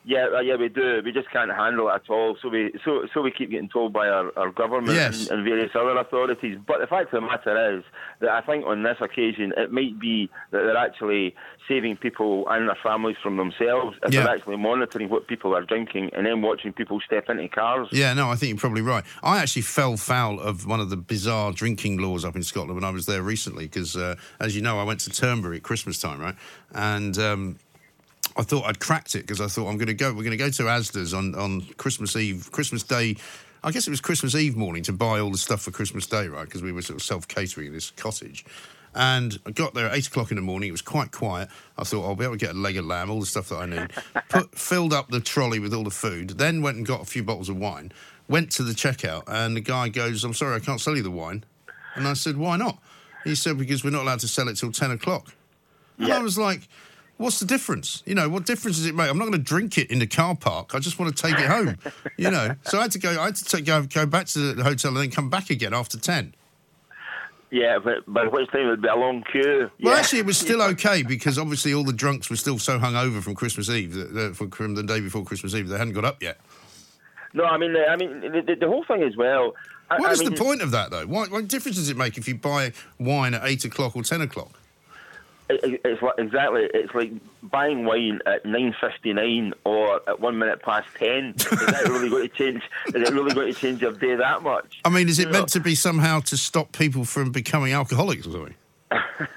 Yeah, 0.04 0.26
uh, 0.34 0.40
yeah, 0.40 0.56
we 0.56 0.68
do. 0.68 1.00
We 1.04 1.12
just 1.12 1.30
can't 1.30 1.50
handle 1.52 1.88
it 1.88 1.94
at 1.94 2.10
all. 2.10 2.36
So 2.42 2.48
we, 2.48 2.72
so, 2.84 3.06
so 3.14 3.22
we 3.22 3.30
keep 3.30 3.50
getting 3.50 3.68
told 3.68 3.92
by 3.92 4.08
our, 4.08 4.36
our 4.36 4.50
government 4.50 4.96
yes. 4.96 5.28
and, 5.28 5.38
and, 5.38 5.44
various 5.44 5.70
other 5.76 5.96
authorities. 5.96 6.58
But 6.66 6.80
the 6.80 6.88
fact 6.88 7.14
of 7.14 7.20
the 7.22 7.26
matter 7.26 7.78
is 7.78 7.84
that 8.20 8.30
I 8.30 8.40
think 8.40 8.66
on 8.66 8.82
this 8.82 8.96
occasion 9.00 9.52
it 9.56 9.70
might 9.70 10.00
be 10.00 10.28
that 10.50 10.62
they're 10.62 10.76
actually 10.76 11.36
saving 11.68 11.98
people 11.98 12.48
and 12.48 12.68
their 12.68 12.78
families 12.82 13.16
from 13.22 13.36
themselves 13.36 13.96
if 14.02 14.12
yeah. 14.12 14.24
they're 14.24 14.34
actually 14.34 14.56
monitoring 14.56 15.08
what 15.08 15.28
people 15.28 15.54
are 15.54 15.62
drinking 15.62 16.10
and 16.14 16.26
then 16.26 16.42
watching 16.42 16.72
people 16.72 17.00
step 17.06 17.28
into 17.28 17.48
cars. 17.48 17.86
Yeah, 17.92 18.12
no, 18.12 18.28
I 18.28 18.34
think 18.34 18.50
you're 18.50 18.58
probably 18.58 18.82
right. 18.82 19.04
I 19.22 19.38
actually 19.38 19.62
fell 19.62 19.96
foul 19.96 20.40
of 20.40 20.66
one 20.66 20.80
of 20.80 20.90
the 20.90 20.96
bizarre 20.96 21.52
drinking 21.52 21.98
laws 21.98 22.24
up 22.24 22.34
in 22.34 22.42
Scotland 22.42 22.74
when 22.74 22.84
I 22.84 22.90
was 22.90 23.06
there 23.06 23.22
recently 23.22 23.66
because, 23.66 23.96
uh, 23.96 24.16
as 24.40 24.56
you 24.56 24.62
know, 24.62 24.80
I 24.80 24.82
went 24.82 24.98
to 25.00 25.10
Turnberry 25.10 25.58
at 25.58 25.62
Christmas 25.62 26.00
time, 26.00 26.20
right? 26.20 26.34
And 26.74 27.16
um, 27.18 27.58
I 28.36 28.42
thought 28.42 28.64
I'd 28.64 28.80
cracked 28.80 29.14
it 29.14 29.20
because 29.26 29.40
I 29.40 29.46
thought 29.46 29.68
I'm 29.68 29.76
going 29.76 29.88
to 29.88 29.94
go. 29.94 30.08
We're 30.10 30.24
going 30.24 30.30
to 30.32 30.36
go 30.36 30.50
to 30.50 30.62
Asda's 30.64 31.12
on 31.14 31.34
on 31.34 31.62
Christmas 31.76 32.16
Eve, 32.16 32.50
Christmas 32.52 32.82
Day. 32.82 33.16
I 33.64 33.70
guess 33.70 33.86
it 33.86 33.90
was 33.90 34.00
Christmas 34.00 34.34
Eve 34.34 34.56
morning 34.56 34.82
to 34.84 34.92
buy 34.92 35.20
all 35.20 35.30
the 35.30 35.38
stuff 35.38 35.62
for 35.62 35.70
Christmas 35.70 36.06
Day, 36.06 36.26
right? 36.28 36.44
Because 36.44 36.62
we 36.62 36.72
were 36.72 36.82
sort 36.82 36.98
of 36.98 37.02
self 37.02 37.28
catering 37.28 37.68
in 37.68 37.72
this 37.72 37.90
cottage. 37.92 38.44
And 38.94 39.38
I 39.46 39.52
got 39.52 39.72
there 39.72 39.86
at 39.86 39.94
eight 39.96 40.06
o'clock 40.08 40.30
in 40.30 40.36
the 40.36 40.42
morning. 40.42 40.68
It 40.68 40.72
was 40.72 40.82
quite 40.82 41.12
quiet. 41.12 41.48
I 41.78 41.84
thought 41.84 42.04
I'll 42.06 42.14
be 42.16 42.24
able 42.24 42.34
to 42.34 42.38
get 42.46 42.54
a 42.54 42.58
leg 42.58 42.76
of 42.76 42.84
lamb, 42.84 43.10
all 43.10 43.20
the 43.20 43.26
stuff 43.26 43.48
that 43.48 43.56
I 43.56 43.66
need. 43.66 43.90
Put, 44.28 44.54
filled 44.58 44.92
up 44.92 45.08
the 45.08 45.20
trolley 45.20 45.60
with 45.60 45.72
all 45.72 45.84
the 45.84 45.90
food. 45.90 46.30
Then 46.30 46.60
went 46.60 46.76
and 46.76 46.84
got 46.86 47.00
a 47.00 47.06
few 47.06 47.22
bottles 47.22 47.48
of 47.48 47.56
wine. 47.56 47.92
Went 48.28 48.50
to 48.52 48.62
the 48.62 48.72
checkout, 48.72 49.22
and 49.28 49.56
the 49.56 49.60
guy 49.60 49.88
goes, 49.88 50.24
"I'm 50.24 50.34
sorry, 50.34 50.56
I 50.56 50.60
can't 50.60 50.80
sell 50.80 50.96
you 50.96 51.02
the 51.02 51.10
wine." 51.10 51.44
And 51.94 52.06
I 52.06 52.12
said, 52.14 52.36
"Why 52.36 52.56
not?" 52.56 52.78
He 53.24 53.34
said, 53.34 53.56
"Because 53.58 53.82
we're 53.84 53.90
not 53.90 54.02
allowed 54.02 54.20
to 54.20 54.28
sell 54.28 54.48
it 54.48 54.56
till 54.56 54.72
ten 54.72 54.90
o'clock." 54.90 55.32
And 55.98 56.08
Yeah. 56.08 56.18
I 56.18 56.22
was 56.22 56.36
like, 56.36 56.68
"What's 57.22 57.40
the 57.40 57.46
difference? 57.46 58.02
You 58.04 58.14
know, 58.14 58.28
what 58.28 58.44
difference 58.44 58.76
does 58.76 58.87
it 58.87 58.94
make? 58.94 59.08
I'm 59.08 59.18
not 59.18 59.24
going 59.24 59.38
to 59.38 59.38
drink 59.38 59.78
it 59.78 59.90
in 59.90 59.98
the 59.98 60.06
car 60.06 60.37
park. 60.37 60.74
I 60.74 60.78
just 60.78 60.98
want 60.98 61.16
to 61.16 61.22
take 61.22 61.38
it 61.38 61.46
home. 61.46 61.78
You 62.16 62.30
know." 62.30 62.54
So 62.64 62.78
I 62.78 62.82
had 62.82 62.92
to 62.92 62.98
go. 62.98 63.11
I 63.20 63.26
had 63.26 63.37
to 63.37 63.44
take, 63.44 63.64
go 63.64 63.82
go 63.82 64.06
back 64.06 64.26
to 64.28 64.54
the 64.54 64.62
hotel 64.64 64.90
and 64.90 64.98
then 65.00 65.11
come 65.11 65.30
back 65.30 65.50
again 65.50 65.72
after 65.74 65.98
ten. 65.98 66.35
Yeah, 67.50 67.78
but 67.78 68.11
by 68.11 68.24
which 68.24 68.50
time 68.50 68.62
it'd 68.62 68.80
be 68.80 68.88
a 68.88 68.96
long 68.96 69.22
queue. 69.30 69.70
Well, 69.82 69.92
yeah. 69.92 70.00
actually, 70.00 70.20
it 70.20 70.26
was 70.26 70.38
still 70.38 70.62
okay 70.72 71.02
because 71.02 71.38
obviously 71.38 71.74
all 71.74 71.85
the 71.85 71.92
drunks 71.92 72.30
were 72.30 72.37
still 72.37 72.58
so 72.58 72.78
hungover 72.78 73.22
from 73.22 73.35
Christmas 73.35 73.68
Eve, 73.68 73.92
from- 74.35 74.74
the 74.74 74.82
day 74.82 75.00
before 75.00 75.22
Christmas 75.22 75.54
Eve, 75.54 75.68
they 75.68 75.76
hadn't 75.76 75.92
got 75.92 76.06
up 76.06 76.22
yet. 76.22 76.40
No, 77.35 77.44
I 77.44 77.58
mean, 77.58 77.74
I 77.76 77.96
mean, 77.96 78.20
the, 78.20 78.42
the, 78.42 78.54
the 78.54 78.66
whole 78.66 78.85
thing 78.85 79.02
as 79.02 79.16
well. 79.16 79.54
I, 79.90 79.98
What 79.98 80.08
I 80.08 80.12
is 80.12 80.20
mean, 80.20 80.30
the 80.30 80.37
point 80.37 80.62
of 80.62 80.70
that, 80.70 80.90
though? 80.90 81.06
What, 81.06 81.30
what 81.30 81.46
difference 81.48 81.76
does 81.76 81.90
it 81.90 81.96
make 81.96 82.16
if 82.16 82.26
you 82.26 82.35
buy 82.37 82.72
wine 82.98 83.35
at 83.35 83.42
eight 83.44 83.64
o'clock 83.66 83.96
or 83.96 84.02
ten 84.02 84.22
o'clock? 84.22 84.58
It- 85.52 85.64
it- 85.64 85.80
It's 85.84 86.02
like, 86.02 86.14
exactly. 86.18 86.68
It's 86.74 86.94
like 86.94 87.12
buying 87.42 87.84
wine 87.84 88.20
at 88.26 88.44
nine 88.46 88.74
fifty 88.80 89.12
nine 89.12 89.52
or 89.64 90.00
at 90.08 90.20
one 90.20 90.38
minute 90.38 90.62
past 90.62 90.88
ten. 90.98 91.34
Is 91.36 91.44
that 91.44 91.84
really 91.88 92.08
going 92.10 92.28
to 92.28 92.34
change? 92.34 92.62
Is 92.88 92.94
it 93.08 93.12
really 93.14 93.34
going 93.34 93.52
to 93.52 93.58
change 93.58 93.80
your 93.82 93.92
day 93.92 94.14
that 94.16 94.42
much? 94.42 94.80
I 94.84 94.88
mean, 94.88 95.08
is 95.08 95.18
it 95.18 95.26
You 95.28 95.32
meant 95.32 95.42
know, 95.54 95.58
to 95.58 95.60
be 95.60 95.74
somehow 95.74 96.20
to 96.20 96.36
stop 96.36 96.72
people 96.72 97.04
from 97.04 97.30
becoming 97.32 97.72
alcoholics 97.72 98.26
or 98.26 98.32
something? 98.32 98.54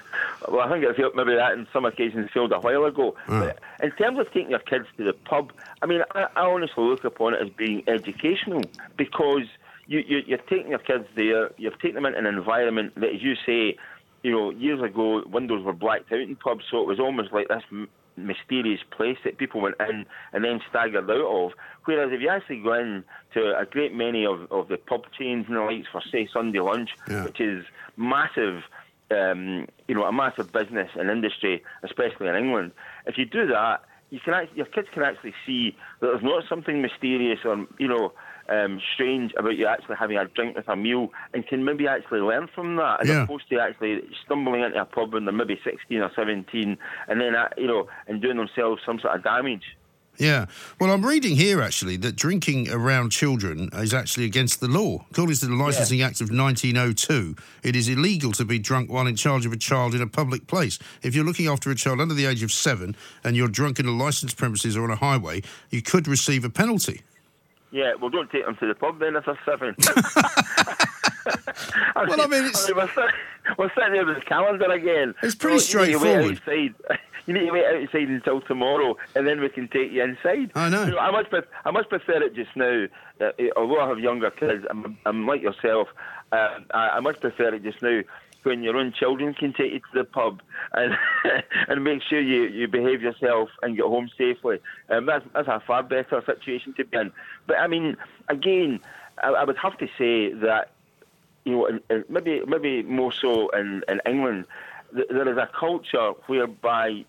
Well, 0.48 0.60
I 0.60 0.68
think 0.70 0.84
it 0.84 0.94
failed, 0.96 1.16
maybe 1.16 1.34
that 1.34 1.54
in 1.54 1.66
some 1.72 1.84
occasions 1.84 2.30
failed 2.32 2.52
a 2.52 2.60
while 2.60 2.84
ago. 2.84 3.16
Ah. 3.26 3.40
But 3.40 3.58
in 3.82 3.90
terms 3.92 4.18
of 4.20 4.26
taking 4.32 4.50
your 4.50 4.60
kids 4.60 4.86
to 4.96 5.02
the 5.02 5.12
pub, 5.12 5.52
I 5.82 5.86
mean, 5.86 6.02
I, 6.14 6.26
I 6.36 6.42
honestly 6.46 6.84
look 6.84 7.02
upon 7.04 7.34
it 7.34 7.40
as 7.42 7.48
being 7.50 7.82
educational 7.88 8.62
because 8.96 9.42
you, 9.88 10.04
you, 10.06 10.18
you're 10.24 10.38
taking 10.38 10.68
your 10.70 10.78
kids 10.78 11.06
there, 11.16 11.50
you've 11.56 11.78
taken 11.80 11.94
them 11.96 12.06
into 12.06 12.18
an 12.20 12.26
environment 12.26 12.92
that, 12.96 13.14
as 13.14 13.22
you 13.22 13.34
say, 13.44 13.76
you 14.26 14.32
know, 14.32 14.50
years 14.50 14.82
ago, 14.82 15.22
windows 15.38 15.62
were 15.64 15.72
blacked 15.72 16.10
out 16.12 16.18
in 16.20 16.34
pubs, 16.34 16.64
so 16.68 16.80
it 16.80 16.86
was 16.88 16.98
almost 16.98 17.32
like 17.32 17.46
this 17.46 17.62
m- 17.70 17.88
mysterious 18.16 18.80
place 18.96 19.18
that 19.24 19.38
people 19.38 19.60
went 19.60 19.76
in 19.88 20.04
and 20.32 20.44
then 20.44 20.58
staggered 20.68 21.08
out 21.08 21.44
of. 21.44 21.52
Whereas 21.84 22.10
if 22.12 22.20
you 22.20 22.28
actually 22.28 22.60
go 22.60 22.72
in 22.72 23.04
to 23.34 23.56
a 23.56 23.64
great 23.64 23.94
many 23.94 24.26
of, 24.26 24.50
of 24.50 24.66
the 24.66 24.78
pub 24.78 25.02
chains 25.16 25.44
and 25.46 25.56
the 25.56 25.60
likes 25.60 25.86
for, 25.92 26.02
say, 26.10 26.28
Sunday 26.32 26.58
lunch, 26.58 26.90
Yeah. 27.08 27.22
which 27.24 27.40
is 27.40 27.64
massive, 27.96 28.62
um, 29.12 29.66
you 29.86 29.94
know, 29.94 30.02
a 30.04 30.12
massive 30.12 30.50
business 30.52 30.90
and 30.98 31.08
industry, 31.08 31.62
especially 31.84 32.26
in 32.26 32.34
England. 32.34 32.72
If 33.06 33.18
you 33.18 33.26
do 33.26 33.46
that, 33.46 33.82
you 34.10 34.18
can 34.24 34.34
actually, 34.34 34.56
your 34.56 34.66
kids 34.66 34.88
can 34.92 35.04
actually 35.04 35.34
see 35.46 35.76
that 36.00 36.08
there's 36.08 36.22
not 36.22 36.42
something 36.48 36.82
mysterious 36.82 37.40
or 37.44 37.64
you 37.78 37.88
know 37.88 38.12
um, 38.48 38.80
strange 38.94 39.32
about 39.36 39.56
you 39.56 39.66
actually 39.66 39.96
having 39.96 40.16
a 40.18 40.24
drink 40.26 40.56
with 40.56 40.68
a 40.68 40.76
meal, 40.76 41.08
and 41.34 41.46
can 41.46 41.64
maybe 41.64 41.86
actually 41.88 42.20
learn 42.20 42.48
from 42.54 42.76
that 42.76 43.02
as 43.02 43.08
Yeah. 43.08 43.22
opposed 43.24 43.48
to 43.50 43.58
actually 43.60 44.02
stumbling 44.24 44.62
into 44.62 44.80
a 44.80 44.84
pub 44.84 45.12
when 45.14 45.24
they're 45.24 45.34
maybe 45.34 45.60
16 45.64 46.00
or 46.00 46.10
17, 46.16 46.76
and 47.08 47.20
then 47.20 47.34
uh, 47.34 47.48
you 47.56 47.66
know 47.66 47.88
and 48.06 48.20
doing 48.22 48.36
themselves 48.36 48.82
some 48.86 48.98
sort 49.00 49.14
of 49.16 49.22
damage. 49.24 49.76
Yeah. 50.18 50.46
Well, 50.80 50.90
I'm 50.92 51.04
reading 51.04 51.36
here 51.36 51.60
actually 51.60 51.98
that 51.98 52.16
drinking 52.16 52.70
around 52.70 53.10
children 53.10 53.68
is 53.74 53.92
actually 53.92 54.24
against 54.24 54.60
the 54.60 54.66
law. 54.66 55.04
According 55.10 55.36
to 55.36 55.46
the 55.46 55.54
Licensing 55.54 56.00
Act 56.00 56.22
of 56.22 56.30
1902, 56.30 57.36
it 57.62 57.76
is 57.76 57.86
illegal 57.90 58.32
to 58.32 58.44
be 58.46 58.58
drunk 58.58 58.90
while 58.90 59.06
in 59.06 59.14
charge 59.16 59.44
of 59.44 59.52
a 59.52 59.58
child 59.58 59.94
in 59.94 60.00
a 60.00 60.06
public 60.06 60.46
place. 60.46 60.78
If 61.02 61.14
you're 61.14 61.24
looking 61.26 61.48
after 61.48 61.70
a 61.70 61.74
child 61.74 62.00
under 62.00 62.14
the 62.14 62.24
age 62.24 62.42
of 62.42 62.50
seven 62.50 62.96
and 63.24 63.36
you're 63.36 63.46
drunk 63.48 63.78
in 63.78 63.84
a 63.84 63.90
licensed 63.90 64.38
premises 64.38 64.74
or 64.74 64.84
on 64.84 64.90
a 64.90 64.96
highway, 64.96 65.42
you 65.68 65.82
could 65.82 66.08
receive 66.08 66.46
a 66.46 66.50
penalty. 66.50 67.02
Yeah, 67.76 67.92
well, 68.00 68.08
don't 68.08 68.30
take 68.30 68.46
them 68.46 68.56
to 68.56 68.66
the 68.68 68.74
pub 68.74 68.98
then 69.00 69.16
if 69.16 69.26
they're 69.26 69.38
seven. 69.44 69.74
Well, 71.94 72.20
I 72.20 72.26
mean, 72.26 72.44
it's- 72.44 72.70
we're, 72.72 72.86
sitting, 72.88 73.10
we're 73.58 73.70
sitting 73.74 73.92
there 73.94 74.06
with 74.06 74.16
the 74.16 74.20
calendar 74.22 74.70
again. 74.70 75.14
It's 75.22 75.34
pretty 75.34 75.56
You 75.72 75.86
need 75.86 75.92
to 75.92 75.98
wait 75.98 76.36
straightforward. 76.38 76.40
outside. 76.46 76.98
You 77.26 77.34
need 77.34 77.46
to 77.46 77.50
wait 77.50 77.64
outside 77.82 78.08
until 78.08 78.40
tomorrow, 78.40 78.96
and 79.16 79.26
then 79.26 79.40
we 79.40 79.48
can 79.48 79.66
take 79.66 79.90
you 79.90 80.00
inside. 80.04 80.52
I 80.54 80.68
know. 80.68 80.84
You 80.84 80.96
I 80.96 81.10
much, 81.10 81.28
pref- 81.28 81.48
I 81.64 81.72
much 81.72 81.88
prefer 81.88 82.22
it 82.22 82.36
just 82.36 82.54
now. 82.54 82.84
Uh, 83.20 83.32
although 83.56 83.80
I 83.80 83.88
have 83.88 83.98
younger 83.98 84.30
kids, 84.30 84.64
I'm, 84.70 84.96
I'm 85.04 85.26
like 85.26 85.42
yourself. 85.42 85.88
Uh, 86.30 86.60
I, 86.72 86.90
I 86.90 87.00
much 87.00 87.18
prefer 87.20 87.52
it 87.52 87.64
just 87.64 87.82
now 87.82 88.00
when 88.46 88.62
your 88.62 88.76
own 88.76 88.92
children 88.92 89.34
can 89.34 89.52
take 89.52 89.72
you 89.72 89.80
to 89.80 89.86
the 89.92 90.04
pub 90.04 90.40
and 90.72 90.96
and 91.68 91.84
make 91.84 92.02
sure 92.02 92.20
you, 92.20 92.44
you 92.44 92.68
behave 92.68 93.02
yourself 93.02 93.50
and 93.62 93.76
get 93.76 93.84
home 93.84 94.08
safely. 94.16 94.60
Um, 94.88 95.06
that's 95.06 95.26
that's 95.34 95.48
a 95.48 95.60
far 95.66 95.82
better 95.82 96.22
situation 96.24 96.72
to 96.74 96.84
be 96.84 96.96
in. 96.96 97.12
But 97.46 97.58
I 97.58 97.66
mean, 97.66 97.96
again, 98.28 98.80
I, 99.22 99.28
I 99.28 99.44
would 99.44 99.58
have 99.58 99.76
to 99.78 99.88
say 99.98 100.32
that 100.32 100.70
you 101.44 101.52
know, 101.52 102.04
maybe 102.08 102.42
maybe 102.46 102.82
more 102.82 103.12
so 103.12 103.48
in, 103.50 103.82
in 103.88 104.00
England, 104.06 104.46
th- 104.94 105.08
there 105.10 105.28
is 105.28 105.36
a 105.36 105.48
culture 105.58 106.12
whereby 106.26 107.04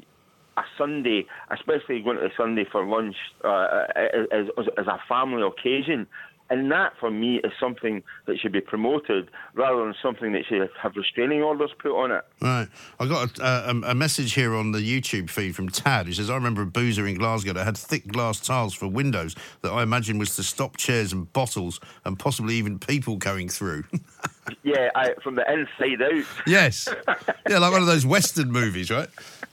a 0.58 0.64
Sunday, 0.78 1.26
especially 1.52 2.02
going 2.02 2.18
to 2.18 2.30
Sunday 2.36 2.66
for 2.66 2.84
lunch, 2.84 3.16
uh, 3.44 3.86
is, 3.96 4.50
is 4.58 4.88
a 4.88 5.00
family 5.08 5.44
occasion. 5.44 6.08
And 6.50 6.72
that, 6.72 6.94
for 7.00 7.12
me, 7.12 7.38
is 7.44 7.52
something 7.60 8.04
that 8.26 8.40
should 8.40 8.52
be 8.52 8.62
promoted 8.62 9.30
rather 9.54 9.84
than 9.84 9.94
something 10.02 10.32
that 10.32 10.46
should 10.46 10.70
have 10.82 10.96
restraining 10.96 11.44
orders 11.44 11.72
put 11.78 11.92
on 11.92 12.12
it. 12.12 12.24
Right. 12.42 12.68
I 13.00 13.08
got 13.08 13.38
a, 13.40 13.70
a, 13.70 13.92
a 13.92 13.96
message 13.96 14.34
here 14.34 14.56
on 14.56 14.72
the 14.72 14.80
YouTube 14.80 15.30
feed 15.30 15.56
from 15.56 15.70
Tad 15.70 16.06
who 16.08 16.14
says, 16.14 16.30
I 16.30 16.36
remember 16.36 16.62
a 16.62 16.66
boozer 16.66 17.06
in 17.06 17.18
Glasgow 17.18 17.54
that 17.54 17.66
had 17.66 17.78
thick 17.78 18.08
glass 18.08 18.40
tiles 18.40 18.74
for 18.74 18.88
windows 18.88 19.36
that 19.62 19.72
I 19.72 19.84
imagine 19.84 20.18
was 20.18 20.36
to 20.38 20.44
stop 20.44 20.78
chairs 20.78 21.12
and 21.12 21.32
bottles 21.34 21.80
and 22.06 22.18
possibly 22.18 22.56
even 22.56 22.80
people 22.80 23.18
going 23.18 23.50
through. 23.50 23.84
Yeah, 24.64 24.90
I, 24.96 25.14
from 25.22 25.36
the 25.36 25.44
inside 25.52 26.02
out. 26.02 26.24
yes. 26.46 26.88
Yeah, 27.50 27.60
like 27.60 27.72
one 27.72 27.82
of 27.82 27.88
those 27.88 28.06
Western 28.06 28.52
movies, 28.52 28.90
right? 28.90 29.10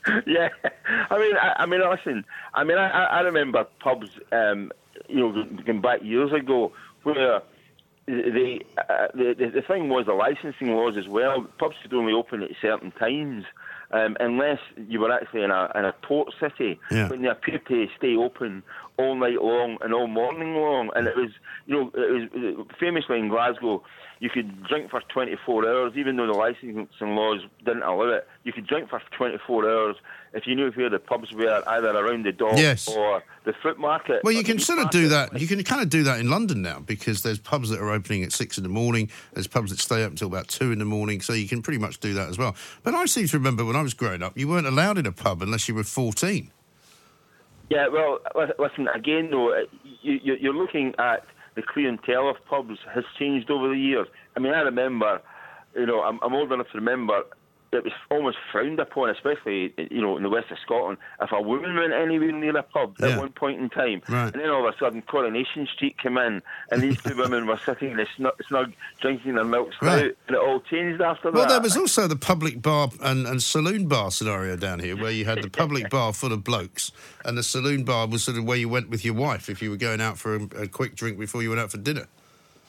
yeah, 0.26 0.48
I 1.10 1.18
mean, 1.18 1.36
I, 1.36 1.54
I 1.58 1.66
mean, 1.66 1.80
listen. 1.88 2.24
I 2.54 2.64
mean, 2.64 2.78
I, 2.78 2.88
I 2.88 3.20
remember 3.20 3.66
pubs, 3.80 4.10
um, 4.32 4.70
you 5.08 5.16
know, 5.16 5.44
going 5.64 5.80
back 5.80 6.02
years 6.02 6.32
ago, 6.32 6.72
where 7.04 7.40
the, 8.06 8.60
uh, 8.76 9.06
the 9.14 9.34
the 9.38 9.50
the 9.54 9.62
thing 9.62 9.88
was 9.88 10.06
the 10.06 10.12
licensing 10.12 10.68
laws 10.74 10.96
as 10.98 11.08
well. 11.08 11.46
Pubs 11.58 11.76
could 11.82 11.94
only 11.94 12.12
open 12.12 12.42
at 12.42 12.50
certain 12.60 12.90
times. 12.92 13.44
Um, 13.90 14.16
unless 14.18 14.58
you 14.88 14.98
were 14.98 15.12
actually 15.12 15.42
in 15.44 15.50
a 15.52 15.70
in 15.76 15.84
a 15.84 15.92
port 16.02 16.34
city, 16.40 16.80
Yeah. 16.90 17.08
when 17.08 17.22
they 17.22 17.28
appeared 17.28 17.64
to 17.68 17.86
stay 17.96 18.16
open 18.16 18.62
all 18.96 19.14
night 19.16 19.40
long 19.42 19.78
and 19.80 19.92
all 19.92 20.06
morning 20.06 20.54
long, 20.54 20.90
and 20.94 21.06
it 21.06 21.16
was 21.16 21.30
you 21.66 21.74
know 21.74 21.90
it 21.94 22.56
was 22.56 22.66
famously 22.78 23.18
in 23.18 23.28
Glasgow, 23.28 23.82
you 24.20 24.30
could 24.30 24.62
drink 24.64 24.90
for 24.90 25.02
24 25.12 25.68
hours, 25.68 25.92
even 25.96 26.16
though 26.16 26.26
the 26.26 26.32
licensing 26.32 26.88
laws 27.00 27.40
didn't 27.64 27.82
allow 27.82 28.08
it. 28.10 28.26
You 28.44 28.52
could 28.52 28.66
drink 28.66 28.88
for 28.88 29.02
24 29.16 29.68
hours 29.68 29.96
if 30.32 30.46
you 30.46 30.54
knew 30.54 30.70
where 30.72 30.88
the 30.88 30.98
pubs 30.98 31.32
were, 31.32 31.62
either 31.66 31.88
around 31.90 32.24
the 32.24 32.32
dock 32.32 32.56
Yes. 32.56 32.88
or 32.88 33.22
the 33.44 33.52
fruit 33.62 33.78
market. 33.78 34.22
Well, 34.24 34.32
you 34.32 34.42
can 34.44 34.58
sort 34.58 34.78
of 34.78 34.90
do 34.90 35.08
that. 35.08 35.38
You 35.38 35.46
can 35.46 35.62
kind 35.64 35.82
of 35.82 35.88
do 35.90 36.02
that 36.04 36.20
in 36.20 36.30
London 36.30 36.62
now 36.62 36.80
because 36.80 37.22
there's 37.22 37.38
pubs 37.38 37.70
that 37.70 37.80
are 37.80 37.90
opening 37.90 38.22
at 38.22 38.32
six 38.32 38.56
in 38.56 38.62
the 38.62 38.68
morning. 38.70 39.10
There's 39.32 39.46
pubs 39.46 39.70
that 39.70 39.78
stay 39.80 40.02
up 40.04 40.10
until 40.10 40.28
about 40.28 40.48
two 40.48 40.72
in 40.72 40.78
the 40.78 40.84
morning. 40.84 41.20
So 41.20 41.32
you 41.32 41.48
can 41.48 41.62
pretty 41.62 41.78
much 41.78 41.98
do 42.00 42.14
that 42.14 42.28
as 42.28 42.38
well. 42.38 42.54
But 42.82 42.94
I 42.94 43.06
seem 43.06 43.26
to 43.28 43.36
remember 43.38 43.64
when 43.64 43.76
I 43.76 43.82
was 43.82 43.94
growing 43.94 44.22
up, 44.22 44.36
you 44.38 44.48
weren't 44.48 44.66
allowed 44.66 44.98
in 44.98 45.06
a 45.06 45.12
pub 45.12 45.42
unless 45.42 45.68
you 45.68 45.74
were 45.74 45.84
14. 45.84 46.50
Yeah, 47.70 47.86
well, 47.92 48.18
li- 48.36 48.52
listen, 48.58 48.88
again, 48.88 49.28
though, 49.30 49.52
uh, 49.52 49.64
you, 50.02 50.36
you're 50.40 50.54
looking 50.54 50.92
at 50.98 51.24
the 51.56 51.62
clientele 51.62 52.28
of 52.28 52.36
pubs 52.48 52.78
has 52.94 53.04
changed 53.18 53.50
over 53.50 53.68
the 53.68 53.78
years. 53.78 54.06
I 54.36 54.40
mean, 54.40 54.52
I 54.52 54.60
remember, 54.60 55.20
you 55.74 55.86
know, 55.86 56.00
I'm, 56.00 56.18
I'm 56.22 56.34
old 56.34 56.52
enough 56.52 56.66
to 56.72 56.78
remember 56.78 57.22
it 57.74 57.84
was 57.84 57.92
almost 58.10 58.36
frowned 58.52 58.78
upon, 58.80 59.10
especially, 59.10 59.72
you 59.90 60.00
know, 60.00 60.16
in 60.16 60.22
the 60.22 60.28
west 60.28 60.50
of 60.50 60.58
Scotland, 60.64 60.98
if 61.20 61.32
a 61.32 61.40
woman 61.40 61.74
went 61.76 61.92
anywhere 61.92 62.32
near 62.32 62.56
a 62.56 62.62
pub 62.62 62.96
Yeah. 63.00 63.08
at 63.08 63.18
one 63.18 63.30
point 63.32 63.60
in 63.60 63.68
time. 63.70 64.02
Right. 64.08 64.32
And 64.32 64.42
then 64.42 64.50
all 64.50 64.66
of 64.68 64.74
a 64.74 64.78
sudden, 64.78 65.02
Coronation 65.02 65.66
Street 65.66 65.98
came 65.98 66.16
in, 66.18 66.42
and 66.70 66.82
these 66.82 67.02
two 67.02 67.16
women 67.18 67.46
were 67.46 67.58
sitting 67.64 67.90
in 67.92 67.96
the 67.96 68.06
snug, 68.16 68.34
snug 68.48 68.72
drinking 69.00 69.34
their 69.34 69.44
milk 69.44 69.72
stout, 69.74 69.86
Right. 70.00 70.16
and 70.28 70.36
it 70.36 70.40
all 70.40 70.60
changed 70.60 71.00
after 71.02 71.30
Well, 71.30 71.42
that. 71.42 71.48
Well, 71.48 71.48
there 71.48 71.60
was 71.62 71.76
also 71.76 72.06
the 72.06 72.16
public 72.16 72.62
bar 72.62 72.90
and, 73.02 73.26
and 73.26 73.42
saloon 73.42 73.88
bar 73.88 74.10
scenario 74.10 74.56
down 74.56 74.78
here 74.80 74.96
where 74.96 75.10
you 75.10 75.24
had 75.24 75.42
the 75.42 75.50
public 75.50 75.90
bar 75.96 76.12
full 76.12 76.32
of 76.32 76.44
blokes 76.44 76.92
and 77.24 77.36
the 77.36 77.42
saloon 77.42 77.84
bar 77.84 78.06
was 78.06 78.24
sort 78.24 78.36
of 78.38 78.44
where 78.44 78.56
you 78.56 78.68
went 78.68 78.88
with 78.90 79.04
your 79.04 79.14
wife 79.14 79.48
if 79.48 79.60
you 79.62 79.70
were 79.70 79.76
going 79.76 80.00
out 80.00 80.18
for 80.18 80.36
a, 80.36 80.42
a 80.62 80.68
quick 80.68 80.94
drink 80.94 81.18
before 81.18 81.42
you 81.42 81.48
went 81.50 81.60
out 81.60 81.70
for 81.70 81.78
dinner. 81.78 82.06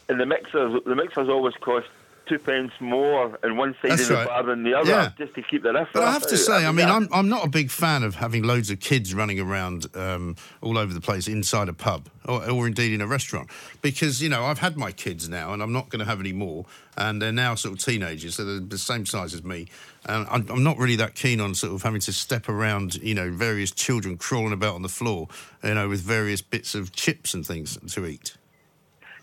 and 0.09 0.19
the 0.19 0.25
mixers, 0.25 0.81
the 0.85 0.95
mixers 0.95 1.29
always 1.29 1.53
cost 1.61 1.87
two 2.27 2.39
pence 2.39 2.71
more 2.79 3.37
in 3.43 3.57
one 3.57 3.75
side 3.81 3.91
That's 3.91 4.03
of 4.03 4.07
the 4.09 4.13
right. 4.15 4.27
bar 4.27 4.43
than 4.43 4.63
the 4.63 4.73
other, 4.73 4.89
Yeah. 4.89 5.09
just 5.17 5.33
to 5.35 5.41
keep 5.41 5.63
the 5.63 5.73
riff. 5.73 5.87
But 5.93 6.03
I 6.03 6.11
have 6.11 6.27
to 6.27 6.37
say, 6.37 6.65
I 6.65 6.71
mean, 6.71 6.87
that- 6.87 6.89
I'm, 6.89 7.07
I'm 7.11 7.29
not 7.29 7.45
a 7.45 7.49
big 7.49 7.69
fan 7.71 8.03
of 8.03 8.15
having 8.15 8.43
loads 8.43 8.69
of 8.69 8.79
kids 8.79 9.13
running 9.13 9.39
around 9.39 9.87
um, 9.95 10.35
all 10.61 10.77
over 10.77 10.93
the 10.93 11.01
place 11.01 11.27
inside 11.27 11.69
a 11.69 11.73
pub 11.73 12.09
or, 12.27 12.49
or 12.49 12.67
indeed 12.67 12.93
in 12.93 13.01
a 13.01 13.07
restaurant 13.07 13.49
because, 13.81 14.21
you 14.21 14.29
know, 14.29 14.43
I've 14.45 14.59
had 14.59 14.77
my 14.77 14.91
kids 14.91 15.29
now 15.29 15.53
and 15.53 15.61
I'm 15.61 15.73
not 15.73 15.89
going 15.89 15.99
to 15.99 16.05
have 16.05 16.19
any 16.19 16.33
more. 16.33 16.65
And 16.97 17.21
they're 17.21 17.33
now 17.33 17.55
sort 17.55 17.73
of 17.73 17.83
teenagers, 17.83 18.35
so 18.35 18.45
they're 18.45 18.59
the 18.61 18.77
same 18.77 19.05
size 19.05 19.33
as 19.33 19.43
me. 19.43 19.67
And 20.05 20.25
I'm, 20.29 20.49
I'm 20.49 20.63
not 20.63 20.77
really 20.77 20.95
that 20.95 21.13
keen 21.15 21.41
on 21.41 21.53
sort 21.53 21.73
of 21.73 21.83
having 21.83 21.99
to 22.01 22.13
step 22.13 22.47
around, 22.47 22.95
you 22.95 23.13
know, 23.13 23.31
various 23.31 23.71
children 23.71 24.17
crawling 24.17 24.53
about 24.53 24.75
on 24.75 24.81
the 24.81 24.87
floor, 24.89 25.27
you 25.61 25.73
know, 25.73 25.89
with 25.89 25.99
various 26.01 26.41
bits 26.41 26.73
of 26.73 26.93
chips 26.93 27.33
and 27.33 27.45
things 27.45 27.77
to 27.93 28.05
eat. 28.05 28.37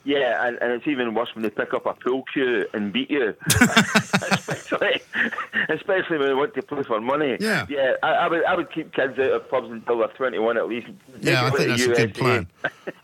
Yeah, 0.04 0.46
and, 0.46 0.58
and 0.60 0.72
it's 0.72 0.86
even 0.88 1.14
worse 1.14 1.28
when 1.34 1.42
they 1.42 1.50
pick 1.50 1.72
up 1.74 1.86
a 1.86 1.94
pool 1.94 2.24
cue 2.32 2.66
and 2.74 2.92
beat 2.92 3.08
you, 3.08 3.34
especially, 3.50 5.00
especially 5.68 6.18
when 6.18 6.28
they 6.28 6.34
want 6.34 6.54
to 6.54 6.62
play 6.62 6.82
for 6.82 7.00
money. 7.00 7.36
Yeah. 7.38 7.66
yeah. 7.68 7.94
I, 8.02 8.08
I 8.08 8.28
would 8.28 8.44
I 8.44 8.56
would 8.56 8.72
keep 8.72 8.92
kids 8.92 9.16
out 9.18 9.30
of 9.30 9.48
pubs 9.48 9.70
until 9.70 9.98
they're 9.98 10.08
21 10.08 10.56
at 10.56 10.68
least. 10.68 10.88
Yeah, 11.20 11.44
I 11.44 11.50
think 11.50 11.68
that's 11.68 11.84
a 11.84 11.94
good 11.94 12.14
plan. 12.14 12.48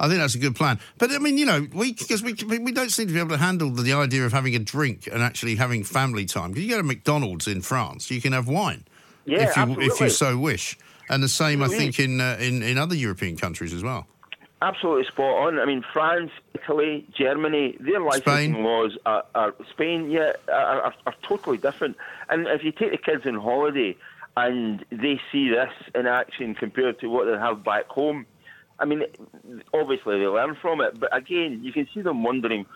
I 0.00 0.08
think 0.08 0.18
that's 0.18 0.34
a 0.34 0.38
good 0.38 0.56
plan. 0.56 0.80
But 0.98 1.12
I 1.12 1.18
mean, 1.18 1.38
you 1.38 1.46
know, 1.46 1.66
we 1.72 1.92
because 1.92 2.22
we 2.22 2.34
we 2.34 2.72
don't 2.72 2.90
seem 2.90 3.06
to 3.06 3.12
be 3.12 3.20
able 3.20 3.30
to 3.30 3.36
handle 3.36 3.70
the, 3.70 3.82
the 3.82 3.92
idea 3.92 4.26
of 4.26 4.32
having 4.32 4.56
a 4.56 4.60
drink 4.60 5.08
and 5.10 5.22
actually 5.22 5.54
having 5.54 5.84
family 5.84 6.24
time. 6.24 6.50
Because 6.50 6.64
you 6.64 6.70
go 6.70 6.78
to 6.78 6.82
McDonald's 6.82 7.46
in 7.46 7.60
France, 7.60 8.10
you 8.10 8.20
can 8.20 8.32
have 8.32 8.48
wine 8.48 8.84
Yeah, 9.24 9.48
if 9.48 9.56
you 9.56 9.80
if 9.80 10.00
you 10.00 10.08
so 10.10 10.36
wish, 10.36 10.76
and 11.08 11.22
the 11.22 11.28
same 11.28 11.62
I 11.62 11.68
think 11.68 12.00
in 12.00 12.20
uh, 12.20 12.38
in 12.40 12.64
in 12.64 12.76
other 12.76 12.96
European 12.96 13.36
countries 13.36 13.72
as 13.72 13.84
well. 13.84 14.08
Absolutely 14.60 15.04
spot 15.04 15.46
on. 15.46 15.58
I 15.60 15.64
mean, 15.66 15.84
France, 15.92 16.30
Italy, 16.54 17.06
Germany, 17.16 17.76
their 17.78 18.00
licensing 18.00 18.54
Spain. 18.54 18.64
laws 18.64 18.98
are, 19.06 19.24
are 19.34 19.54
Spain, 19.70 20.10
yeah, 20.10 20.32
are, 20.52 20.82
are, 20.82 20.94
are 21.06 21.14
totally 21.22 21.58
different. 21.58 21.96
And 22.28 22.48
if 22.48 22.64
you 22.64 22.72
take 22.72 22.90
the 22.90 22.98
kids 22.98 23.24
on 23.24 23.34
holiday 23.34 23.96
and 24.36 24.84
they 24.90 25.20
see 25.30 25.48
this 25.48 25.72
in 25.94 26.06
action 26.06 26.56
compared 26.56 26.98
to 27.00 27.06
what 27.06 27.26
they 27.26 27.38
have 27.38 27.62
back 27.62 27.86
home, 27.86 28.26
I 28.80 28.84
mean, 28.84 29.04
obviously 29.72 30.18
they 30.18 30.26
learn 30.26 30.56
from 30.60 30.80
it. 30.80 30.98
But 30.98 31.16
again, 31.16 31.60
you 31.62 31.72
can 31.72 31.86
see 31.94 32.00
them 32.00 32.24
wondering 32.24 32.66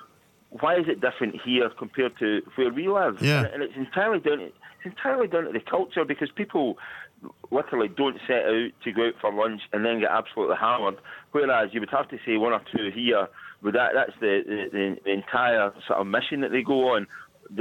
why 0.61 0.77
is 0.77 0.87
it 0.87 1.01
different 1.01 1.41
here 1.41 1.71
compared 1.71 2.17
to 2.19 2.43
where 2.57 2.71
we 2.73 2.89
live? 2.89 3.23
Yeah. 3.23 3.47
And, 3.53 3.63
it's 3.63 3.77
entirely 3.77 4.21
down 4.21 4.39
to, 4.39 4.45
it's 4.45 4.55
entirely 4.85 5.27
down 5.27 5.45
to 5.45 5.53
the 5.53 5.61
culture 5.61 6.05
because 6.05 6.31
people 6.31 6.79
literally 7.51 7.89
don't 7.89 8.19
set 8.27 8.45
out 8.45 8.71
to 8.85 8.93
go 8.93 9.09
out 9.09 9.15
for 9.21 9.33
lunch 9.33 9.63
and 9.73 9.85
then 9.85 10.01
get 10.01 10.11
absolutely 10.11 10.57
hammered. 10.57 10.97
Whereas 11.33 11.71
you 11.73 11.81
would 11.81 11.91
have 11.91 12.09
to 12.09 12.19
say 12.27 12.37
one 12.37 12.53
or 12.53 12.63
two 12.75 12.91
here, 12.91 13.29
but 13.63 13.75
that 13.75 13.93
that's 13.95 14.13
the, 14.21 14.43
the, 14.73 14.99
the, 15.05 15.11
entire 15.11 15.73
sort 15.87 16.01
of 16.01 16.07
mission 16.07 16.41
that 16.41 16.51
they 16.51 16.63
go 16.63 16.95
on, 16.95 17.07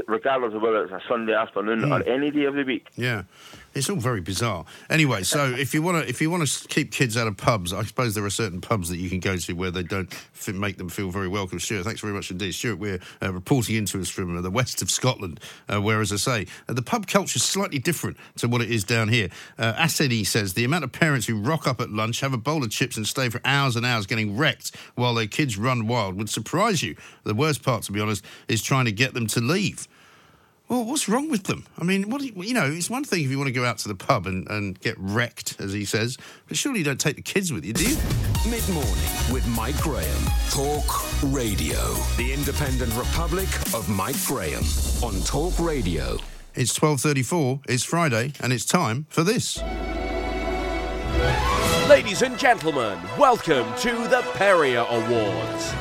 regardless 0.08 0.54
of 0.54 0.62
whether 0.62 0.84
it's 0.84 0.92
a 0.94 1.02
Sunday 1.08 1.34
afternoon 1.34 1.84
Hmm. 1.84 1.92
or 1.94 2.04
any 2.04 2.32
day 2.32 2.46
of 2.46 2.56
the 2.56 2.64
week. 2.64 2.88
Yeah, 2.96 3.24
it's 3.74 3.90
all 3.90 3.96
very 3.98 4.22
bizarre. 4.22 4.66
Anyway, 4.90 5.24
so 5.24 5.46
if 5.58 5.74
you 5.74 5.82
want 5.82 6.04
to 6.04 6.10
if 6.10 6.22
you 6.22 6.30
want 6.30 6.48
to 6.48 6.68
keep 6.68 6.92
kids 6.92 7.18
out 7.18 7.28
of 7.28 7.38
pubs, 7.38 7.74
I 7.74 7.84
suppose 7.84 8.16
there 8.16 8.26
are 8.26 8.30
certain 8.30 8.62
pubs 8.62 8.90
that 8.90 8.98
you 8.98 9.10
can 9.10 9.20
go 9.20 9.38
to 9.38 9.54
where 9.54 9.72
they 9.72 9.84
don't 9.84 10.12
f- 10.12 10.50
make 10.50 10.78
them 10.78 10.90
feel 10.90 11.10
very 11.10 11.28
welcome. 11.28 11.60
Stuart, 11.60 11.84
thanks 11.84 12.02
very 12.02 12.14
much 12.14 12.32
indeed. 12.32 12.54
Stuart, 12.54 12.80
we're 12.80 13.00
uh, 13.22 13.32
reporting 13.32 13.76
into 13.76 14.00
us 14.00 14.10
from 14.10 14.38
uh, 14.38 14.42
the 14.42 14.52
west 14.52 14.82
of 14.82 14.90
Scotland, 14.90 15.40
uh, 15.72 15.82
where, 15.82 16.02
as 16.02 16.12
I 16.12 16.18
say, 16.18 16.48
uh, 16.68 16.74
the 16.74 16.82
pub 16.82 17.08
culture 17.08 17.38
is 17.38 17.44
slightly 17.44 17.80
different 17.80 18.18
to 18.38 18.48
what 18.48 18.62
it 18.62 18.72
is 18.72 18.84
down 18.84 19.10
here. 19.10 19.30
Uh, 19.58 19.74
Asedi 19.74 20.26
says 20.26 20.54
the 20.54 20.66
amount 20.66 20.84
of 20.84 20.92
parents 20.92 21.28
who 21.28 21.40
rock 21.40 21.68
up 21.68 21.80
at 21.82 21.90
lunch, 21.90 22.20
have 22.20 22.34
a 22.34 22.38
bowl 22.38 22.64
of 22.64 22.72
chips, 22.72 22.98
and 22.98 23.08
stay 23.08 23.30
for 23.30 23.42
hours 23.46 23.76
and 23.76 23.86
hours 23.86 24.06
getting 24.06 24.38
wrecked 24.38 24.76
while 24.96 25.14
their 25.14 25.28
kids 25.28 25.58
run 25.58 25.88
wild 25.88 26.18
would 26.18 26.30
surprise 26.30 26.84
you. 26.84 26.96
The 27.24 27.34
worst 27.34 27.64
part, 27.64 27.84
to 27.84 27.92
be 27.92 28.00
honest, 28.00 28.26
is 28.48 28.62
trying 28.62 28.86
to 28.86 28.92
get 28.92 29.14
them 29.14 29.28
to 29.28 29.40
leave. 29.40 29.88
Well, 30.72 30.86
what's 30.86 31.10
wrong 31.10 31.30
with 31.30 31.44
them? 31.44 31.66
I 31.78 31.84
mean, 31.84 32.10
what 32.10 32.22
do 32.22 32.28
you, 32.28 32.44
you 32.44 32.54
know, 32.54 32.64
it's 32.66 32.90
one 32.90 33.04
thing 33.04 33.26
if 33.26 33.30
you 33.30 33.38
want 33.38 33.50
to 33.50 33.52
go 33.52 33.66
out 33.66 33.80
to 33.80 33.90
the 33.90 33.94
pub 33.94 34.26
and, 34.26 34.50
and 34.50 34.80
get 34.80 34.96
wrecked, 34.98 35.60
as 35.60 35.74
he 35.74 35.84
says, 35.84 36.18
but 36.48 36.56
surely 36.56 36.80
you 36.80 36.86
don't 36.86 36.98
take 36.98 37.18
the 37.18 37.22
kids 37.22 37.52
with 37.52 37.66
you, 37.66 37.74
do 37.74 37.90
you? 37.90 37.98
Mid 38.50 38.66
morning 38.70 38.94
with 39.34 39.46
Mike 39.50 39.76
Graham. 39.82 40.24
Talk 40.50 40.86
Radio. 41.24 41.76
The 42.16 42.32
independent 42.32 42.96
republic 42.96 43.50
of 43.74 43.90
Mike 43.90 44.16
Graham 44.26 44.64
on 45.04 45.22
Talk 45.24 45.60
Radio. 45.60 46.18
It's 46.56 46.80
12.34, 46.80 47.66
it's 47.68 47.84
Friday, 47.84 48.32
and 48.40 48.54
it's 48.54 48.64
time 48.64 49.08
for 49.10 49.24
this. 49.24 49.62
Ladies 51.90 52.22
and 52.22 52.40
gentlemen, 52.40 52.98
welcome 53.18 53.68
to 53.80 53.92
the 54.08 54.22
Perrier 54.36 54.86
Awards. 54.90 55.74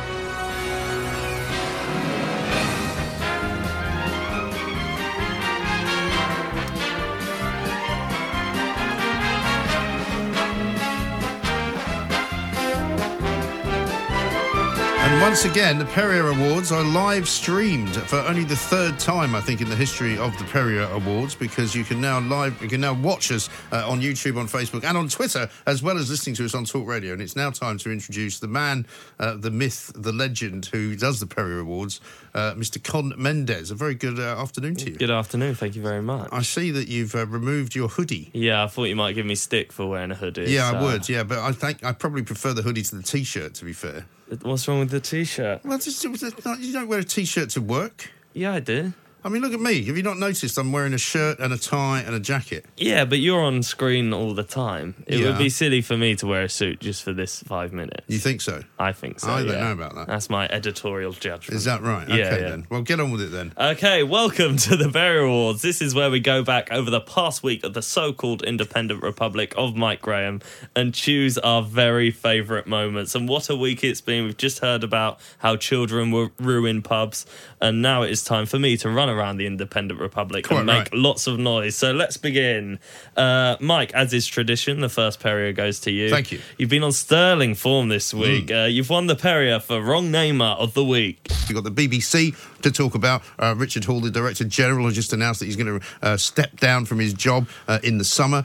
And 15.11 15.21
once 15.21 15.45
again, 15.45 15.77
the 15.77 15.87
Perrier 15.87 16.29
Awards 16.29 16.71
are 16.71 16.85
live 16.85 17.29
streamed 17.29 17.97
for 17.97 18.21
only 18.21 18.45
the 18.45 18.55
third 18.55 18.97
time, 19.01 19.35
I 19.35 19.41
think, 19.41 19.61
in 19.61 19.69
the 19.69 19.75
history 19.75 20.17
of 20.17 20.39
the 20.39 20.45
Perrier 20.45 20.85
Awards, 20.93 21.35
because 21.35 21.75
you 21.75 21.83
can 21.83 22.01
now 22.01 22.21
live, 22.21 22.63
you 22.63 22.69
can 22.69 22.81
now 22.81 22.95
watch 22.95 23.33
us 23.33 23.51
uh, 23.73 23.91
on 23.91 24.01
YouTube, 24.01 24.39
on 24.39 24.47
Facebook, 24.47 24.85
and 24.85 24.97
on 24.97 25.09
Twitter, 25.09 25.51
as 25.67 25.83
well 25.83 25.99
as 25.99 26.11
listening 26.11 26.37
to 26.37 26.45
us 26.45 26.55
on 26.55 26.65
Talk 26.65 26.87
Radio. 26.87 27.13
And 27.13 27.21
it's 27.21 27.35
now 27.35 27.51
time 27.51 27.77
to 27.79 27.91
introduce 27.91 28.39
the 28.39 28.47
man, 28.47 28.87
uh, 29.19 29.35
the 29.35 29.51
myth, 29.51 29.91
the 29.97 30.13
legend 30.13 30.67
who 30.67 30.95
does 30.95 31.19
the 31.19 31.27
Perrier 31.27 31.59
Awards, 31.59 32.01
uh, 32.35 32.55
Mr. 32.55 32.83
Con 32.83 33.13
Mendez. 33.17 33.71
A 33.71 33.75
very 33.75 33.95
good 33.95 34.19
uh, 34.19 34.41
afternoon 34.41 34.75
to 34.77 34.91
you. 34.91 34.97
Good 34.97 35.11
afternoon. 35.11 35.55
Thank 35.55 35.77
you 35.77 35.83
very 35.83 36.03
much. 36.03 36.29
I 36.33 36.43
see 36.43 36.71
that 36.71 36.89
you've 36.89 37.15
uh, 37.15 37.27
removed 37.27 37.75
your 37.75 37.89
hoodie. 37.89 38.31
Yeah, 38.33 38.65
I 38.65 38.67
thought 38.67 38.85
you 38.85 38.97
might 38.97 39.15
give 39.15 39.27
me 39.27 39.35
stick 39.35 39.73
for 39.73 39.87
wearing 39.87 40.11
a 40.11 40.15
hoodie. 40.15 40.51
Yeah, 40.51 40.71
I 40.71 40.83
would. 40.83 41.09
Yeah, 41.09 41.23
but 41.25 41.39
I 41.39 41.53
think 41.53 41.85
I 41.85 41.93
probably 41.93 42.23
prefer 42.23 42.53
the 42.53 42.63
hoodie 42.63 42.83
to 42.83 42.97
the 42.97 43.03
t-shirt. 43.03 43.55
To 43.55 43.65
be 43.65 43.73
fair, 43.73 44.07
What's 44.43 44.67
wrong 44.69 44.81
with 44.81 44.91
the 44.91 45.01
t-shirt? 45.01 45.65
well, 45.65 45.79
just, 45.79 46.03
you 46.05 46.73
don't 46.73 46.89
wear 46.89 47.01
a 47.01 47.05
t-shirt 47.05 47.51
to 47.51 47.61
work. 47.61 48.11
Yeah, 48.33 48.55
I 48.55 48.61
do. 48.61 48.93
I 49.23 49.29
mean, 49.29 49.43
look 49.43 49.53
at 49.53 49.61
me. 49.61 49.85
Have 49.85 49.99
you 49.99 50.03
not 50.03 50.17
noticed 50.17 50.57
I'm 50.57 50.73
wearing 50.73 50.95
a 50.95 50.99
shirt 50.99 51.39
and 51.41 51.53
a 51.53 51.59
tie 51.59 52.01
and 52.01 52.15
a 52.15 52.21
jacket? 52.21 52.65
Yeah, 52.79 53.05
but 53.05 53.19
you're 53.19 53.43
on 53.43 53.63
screen 53.63 54.15
all 54.15 54.33
the 54.33 54.43
time. 54.43 54.95
It 55.07 55.19
Yeah. 55.19 55.27
would 55.27 55.39
be 55.39 55.51
silly 55.51 55.83
for 55.83 55.95
me 55.99 56.15
to 56.17 56.27
wear 56.27 56.45
a 56.45 56.49
suit 56.49 56.81
just 56.81 57.03
for 57.03 57.13
this 57.13 57.43
five 57.47 57.71
minutes. 57.71 58.05
You 58.09 58.19
think 58.19 58.41
so? 58.41 58.63
I 58.79 58.93
think 58.93 59.21
so. 59.21 59.31
I 59.31 59.43
don't 59.45 59.61
know 59.61 59.73
about 59.73 59.95
that. 59.97 60.07
That's 60.07 60.31
my 60.31 60.49
editorial 60.49 61.13
judgment. 61.13 61.55
Is 61.55 61.65
that 61.67 61.83
right? 61.83 62.09
Yeah, 62.09 62.15
okay, 62.33 62.41
then. 62.41 62.67
Well, 62.71 62.81
get 62.81 62.99
on 62.99 63.11
with 63.11 63.21
it 63.21 63.31
then. 63.31 63.53
Okay, 63.59 64.03
welcome 64.05 64.57
to 64.57 64.75
the 64.75 64.89
Berry 64.89 65.23
Awards. 65.23 65.61
This 65.61 65.83
is 65.83 65.95
where 65.95 66.11
we 66.11 66.21
go 66.21 66.43
back 66.43 66.73
over 66.73 66.91
the 66.91 67.01
past 67.03 67.43
week 67.43 67.63
of 67.63 67.75
the 67.75 67.83
so 67.83 68.15
called 68.15 68.43
independent 68.43 69.03
republic 69.03 69.53
of 69.55 69.77
Mike 69.77 70.01
Graham 70.01 70.41
and 70.75 70.95
choose 70.95 71.37
our 71.37 71.63
very 71.63 72.11
favourite 72.11 72.67
moments. 72.67 73.15
And 73.15 73.29
what 73.29 73.51
a 73.51 73.57
week 73.57 73.85
it's 73.85 74.01
been. 74.01 74.25
We've 74.25 74.37
just 74.39 74.61
heard 74.61 74.83
about 74.83 75.21
how 75.39 75.57
children 75.57 76.11
will 76.11 76.31
ruin 76.39 76.81
pubs, 76.81 77.27
and 77.61 77.83
now 77.83 78.01
it 78.01 78.11
is 78.11 78.25
time 78.25 78.47
for 78.47 78.59
me 78.59 78.79
to 78.79 78.89
run 78.89 79.10
around 79.11 79.37
the 79.37 79.47
independent 79.47 80.01
republic 80.01 80.47
Quite 80.47 80.59
and 80.59 80.67
make 80.67 80.79
right. 80.79 80.95
lots 80.95 81.27
of 81.27 81.39
noise. 81.39 81.77
So 81.77 81.93
let's 81.93 82.17
begin. 82.17 82.79
Uh, 83.17 83.57
Mike, 83.61 83.93
as 83.93 84.13
is 84.13 84.27
tradition, 84.27 84.81
the 84.81 84.89
first 84.89 85.21
Perrier 85.21 85.53
goes 85.53 85.81
to 85.81 85.91
you. 85.91 86.11
Thank 86.11 86.33
you. 86.33 86.41
You've 86.59 86.71
been 86.71 86.83
on 86.83 86.93
sterling 86.93 87.55
form 87.55 87.89
this 87.89 88.15
week. 88.15 88.47
Mm. 88.47 88.65
Uh, 88.65 88.67
you've 88.67 88.91
won 88.91 89.07
the 89.07 89.17
Perrier 89.17 89.61
for 89.61 89.83
Wrong 89.83 90.11
Namer 90.11 90.57
of 90.59 90.75
the 90.75 90.85
Week. 90.85 91.27
We've 91.49 91.55
got 91.55 91.65
the 91.65 91.89
BBC 91.89 92.37
to 92.63 92.71
talk 92.71 92.95
about. 92.95 93.23
Uh, 93.39 93.55
Richard 93.57 93.85
Hall, 93.85 94.01
the 94.01 94.11
Director 94.11 94.45
General, 94.45 94.87
has 94.87 94.95
just 94.95 95.13
announced 95.13 95.41
that 95.41 95.47
he's 95.47 95.57
going 95.57 95.81
to 95.81 95.87
uh, 96.03 96.17
step 96.17 96.59
down 96.61 96.85
from 96.85 96.99
his 96.99 97.15
job 97.15 97.49
uh, 97.69 97.79
in 97.83 97.99
the 97.99 98.05
summer. 98.05 98.45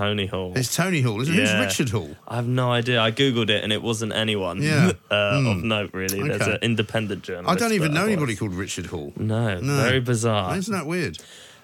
Tony 0.00 0.24
Hall. 0.24 0.54
It's 0.56 0.74
Tony 0.74 1.02
Hall, 1.02 1.20
isn't 1.20 1.34
it? 1.34 1.38
Yeah. 1.42 1.56
Who's 1.58 1.66
Richard 1.78 1.90
Hall? 1.90 2.16
I 2.26 2.36
have 2.36 2.46
no 2.48 2.72
idea. 2.72 3.02
I 3.02 3.10
googled 3.12 3.50
it 3.50 3.62
and 3.62 3.70
it 3.70 3.82
wasn't 3.82 4.14
anyone 4.14 4.62
Yeah. 4.62 4.92
uh, 5.10 5.40
Hmm. 5.40 5.46
of 5.46 5.56
note 5.62 5.90
really. 5.92 6.26
There's 6.26 6.46
an 6.46 6.56
independent 6.62 7.22
journalist. 7.22 7.50
I 7.50 7.54
don't 7.62 7.74
even 7.74 7.92
know 7.92 8.06
anybody 8.06 8.34
called 8.34 8.54
Richard 8.54 8.86
Hall. 8.86 9.12
No, 9.18 9.60
No. 9.60 9.76
very 9.82 10.00
bizarre. 10.00 10.56
Isn't 10.56 10.72
that 10.72 10.86
weird? 10.86 11.18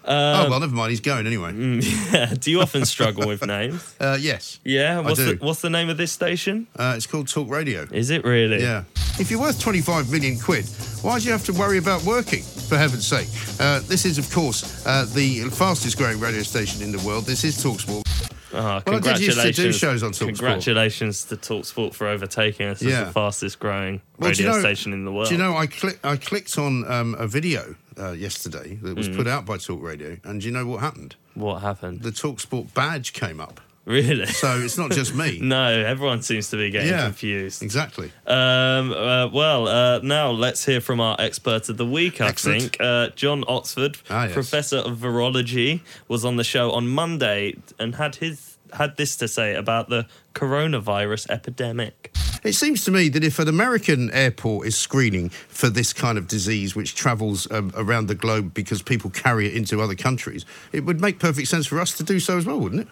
Um, 0.05 0.15
oh, 0.15 0.51
well, 0.51 0.61
never 0.61 0.75
mind. 0.75 0.91
He's 0.91 1.01
going 1.01 1.27
anyway. 1.27 1.53
yeah. 2.13 2.35
Do 2.39 2.51
you 2.51 2.61
often 2.61 2.85
struggle 2.85 3.27
with 3.27 3.45
names? 3.59 3.95
Uh, 3.99 4.19
yes. 4.21 4.61
Yeah. 4.65 5.01
What's 5.01 5.17
do. 5.19 5.35
the 5.37 5.45
What's 5.45 5.63
the 5.63 5.71
name 5.71 5.89
of 5.89 5.97
this 5.97 6.13
station? 6.13 6.67
Uh, 6.79 6.93
it's 6.95 7.07
called 7.07 7.29
Talk 7.29 7.49
Radio. 7.49 7.87
Is 7.91 8.11
it 8.11 8.23
really? 8.23 8.61
Yeah. 8.61 8.85
If 9.19 9.31
you're 9.31 9.41
worth 9.41 9.59
25 9.59 10.11
million 10.13 10.39
quid, 10.39 10.67
why 11.01 11.19
do 11.19 11.25
you 11.25 11.33
have 11.33 11.45
to 11.47 11.55
worry 11.55 11.79
about 11.79 12.03
working, 12.05 12.43
for 12.43 12.77
heaven's 12.77 13.07
sake? 13.07 13.29
Uh, 13.59 13.81
this 13.89 14.05
is, 14.05 14.19
of 14.19 14.31
course, 14.31 14.85
uh, 14.87 15.07
the 15.15 15.45
fastest 15.51 15.97
growing 15.97 16.21
radio 16.21 16.43
station 16.43 16.83
in 16.83 16.93
the 16.93 16.99
world. 16.99 17.25
This 17.25 17.43
is 17.43 17.57
Talksport. 17.57 18.06
Oh, 18.53 18.81
Well, 18.87 18.97
I 18.97 19.01
did 19.01 19.21
used 19.21 19.39
to 19.41 19.53
do 19.53 19.63
congratulations! 19.73 19.77
shows 19.77 20.03
on 20.03 20.11
Talksport. 20.13 20.27
Congratulations 20.27 21.25
to 21.25 21.37
Talksport 21.37 21.95
for 21.95 22.07
overtaking 22.07 22.69
us 22.69 22.81
Yeah. 22.83 23.01
as 23.01 23.07
the 23.09 23.13
fastest 23.13 23.59
growing 23.59 24.01
Well, 24.19 24.31
radio 24.31 24.47
you 24.47 24.53
know- 24.53 24.61
station 24.61 24.93
in 24.93 25.05
the 25.05 25.13
world. 25.13 25.29
Do 25.29 25.35
you 25.35 25.39
know, 25.43 25.57
I, 25.57 25.67
click, 25.67 25.99
I 26.05 26.17
clicked 26.17 26.57
on 26.59 26.91
um, 26.91 27.17
a 27.19 27.27
video 27.27 27.75
uh, 27.99 28.13
yesterday 28.13 28.79
that 28.83 28.95
was 28.97 29.09
Mm. 29.09 29.17
put 29.17 29.27
out 29.27 29.47
by 29.47 29.57
Talk 29.57 29.83
Radio, 29.83 30.19
and 30.25 30.41
do 30.41 30.47
you 30.47 30.53
know 30.53 30.67
what 30.67 30.81
happened? 30.81 31.17
what 31.35 31.61
happened? 31.61 32.03
The 32.03 32.11
Talksport 32.13 32.73
badge 32.73 33.13
came 33.13 33.41
up. 33.41 33.61
Really? 33.87 34.27
So 34.27 34.61
it's 34.61 34.77
not 34.77 34.91
just 34.91 35.15
me. 35.15 35.39
no, 35.43 35.69
everyone 35.69 36.21
seems 36.21 36.51
to 36.51 36.57
be 36.57 36.71
getting 36.71 36.89
Yeah. 36.91 37.05
confused. 37.05 37.63
Exactly. 37.63 38.11
Um, 38.27 38.93
uh, 38.93 39.29
well, 39.29 39.69
uh, 39.69 40.01
now 40.03 40.33
let's 40.33 40.65
hear 40.67 40.81
from 40.81 40.99
our 41.01 41.15
expert 41.21 41.69
of 41.69 41.77
the 41.77 41.87
week, 41.87 42.21
I 42.21 42.27
Excellent. 42.27 42.63
think. 42.63 42.77
Uh, 42.81 43.11
John 43.15 43.45
Oxford, 43.47 43.97
Ah, 44.11 44.25
yes. 44.25 44.33
professor 44.35 44.79
of 44.79 44.99
virology, 44.99 45.81
was 46.09 46.25
on 46.25 46.35
the 46.37 46.43
show 46.45 46.73
on 46.73 46.89
Monday 46.89 47.55
and 47.79 47.95
had 47.95 48.17
his 48.17 48.55
had 48.73 48.97
this 48.97 49.15
to 49.17 49.29
say 49.29 49.55
about 49.55 49.89
the 49.89 50.05
coronavirus 50.35 51.31
epidemic. 51.31 52.11
It 52.43 52.55
seems 52.55 52.85
to 52.85 52.91
me 52.91 53.09
that 53.11 53.23
if 53.23 53.39
an 53.39 53.47
American 53.47 54.11
airport 54.11 54.67
is 54.67 54.77
screening 54.77 55.29
for 55.29 55.69
this 55.71 55.93
kind 55.93 56.19
of 56.19 56.27
disease, 56.27 56.75
which 56.75 56.97
travels 56.97 57.49
um, 57.53 57.73
around 57.77 58.09
the 58.09 58.17
globe 58.17 58.53
because 58.53 58.83
people 58.83 59.11
carry 59.11 59.47
it 59.47 59.55
into 59.55 59.81
other 59.81 59.95
countries, 59.95 60.45
it 60.73 60.85
would 60.85 61.01
make 61.01 61.21
perfect 61.21 61.47
sense 61.47 61.67
for 61.69 61.81
us 61.81 61.97
to 61.97 62.03
do 62.03 62.19
so 62.19 62.37
as 62.37 62.45
well, 62.45 62.59
wouldn't 62.59 62.83
it? 62.83 62.89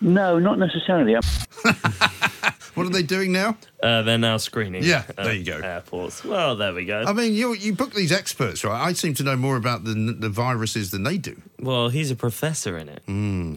No, 0.00 0.38
not 0.38 0.58
necessarily. 0.58 1.16
What 2.74 2.86
are 2.86 2.90
they 2.90 3.02
doing 3.02 3.32
now? 3.32 3.56
Uh, 3.82 4.02
they're 4.02 4.16
now 4.18 4.38
screening. 4.38 4.82
Yeah, 4.82 5.04
uh, 5.18 5.24
there 5.24 5.34
you 5.34 5.44
go. 5.44 5.58
Airports. 5.58 6.24
Well, 6.24 6.56
there 6.56 6.72
we 6.72 6.84
go. 6.86 7.04
I 7.06 7.12
mean, 7.12 7.34
you 7.34 7.52
you 7.54 7.74
book 7.74 7.92
these 7.94 8.12
experts, 8.12 8.64
right? 8.64 8.80
I 8.88 8.92
seem 8.94 9.14
to 9.14 9.22
know 9.22 9.36
more 9.36 9.56
about 9.56 9.84
the 9.84 9.94
the 10.18 10.28
viruses 10.30 10.90
than 10.90 11.02
they 11.02 11.18
do. 11.18 11.40
well, 11.60 11.88
he's 11.90 12.10
a 12.10 12.16
professor 12.16 12.78
in 12.78 12.88
it, 12.88 13.02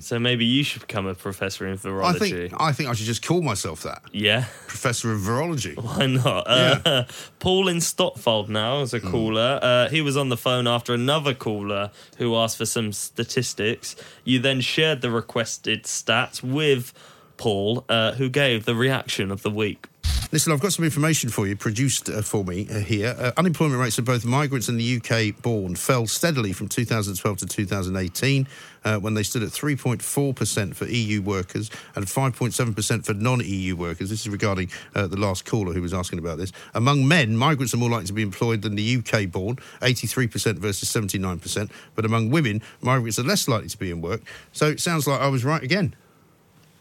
so 0.04 0.20
maybe 0.20 0.44
you 0.46 0.64
should 0.64 0.82
become 0.82 1.06
a 1.08 1.16
professor 1.16 1.66
in 1.68 1.78
virology. 1.78 2.04
I 2.04 2.20
think 2.20 2.54
I 2.62 2.72
think 2.74 2.90
I 2.90 2.94
should 2.94 3.06
just 3.06 3.26
call 3.26 3.42
myself 3.42 3.84
that, 3.84 4.02
yeah. 4.12 4.46
professor 4.68 5.14
of 5.14 5.20
virology. 5.22 5.76
Why 5.82 6.06
not? 6.08 6.44
Uh, 6.48 7.06
Paul 7.40 7.70
in 7.70 7.78
Stotfold 7.78 8.50
now 8.50 8.82
is 8.82 8.94
a 8.94 9.00
Hmm. 9.00 9.12
caller. 9.12 9.60
Uh, 9.62 9.90
he 9.90 10.02
was 10.02 10.18
on 10.18 10.28
the 10.30 10.38
phone 10.38 10.68
after 10.68 10.94
another 10.94 11.34
caller 11.34 11.92
who 12.18 12.36
asked 12.36 12.58
for 12.58 12.66
some 12.66 12.92
statistics. 12.92 13.96
You 14.26 14.40
then 14.40 14.60
shared 14.62 15.02
the 15.02 15.10
requested 15.12 15.84
stats 15.84 16.44
with 16.44 16.94
Paul, 17.38 17.86
uh, 17.90 18.14
who 18.14 18.30
gave 18.30 18.66
the 18.66 18.76
reaction 18.76 19.32
of 19.32 19.42
the 19.44 19.52
week. 19.52 19.88
Listen, 20.30 20.52
I've 20.52 20.60
got 20.60 20.74
some 20.74 20.84
information 20.84 21.30
for 21.30 21.48
you, 21.48 21.56
produced 21.56 22.10
uh, 22.10 22.22
for 22.22 22.44
me 22.44 22.68
uh, 22.70 22.80
here. 22.80 23.16
Uh, 23.18 23.32
unemployment 23.38 23.80
rates 23.80 23.98
of 23.98 24.04
both 24.04 24.26
migrants 24.26 24.68
and 24.68 24.78
the 24.78 24.98
UK 24.98 25.42
born 25.42 25.74
fell 25.78 26.06
steadily 26.06 26.52
from 26.52 26.68
2012 26.68 27.38
to 27.38 27.46
2018, 27.46 28.48
uh, 28.84 28.98
when 28.98 29.14
they 29.14 29.24
stood 29.24 29.42
at 29.42 29.50
3.4% 29.50 30.76
for 30.76 30.86
EU 30.86 31.22
workers 31.22 31.72
and 31.96 32.06
5.7% 32.06 33.06
for 33.06 33.14
non 33.14 33.40
EU 33.40 33.78
workers. 33.78 34.10
This 34.10 34.22
is 34.22 34.30
regarding 34.30 34.70
uh, 34.96 35.08
the 35.08 35.16
last 35.16 35.46
caller 35.46 35.72
who 35.72 35.82
was 35.82 35.94
asking 35.94 36.20
about 36.20 36.38
this. 36.38 36.52
Among 36.74 37.08
men, 37.08 37.38
migrants 37.38 37.74
are 37.74 37.78
more 37.78 37.90
likely 37.90 38.08
to 38.08 38.14
be 38.14 38.22
employed 38.22 38.64
than 38.64 38.76
the 38.76 38.98
UK 38.98 39.32
born, 39.32 39.56
83% 39.82 40.58
versus 40.58 40.92
79%. 40.92 41.72
But 41.96 42.04
among 42.04 42.32
women, 42.32 42.62
migrants 42.82 43.18
are 43.18 43.24
less 43.24 43.48
likely 43.48 43.70
to 43.70 43.78
be 43.78 43.92
in 43.92 44.02
work. 44.02 44.24
So 44.52 44.68
it 44.68 44.82
sounds 44.82 45.08
like 45.08 45.22
I 45.22 45.30
was 45.30 45.46
right 45.46 45.64
again. 45.64 45.96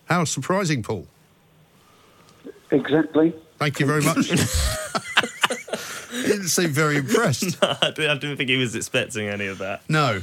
How 0.06 0.24
surprising, 0.24 0.82
Paul. 0.82 1.06
Exactly. 2.70 3.34
Thank 3.58 3.80
you 3.80 3.86
very 3.86 4.02
much. 4.02 4.26
he 6.10 6.22
didn't 6.22 6.48
seem 6.48 6.70
very 6.70 6.96
impressed. 6.98 7.56
I 7.62 7.90
didn't 7.90 8.10
I 8.10 8.14
didn't 8.14 8.36
think 8.36 8.50
he 8.50 8.56
was 8.56 8.74
expecting 8.74 9.28
any 9.28 9.46
of 9.46 9.58
that. 9.58 9.82
No. 9.88 10.22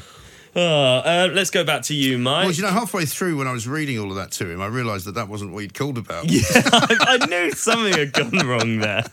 Oh, 0.55 0.61
uh, 0.61 1.29
let's 1.33 1.49
go 1.49 1.63
back 1.63 1.81
to 1.83 1.95
you, 1.95 2.19
Mike. 2.19 2.45
Well, 2.45 2.53
you 2.53 2.61
know, 2.61 2.69
halfway 2.69 3.05
through 3.05 3.37
when 3.37 3.47
I 3.47 3.51
was 3.53 3.67
reading 3.67 3.97
all 3.97 4.09
of 4.11 4.17
that 4.17 4.31
to 4.33 4.47
him, 4.47 4.61
I 4.61 4.67
realised 4.67 5.05
that 5.07 5.13
that 5.15 5.27
wasn't 5.27 5.51
what 5.51 5.61
he'd 5.61 5.73
called 5.73 5.97
about. 5.97 6.29
yeah, 6.29 6.41
I, 6.55 7.17
I 7.21 7.25
knew 7.25 7.51
something 7.53 7.91
had 7.93 8.13
gone 8.13 8.37
wrong 8.47 8.77
there. 8.77 9.03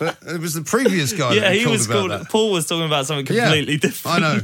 But 0.00 0.18
it 0.26 0.40
was 0.40 0.54
the 0.54 0.62
previous 0.64 1.12
guy 1.12 1.34
yeah, 1.34 1.40
that 1.42 1.54
he 1.54 1.62
called 1.62 1.72
was 1.72 1.86
about 1.86 1.94
called. 1.94 2.10
that. 2.10 2.28
Paul 2.28 2.50
was 2.50 2.66
talking 2.66 2.86
about 2.86 3.06
something 3.06 3.32
Yeah, 3.36 3.44
completely 3.44 3.76
different. 3.76 4.16
I 4.16 4.20
know. 4.20 4.40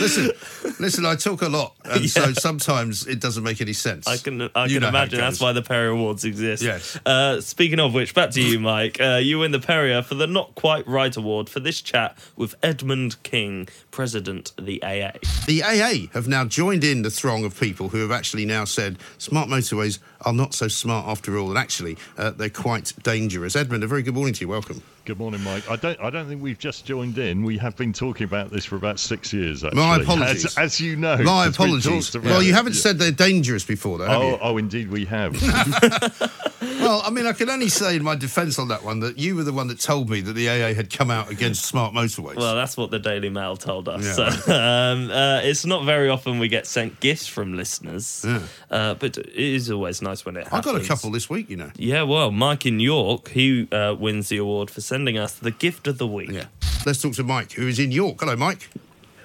Listen, 0.00 0.30
listen. 0.80 1.06
I 1.06 1.14
talk 1.14 1.42
a 1.42 1.48
lot, 1.48 1.74
and 1.84 2.08
so 2.08 2.32
sometimes 2.32 3.06
it 3.06 3.20
doesn't 3.20 3.42
make 3.42 3.60
any 3.60 3.72
sense. 3.72 4.06
I 4.06 4.16
can 4.16 4.42
I 4.54 4.66
You 4.66 4.74
can 4.74 4.82
know 4.82 4.90
how 4.90 5.02
it 5.02 5.12
imagine 5.12 5.20
that's 5.20 5.40
why 5.40 5.52
the 5.52 5.62
Perrier 5.62 5.90
Awards 5.90 6.24
exist. 6.24 6.62
Yes. 6.62 6.98
Uh, 7.04 7.40
speaking 7.40 7.80
of 7.80 7.94
which, 7.94 8.14
back 8.14 8.30
to 8.30 8.42
you, 8.42 8.58
Mike. 8.58 9.00
Uh, 9.00 9.20
you 9.22 9.38
win 9.38 9.52
the 9.52 9.60
Perrier 9.60 10.02
for 10.02 10.14
the 10.14 10.26
Not 10.26 10.54
Quite 10.54 10.86
Right 10.86 11.16
Award 11.16 11.48
for 11.48 11.60
this 11.60 11.80
chat 11.80 12.16
with 12.36 12.54
Edmund 12.62 13.22
King, 13.22 13.68
President 13.90 14.52
of 14.58 14.66
the 14.66 14.82
AA. 14.82 15.12
The 15.46 15.62
AA 15.62 16.12
have 16.12 16.28
now 16.28 16.44
joined 16.44 16.84
in 16.84 17.02
the 17.02 17.10
throng 17.10 17.44
of 17.44 17.58
people 17.58 17.88
who 17.88 17.98
have 17.98 18.10
actually 18.10 18.46
now 18.46 18.64
said 18.64 18.98
smart 19.18 19.48
motorways 19.48 19.98
are 20.22 20.32
not 20.32 20.54
so 20.54 20.68
smart 20.68 21.06
after 21.08 21.38
all, 21.38 21.48
and 21.48 21.58
actually 21.58 21.96
uh, 22.18 22.30
they're 22.30 22.48
quite 22.50 22.92
dangerous. 23.02 23.56
Edmund, 23.56 23.82
a 23.84 23.86
very 23.86 24.02
good 24.02 24.14
morning 24.14 24.34
to 24.34 24.40
you. 24.42 24.48
Welcome. 24.48 24.82
Good 25.06 25.18
morning, 25.18 25.42
Mike. 25.42 25.68
I 25.68 25.76
don't. 25.76 25.98
I 26.00 26.10
don't 26.10 26.28
think 26.28 26.42
we've 26.42 26.58
just 26.58 26.84
joined 26.84 27.16
in. 27.18 27.42
We 27.42 27.56
have 27.58 27.74
been 27.76 27.92
talking 27.92 28.24
about 28.24 28.50
this 28.50 28.64
for 28.66 28.76
about 28.76 29.00
six 29.00 29.32
years. 29.32 29.64
Actually. 29.64 29.80
My 29.80 29.96
apologies. 29.96 30.44
As, 30.44 30.58
as 30.58 30.80
you 30.80 30.94
know, 30.96 31.16
My 31.18 31.46
apologies. 31.46 32.10
talked 32.10 32.14
about. 32.16 32.30
Well, 32.30 32.42
you 32.42 32.52
haven't 32.52 32.74
said 32.74 32.98
they're 32.98 33.10
dangerous 33.10 33.64
before, 33.64 33.98
though, 33.98 34.06
have 34.06 34.20
Oh, 34.22 34.28
you? 34.28 34.38
oh, 34.42 34.56
indeed, 34.58 34.90
we 34.90 35.06
have. 35.06 35.34
Well, 36.60 37.02
I 37.04 37.10
mean, 37.10 37.26
I 37.26 37.32
can 37.32 37.48
only 37.50 37.68
say 37.68 37.96
in 37.96 38.02
my 38.02 38.16
defence 38.16 38.58
on 38.58 38.68
that 38.68 38.82
one 38.82 39.00
that 39.00 39.18
you 39.18 39.36
were 39.36 39.44
the 39.44 39.52
one 39.52 39.68
that 39.68 39.78
told 39.80 40.08
me 40.10 40.20
that 40.22 40.32
the 40.32 40.48
AA 40.48 40.74
had 40.74 40.90
come 40.90 41.10
out 41.10 41.30
against 41.30 41.64
smart 41.66 41.94
motorways. 41.94 42.36
Well, 42.36 42.54
that's 42.54 42.76
what 42.76 42.90
the 42.90 42.98
Daily 42.98 43.28
Mail 43.28 43.56
told 43.56 43.88
us. 43.88 44.04
Yeah. 44.18 44.30
So, 44.30 44.52
um, 44.54 45.10
uh, 45.10 45.40
it's 45.42 45.64
not 45.66 45.84
very 45.84 46.08
often 46.08 46.38
we 46.38 46.48
get 46.48 46.66
sent 46.66 46.98
gifts 47.00 47.26
from 47.26 47.54
listeners, 47.54 48.24
Yeah. 48.26 48.40
uh, 48.70 48.94
but 48.94 49.18
it 49.18 49.28
is 49.34 49.70
always 49.70 50.00
nice 50.02 50.09
when 50.24 50.36
it 50.36 50.48
I 50.52 50.60
got 50.60 50.76
a 50.76 50.84
couple 50.86 51.10
this 51.10 51.30
week, 51.30 51.48
you 51.48 51.56
know. 51.56 51.70
Yeah, 51.76 52.02
well, 52.02 52.30
Mike 52.30 52.66
in 52.66 52.80
York, 52.80 53.28
he 53.30 53.68
uh, 53.72 53.94
wins 53.98 54.28
the 54.28 54.38
award 54.38 54.70
for 54.70 54.80
sending 54.80 55.16
us 55.16 55.34
the 55.34 55.50
gift 55.50 55.86
of 55.86 55.98
the 55.98 56.06
week. 56.06 56.30
Yeah. 56.30 56.46
Let's 56.84 57.02
talk 57.02 57.12
to 57.14 57.24
Mike, 57.24 57.52
who 57.52 57.68
is 57.68 57.78
in 57.78 57.92
York. 57.92 58.20
Hello, 58.20 58.36
Mike. 58.36 58.68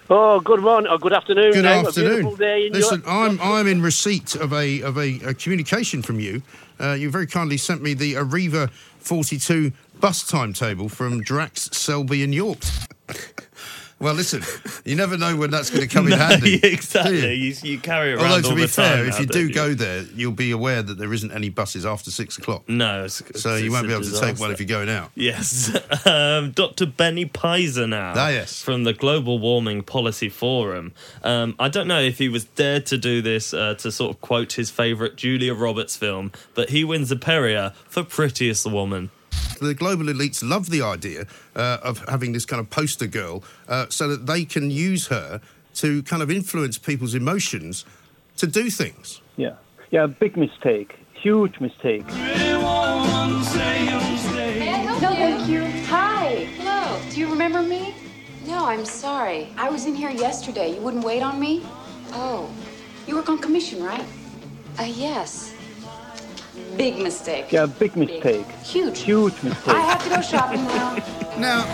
Oh, 0.09 0.39
good 0.39 0.61
morning 0.61 0.91
or 0.91 0.99
good 0.99 1.13
afternoon. 1.13 1.53
Good 1.53 1.63
now. 1.63 1.81
A 1.81 1.87
afternoon. 1.87 2.35
day 2.35 2.67
in 2.67 2.73
Listen, 2.73 3.01
York. 3.01 3.11
I'm 3.11 3.39
I'm 3.41 3.67
in 3.67 3.81
receipt 3.81 4.35
of 4.35 4.53
a 4.53 4.81
of 4.81 4.97
a, 4.97 5.19
a 5.25 5.33
communication 5.33 6.01
from 6.03 6.19
you. 6.19 6.43
Uh, 6.79 6.93
you 6.93 7.09
very 7.09 7.25
kindly 7.25 7.57
sent 7.57 7.81
me 7.81 7.93
the 7.93 8.13
Arriva 8.13 8.69
42 8.99 9.71
bus 9.99 10.27
timetable 10.27 10.89
from 10.89 11.21
Drax, 11.21 11.69
Selby, 11.71 12.23
and 12.23 12.35
York. 12.35 12.59
well, 13.97 14.13
listen, 14.13 14.43
you 14.83 14.95
never 14.95 15.17
know 15.17 15.37
when 15.37 15.51
that's 15.51 15.69
going 15.69 15.87
to 15.87 15.93
come 15.93 16.07
in 16.11 16.13
handy. 16.19 16.55
exactly. 16.63 17.35
you? 17.35 17.51
You, 17.51 17.55
you 17.63 17.79
carry 17.79 18.13
around 18.13 18.25
Although 18.25 18.49
to 18.49 18.55
be 18.55 18.61
the 18.63 18.67
fair, 18.67 18.97
time 18.97 19.07
if 19.07 19.19
you 19.19 19.25
do 19.25 19.51
go 19.53 19.73
there, 19.73 20.03
you'll 20.13 20.33
be 20.33 20.51
aware 20.51 20.81
that 20.81 20.97
there 20.97 21.13
isn't 21.13 21.31
any 21.31 21.49
buses 21.49 21.85
after 21.85 22.11
six 22.11 22.37
o'clock. 22.37 22.67
No, 22.67 23.05
it's, 23.05 23.21
So 23.41 23.55
you 23.55 23.71
won't 23.71 23.87
be 23.87 23.93
able 23.93 24.03
to 24.03 24.19
take 24.19 24.37
one 24.37 24.51
if 24.51 24.59
you're 24.59 24.67
going 24.67 24.89
out. 24.89 25.11
Yes. 25.15 25.75
Um, 26.05 26.51
Dr. 26.51 26.85
Benny 26.85 27.25
Peiser 27.25 27.89
now. 27.89 28.13
Ah, 28.15 28.29
yes. 28.29 28.61
From 28.61 28.83
the 28.83 28.93
Global 28.93 29.39
Warming 29.39 29.81
Policy 29.81 30.29
Forum. 30.29 30.93
Um, 31.23 31.55
I 31.57 31.67
don't 31.67 31.87
know 31.87 31.99
if 31.99 32.19
he 32.19 32.29
was 32.29 32.45
dared 32.45 32.85
to 32.87 32.97
do 32.97 33.21
this 33.21 33.53
uh, 33.53 33.73
to 33.75 33.91
sort 33.91 34.13
of 34.13 34.21
quote 34.21 34.53
his 34.53 34.69
favourite 34.69 35.15
Julia 35.15 35.53
Roberts 35.55 35.95
film, 35.95 36.31
but 36.53 36.69
he 36.69 36.83
wins 36.83 37.11
a 37.11 37.15
Perrier 37.15 37.73
for 37.87 38.03
Prettiest 38.03 38.69
Woman. 38.69 39.09
The 39.61 39.73
global 39.73 40.05
elites 40.05 40.43
love 40.47 40.69
the 40.69 40.81
idea 40.81 41.25
uh, 41.55 41.77
of 41.81 42.03
having 42.09 42.33
this 42.33 42.45
kind 42.45 42.59
of 42.59 42.69
poster 42.69 43.07
girl 43.07 43.43
uh, 43.67 43.85
so 43.89 44.07
that 44.09 44.25
they 44.25 44.45
can 44.45 44.69
use 44.69 45.07
her 45.07 45.41
to 45.75 46.03
kind 46.03 46.21
of 46.21 46.29
influence 46.29 46.77
people's 46.77 47.15
emotions 47.15 47.85
to 48.37 48.47
do 48.47 48.69
things. 48.69 49.21
Yeah. 49.37 49.55
Yeah, 49.91 50.07
big 50.07 50.35
mistake. 50.35 50.97
Huge 51.13 51.59
mistake. 51.59 52.05
No, 55.01 55.11
thank 55.15 55.47
you. 55.49 55.65
Hi. 55.85 56.47
Hello. 56.57 56.99
Do 57.09 57.19
you 57.19 57.29
remember 57.29 57.61
me? 57.61 57.95
No, 58.45 58.65
I'm 58.65 58.85
sorry. 58.85 59.53
I 59.57 59.69
was 59.69 59.85
in 59.85 59.95
here 59.95 60.11
yesterday. 60.11 60.75
You 60.75 60.81
wouldn't 60.81 61.03
wait 61.03 61.23
on 61.23 61.39
me? 61.39 61.63
Oh. 62.11 62.49
You 63.07 63.15
work 63.15 63.29
on 63.29 63.37
commission, 63.37 63.83
right? 63.83 64.05
Uh, 64.79 64.83
yes. 64.83 65.54
Big 66.77 66.97
mistake. 66.99 67.51
Yeah, 67.51 67.65
big 67.67 67.95
mistake. 67.95 68.45
Huge. 68.63 68.99
Huge 68.99 69.33
mistake. 69.43 69.67
I 69.75 69.79
have 69.81 70.03
to 70.03 70.09
go 70.09 70.21
shopping 70.21 70.63
now. 70.65 70.97
Now, 71.35 71.65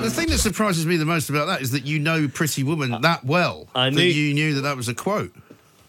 the 0.00 0.08
thing 0.08 0.28
that 0.30 0.38
surprises 0.38 0.86
me 0.86 0.96
the 0.96 1.04
most 1.04 1.28
about 1.28 1.44
that 1.48 1.60
is 1.60 1.72
that 1.72 1.84
you 1.84 1.98
know 1.98 2.26
Pretty 2.26 2.62
Woman 2.62 3.02
that 3.02 3.22
well. 3.22 3.68
I 3.74 3.90
that 3.90 3.96
knew- 3.96 4.02
you 4.02 4.32
knew 4.32 4.54
that 4.54 4.62
that 4.62 4.78
was 4.78 4.88
a 4.88 4.94
quote. 4.94 5.30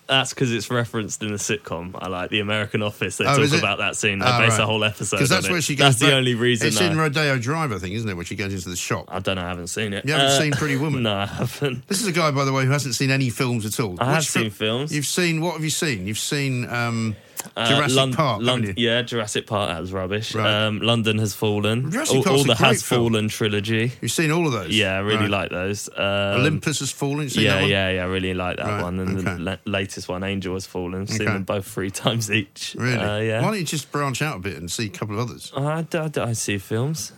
That's 0.07 0.33
because 0.33 0.51
it's 0.51 0.69
referenced 0.69 1.23
in 1.23 1.29
the 1.29 1.37
sitcom. 1.37 1.91
I 1.97 2.09
like 2.09 2.29
the 2.29 2.41
American 2.41 2.83
Office. 2.83 3.15
They 3.17 3.25
Oh, 3.25 3.37
talk 3.47 3.57
about 3.57 3.77
that 3.77 3.95
scene. 3.95 4.19
They 4.19 4.25
Oh, 4.25 4.37
base 4.39 4.51
right. 4.51 4.59
a 4.59 4.65
whole 4.65 4.83
episode. 4.83 5.15
Because 5.15 5.29
that's 5.29 5.45
it. 5.47 5.51
where 5.51 5.61
she 5.61 5.75
goes. 5.77 5.97
That's 5.97 6.11
the 6.11 6.13
only 6.15 6.35
reason. 6.35 6.67
It's 6.67 6.79
I, 6.81 6.87
in 6.91 6.97
Rodeo 6.97 7.39
Drive, 7.39 7.71
I 7.71 7.77
think, 7.79 7.95
isn't 7.95 8.07
it? 8.09 8.13
Where 8.15 8.25
she 8.25 8.35
goes 8.35 8.53
into 8.53 8.67
the 8.69 8.75
shop. 8.75 9.05
I 9.07 9.19
don't 9.19 9.37
know. 9.37 9.45
I 9.45 9.47
haven't 9.47 9.67
seen 9.67 9.93
it. 9.93 10.03
You 10.05 10.11
haven't 10.11 10.27
Uh, 10.27 10.39
seen 10.41 10.51
Pretty 10.51 10.75
Woman? 10.75 11.03
No, 11.03 11.15
I 11.15 11.25
haven't. 11.25 11.87
This 11.87 12.01
is 12.01 12.07
a 12.07 12.11
guy, 12.11 12.29
by 12.31 12.43
the 12.43 12.51
way, 12.51 12.65
who 12.65 12.71
hasn't 12.71 12.95
seen 12.95 13.09
any 13.11 13.29
films 13.29 13.65
at 13.65 13.79
all. 13.79 13.95
I 13.99 14.05
have 14.11 14.17
Which 14.17 14.27
fil- 14.29 14.41
seen 14.43 14.51
films. 14.51 14.93
You've 14.93 15.05
seen 15.07 15.39
what 15.41 15.53
have 15.53 15.63
you 15.63 15.69
seen? 15.71 16.05
You've 16.05 16.19
seen 16.19 16.69
um, 16.69 17.15
Uh, 17.55 17.67
Jurassic 17.69 17.97
Lon- 17.97 18.13
Park, 18.13 18.41
Lon- 18.41 18.63
you? 18.63 18.73
Yeah, 18.77 19.01
Jurassic 19.01 19.47
Park. 19.47 19.69
That 19.69 19.79
was 19.81 19.91
rubbish. 19.93 20.33
Right. 20.35 20.65
Um, 20.65 20.79
London 20.79 21.17
has 21.19 21.33
fallen. 21.33 21.91
Jurassic 21.91 22.17
all, 22.17 22.23
Park's 22.23 22.39
all 22.39 22.43
the 22.45 22.55
Has 22.55 22.83
film. 22.83 23.11
Fallen 23.11 23.27
trilogy. 23.29 23.91
You've 24.01 24.11
seen 24.11 24.31
all 24.31 24.45
of 24.47 24.53
those? 24.53 24.69
Yeah, 24.75 24.95
I 24.95 24.99
really 24.99 25.17
Right. 25.23 25.29
like 25.31 25.49
those. 25.51 25.89
Um, 25.95 26.05
Olympus 26.41 26.79
has 26.79 26.91
fallen. 26.91 27.27
Yeah, 27.31 27.61
yeah, 27.61 27.89
yeah. 27.89 28.03
I 28.03 28.05
really 28.07 28.33
like 28.33 28.57
that 28.57 28.65
Right, 28.65 28.81
one. 28.83 28.99
And 28.99 29.19
the 29.19 29.37
la- 29.39 29.57
latest 29.65 30.07
one, 30.09 30.23
Angel 30.23 30.53
has 30.53 30.65
fallen. 30.65 31.03
I've 31.03 31.09
Seen 31.09 31.21
Okay. 31.23 31.33
them 31.33 31.43
both 31.43 31.65
three 31.67 31.91
times 32.03 32.31
each. 32.31 32.75
Really? 32.77 32.97
Uh, 32.97 33.17
yeah. 33.19 33.41
Why 33.41 33.47
don't 33.51 33.59
you 33.59 33.65
just 33.65 33.91
branch 33.91 34.21
out 34.21 34.37
a 34.37 34.39
bit 34.39 34.57
and 34.57 34.71
see 34.71 34.85
a 34.87 34.89
couple 34.89 35.15
of 35.19 35.29
others? 35.29 35.51
I 35.55 36.33
see 36.33 36.57
films. 36.57 37.11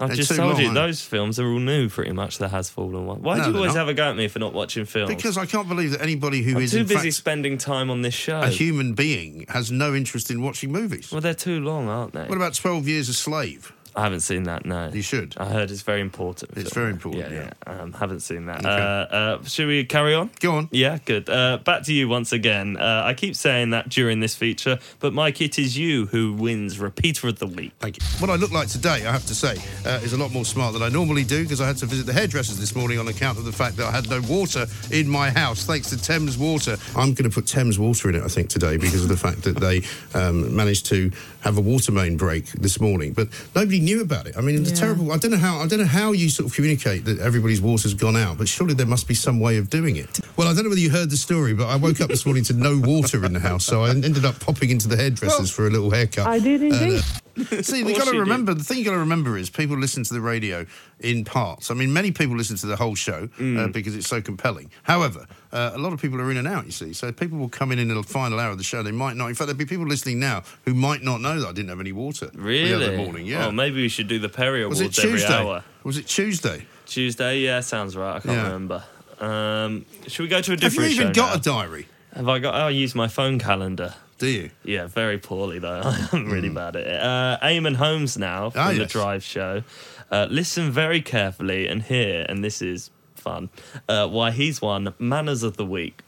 I've 0.00 0.14
just 0.14 0.34
told 0.34 0.54
long, 0.54 0.60
you 0.62 0.72
those 0.72 1.02
films 1.02 1.38
are 1.38 1.46
all 1.46 1.58
new, 1.58 1.88
pretty 1.88 2.12
much. 2.12 2.38
The 2.38 2.48
Has 2.48 2.70
Fallen 2.70 3.06
one. 3.06 3.22
Why 3.22 3.36
No, 3.38 3.44
do 3.44 3.50
you 3.50 3.56
always 3.56 3.74
not. 3.74 3.80
have 3.80 3.88
a 3.88 3.94
go 3.94 4.10
at 4.10 4.16
me 4.16 4.28
for 4.28 4.38
not 4.38 4.52
watching 4.54 4.84
films? 4.86 5.14
Because 5.14 5.36
I 5.36 5.46
can't 5.46 5.68
believe 5.68 5.90
that 5.92 6.00
anybody 6.00 6.42
who 6.42 6.56
I'm 6.56 6.62
is 6.62 6.72
too 6.72 6.84
busy 6.84 7.10
spending 7.10 7.58
time 7.58 7.90
on 7.90 8.02
this 8.02 8.14
show. 8.14 8.40
a 8.40 8.48
human 8.48 8.94
being 8.94 9.44
has 9.48 9.70
no 9.70 9.94
interest 9.94 10.30
in 10.30 10.42
watching 10.42 10.72
movies. 10.72 11.12
Well, 11.12 11.20
they're 11.20 11.34
too 11.34 11.60
long, 11.60 11.88
aren't 11.88 12.12
they? 12.14 12.24
What 12.24 12.36
about 12.36 12.54
Twelve 12.54 12.88
Years 12.88 13.08
a 13.08 13.14
Slave? 13.14 13.72
I 13.96 14.02
haven't 14.02 14.20
seen 14.20 14.44
that. 14.44 14.64
No, 14.64 14.90
You 14.92 15.02
should. 15.02 15.34
I 15.36 15.46
heard 15.46 15.70
it's 15.70 15.82
very 15.82 16.00
important. 16.00 16.52
It's 16.56 16.72
very 16.72 16.90
important, 16.90 17.30
Yeah, 17.32 17.50
yeah. 17.66 17.80
Um, 17.80 17.92
haven't 17.92 18.20
seen 18.20 18.46
that. 18.46 18.60
Okay. 18.60 18.68
Uh, 18.68 19.16
uh, 19.16 19.44
should 19.44 19.66
we 19.66 19.84
carry 19.84 20.14
on? 20.14 20.30
Go 20.40 20.52
on. 20.52 20.68
Yeah, 20.70 20.98
good. 21.04 21.28
Uh, 21.28 21.58
back 21.58 21.82
to 21.84 21.92
you 21.92 22.08
once 22.08 22.32
again. 22.32 22.76
Uh, 22.76 23.02
I 23.04 23.14
keep 23.14 23.34
saying 23.36 23.70
that 23.70 23.88
during 23.88 24.20
this 24.20 24.34
feature, 24.34 24.78
but 25.00 25.12
Mike, 25.12 25.40
it 25.40 25.58
is 25.58 25.76
you 25.76 26.06
who 26.06 26.32
wins 26.34 26.78
Repeater 26.78 27.28
of 27.28 27.38
the 27.38 27.46
Week. 27.46 27.72
Thank 27.80 27.98
you. 27.98 28.06
What 28.18 28.30
I 28.30 28.36
look 28.36 28.52
like 28.52 28.68
today, 28.68 29.06
I 29.06 29.12
have 29.12 29.26
to 29.26 29.34
say, 29.34 29.56
uh, 29.84 30.00
is 30.02 30.12
a 30.12 30.16
lot 30.18 30.32
more 30.32 30.44
smart 30.44 30.72
than 30.72 30.82
I 30.82 30.88
normally 30.88 31.24
do 31.24 31.42
because 31.42 31.60
I 31.60 31.66
had 31.66 31.76
to 31.78 31.86
visit 31.86 32.06
the 32.06 32.12
hairdressers 32.12 32.58
this 32.58 32.74
morning 32.76 32.98
on 32.98 33.08
account 33.08 33.38
of 33.38 33.44
the 33.44 33.52
fact 33.52 33.76
that 33.76 33.86
I 33.86 33.90
had 33.90 34.08
no 34.08 34.20
water 34.22 34.66
in 34.90 35.08
my 35.08 35.30
house, 35.30 35.64
thanks 35.64 35.90
to 35.90 35.96
Thames 35.96 36.38
Water. 36.38 36.76
I'm 36.96 37.14
going 37.14 37.28
to 37.28 37.34
put 37.34 37.46
Thames 37.46 37.78
Water 37.78 38.08
in 38.08 38.14
it, 38.14 38.22
I 38.22 38.28
think, 38.28 38.48
today 38.48 38.76
because 38.76 39.02
of 39.02 39.08
the 39.08 39.16
fact 39.16 39.42
that 39.42 39.58
they 39.58 39.82
um, 40.14 40.54
managed 40.54 40.86
to 40.86 41.10
have 41.40 41.56
a 41.58 41.60
water 41.60 41.92
main 41.92 42.16
break 42.16 42.46
this 42.52 42.80
morning, 42.80 43.12
but 43.12 43.28
nobody 43.54 43.80
knew 43.80 44.00
about 44.02 44.26
it. 44.26 44.36
I 44.36 44.40
mean, 44.40 44.56
it's 44.60 44.70
Yeah. 44.70 44.76
terrible. 44.76 45.12
I 45.12 45.16
don't 45.18 45.30
know 45.30 45.36
how. 45.38 45.58
I 45.60 45.66
don't 45.66 45.78
know 45.80 45.84
how 45.86 46.12
you 46.12 46.28
sort 46.30 46.48
of 46.48 46.54
communicate 46.54 47.04
that 47.06 47.18
everybody's 47.18 47.60
water's 47.60 47.94
gone 47.94 48.16
out, 48.16 48.38
but 48.38 48.48
surely 48.48 48.74
there 48.74 48.86
must 48.86 49.08
be 49.08 49.14
some 49.14 49.40
way 49.40 49.56
of 49.56 49.70
doing 49.70 49.96
it. 49.96 50.20
Well, 50.36 50.48
I 50.48 50.54
don't 50.54 50.64
know 50.64 50.68
whether 50.70 50.80
you 50.80 50.90
heard 50.90 51.10
the 51.10 51.16
story, 51.16 51.54
but 51.54 51.66
I 51.68 51.76
woke 51.76 52.00
up 52.00 52.08
this 52.08 52.26
morning 52.26 52.44
to 52.44 52.52
no 52.52 52.78
water 52.78 53.24
in 53.24 53.32
the 53.32 53.40
house, 53.40 53.64
so 53.64 53.84
I 53.84 53.90
ended 53.90 54.24
up 54.24 54.38
popping 54.40 54.70
into 54.70 54.88
the 54.88 54.96
hairdressers 54.96 55.50
for 55.50 55.66
a 55.66 55.70
little 55.70 55.90
haircut. 55.90 56.26
I 56.26 56.38
did 56.38 56.62
And, 56.62 56.72
uh, 56.72 56.76
indeed. 56.76 57.02
See, 57.64 57.78
you 57.78 57.84
got 57.96 58.00
to 58.00 58.06
you 58.06 58.12
did. 58.12 58.18
remember 58.20 58.52
the 58.52 58.64
thing 58.64 58.78
you 58.78 58.84
got 58.84 58.90
to 58.92 58.98
remember 58.98 59.38
is 59.38 59.48
people 59.48 59.76
listen 59.78 60.02
to 60.04 60.12
the 60.12 60.20
radio 60.20 60.66
in 60.98 61.24
parts. 61.24 61.70
I 61.70 61.74
mean, 61.74 61.90
many 61.92 62.10
people 62.10 62.36
listen 62.36 62.56
to 62.56 62.66
the 62.66 62.76
whole 62.76 62.94
show 62.94 63.28
uh, 63.38 63.42
Mm. 63.42 63.72
because 63.72 63.94
it's 63.96 64.08
so 64.08 64.20
compelling. 64.20 64.70
However, 64.82 65.26
uh, 65.52 65.72
a 65.74 65.78
lot 65.78 65.92
of 65.92 66.00
people 66.00 66.20
are 66.20 66.30
in 66.30 66.36
and 66.36 66.46
out. 66.48 66.64
You 66.66 66.72
see, 66.72 66.92
so 66.92 67.10
people 67.12 67.38
will 67.38 67.48
come 67.48 67.72
in 67.72 67.78
in 67.78 67.88
the 67.88 68.02
final 68.02 68.38
hour 68.38 68.50
of 68.52 68.58
the 68.58 68.64
show. 68.64 68.82
They 68.82 68.92
might 68.92 69.16
not. 69.16 69.28
In 69.28 69.34
fact, 69.34 69.46
there'll 69.46 69.58
be 69.58 69.64
people 69.66 69.86
listening 69.86 70.18
now 70.20 70.42
who 70.64 70.74
might 70.74 71.02
not 71.02 71.20
know 71.20 71.40
that 71.40 71.48
I 71.48 71.52
didn't 71.52 71.68
have 71.70 71.80
any 71.80 71.92
water 71.92 72.30
Really? 72.34 72.68
the 72.68 72.76
other 72.76 72.96
morning. 72.96 73.26
Yeah. 73.26 73.46
Oh, 73.46 73.52
maybe 73.52 73.76
we 73.82 73.88
should 73.88 74.08
do 74.08 74.18
the 74.18 74.28
Perry 74.28 74.64
was 74.66 74.80
Awards 74.80 74.98
it 74.98 75.04
every 75.04 75.18
Tuesday? 75.18 75.34
hour. 75.34 75.64
Was 75.84 75.96
it 75.98 76.06
Tuesday? 76.06 76.66
Tuesday, 76.86 77.38
yeah, 77.40 77.60
sounds 77.60 77.96
right. 77.96 78.16
I 78.16 78.20
can't 78.20 78.36
Yeah. 78.36 78.42
remember. 78.44 78.84
Um, 79.20 79.84
should 80.08 80.22
we 80.22 80.28
go 80.28 80.40
to 80.40 80.52
a 80.52 80.56
different? 80.56 80.88
Have 80.88 80.92
you 80.96 81.00
even 81.02 81.12
got 81.12 81.30
now? 81.30 81.36
a 81.36 81.40
diary? 81.64 81.86
Have 82.14 82.28
I 82.28 82.38
got? 82.38 82.54
I 82.54 82.70
use 82.70 82.94
my 82.94 83.06
phone 83.08 83.38
calendar. 83.38 83.94
Do 84.18 84.26
you? 84.28 84.50
Yeah, 84.64 84.86
very 84.86 85.18
poorly 85.18 85.58
though. 85.58 85.82
I'm 86.12 86.30
really 86.30 86.48
bad 86.48 86.76
at 86.76 86.86
it. 86.86 87.00
Uh, 87.00 87.38
Eamonn 87.42 87.76
Holmes 87.76 88.18
now 88.18 88.50
from 88.50 88.60
Ah, 88.60 88.72
the. 88.72 88.86
Drive 88.86 89.22
Show. 89.22 89.62
Uh, 90.10 90.26
listen 90.30 90.70
very 90.72 91.00
carefully 91.00 91.68
and 91.68 91.82
hear, 91.82 92.26
and 92.28 92.42
this 92.44 92.60
is 92.60 92.90
fun. 93.20 93.48
Uh, 93.88 94.08
why 94.08 94.30
he's 94.30 94.60
won 94.60 94.94
Manners 94.98 95.42
of 95.42 95.56
the 95.56 95.64
Week. 95.66 96.02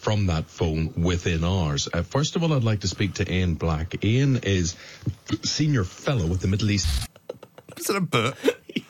from 0.00 0.26
that 0.26 0.46
phone 0.46 0.92
within 0.96 1.44
ours. 1.44 1.88
Uh, 1.92 2.02
first 2.02 2.36
of 2.36 2.42
all, 2.42 2.52
I'd 2.52 2.64
like 2.64 2.80
to 2.80 2.88
speak 2.88 3.14
to 3.14 3.30
Ian 3.32 3.54
Black. 3.54 4.02
Ian 4.04 4.38
is 4.42 4.76
senior 5.42 5.84
fellow 5.84 6.26
with 6.26 6.40
the 6.40 6.48
Middle 6.48 6.70
East. 6.70 6.88
Is 7.76 7.86
that 7.86 7.96
a 7.96 8.00
burp? 8.00 8.36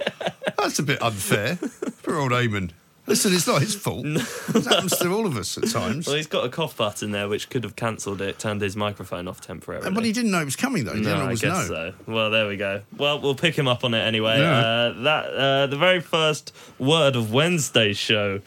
That's 0.59 0.79
a 0.79 0.83
bit 0.83 1.01
unfair. 1.03 1.57
for 1.57 2.17
old 2.17 2.33
Eamonn. 2.33 2.71
Listen, 3.09 3.33
it's 3.33 3.47
not 3.47 3.63
his 3.63 3.75
fault. 3.75 4.05
It 4.05 4.65
happens 4.67 4.95
to 4.99 5.11
all 5.11 5.25
of 5.27 5.39
us 5.39 5.57
at 5.57 5.71
times. 5.71 6.07
Well, 6.07 6.17
he's 6.17 6.27
got 6.27 6.45
a 6.45 6.51
cough 6.51 6.77
button 6.77 7.11
there, 7.11 7.27
which 7.27 7.49
could 7.49 7.65
have 7.65 7.75
cancelled 7.75 8.21
it, 8.21 8.39
turned 8.39 8.61
his 8.61 8.77
microphone 8.77 9.27
off 9.27 9.41
temporarily. 9.41 9.91
But 9.91 10.05
he 10.05 10.13
didn't 10.13 10.31
know 10.31 10.43
it 10.43 10.45
was 10.45 10.57
coming, 10.57 10.85
though. 10.85 10.93
He 10.93 11.01
didn't 11.01 11.19
no, 11.19 11.25
I 11.25 11.35
guess 11.35 11.43
no. 11.43 11.67
so. 11.69 11.95
Well, 12.07 12.31
there 12.31 12.47
we 12.47 12.59
go. 12.59 12.83
Well, 12.99 13.19
we'll 13.19 13.35
pick 13.35 13.57
him 13.57 13.67
up 13.67 13.83
on 13.83 13.95
it 13.95 14.01
anyway. 14.01 14.41
Yeah. 14.41 14.59
Uh, 14.59 15.03
that 15.05 15.25
uh, 15.27 15.67
the 15.69 15.79
very 15.79 16.01
first 16.01 16.55
word 16.79 17.17
of 17.17 17.33
Wednesday's 17.33 17.97
show, 17.97 18.43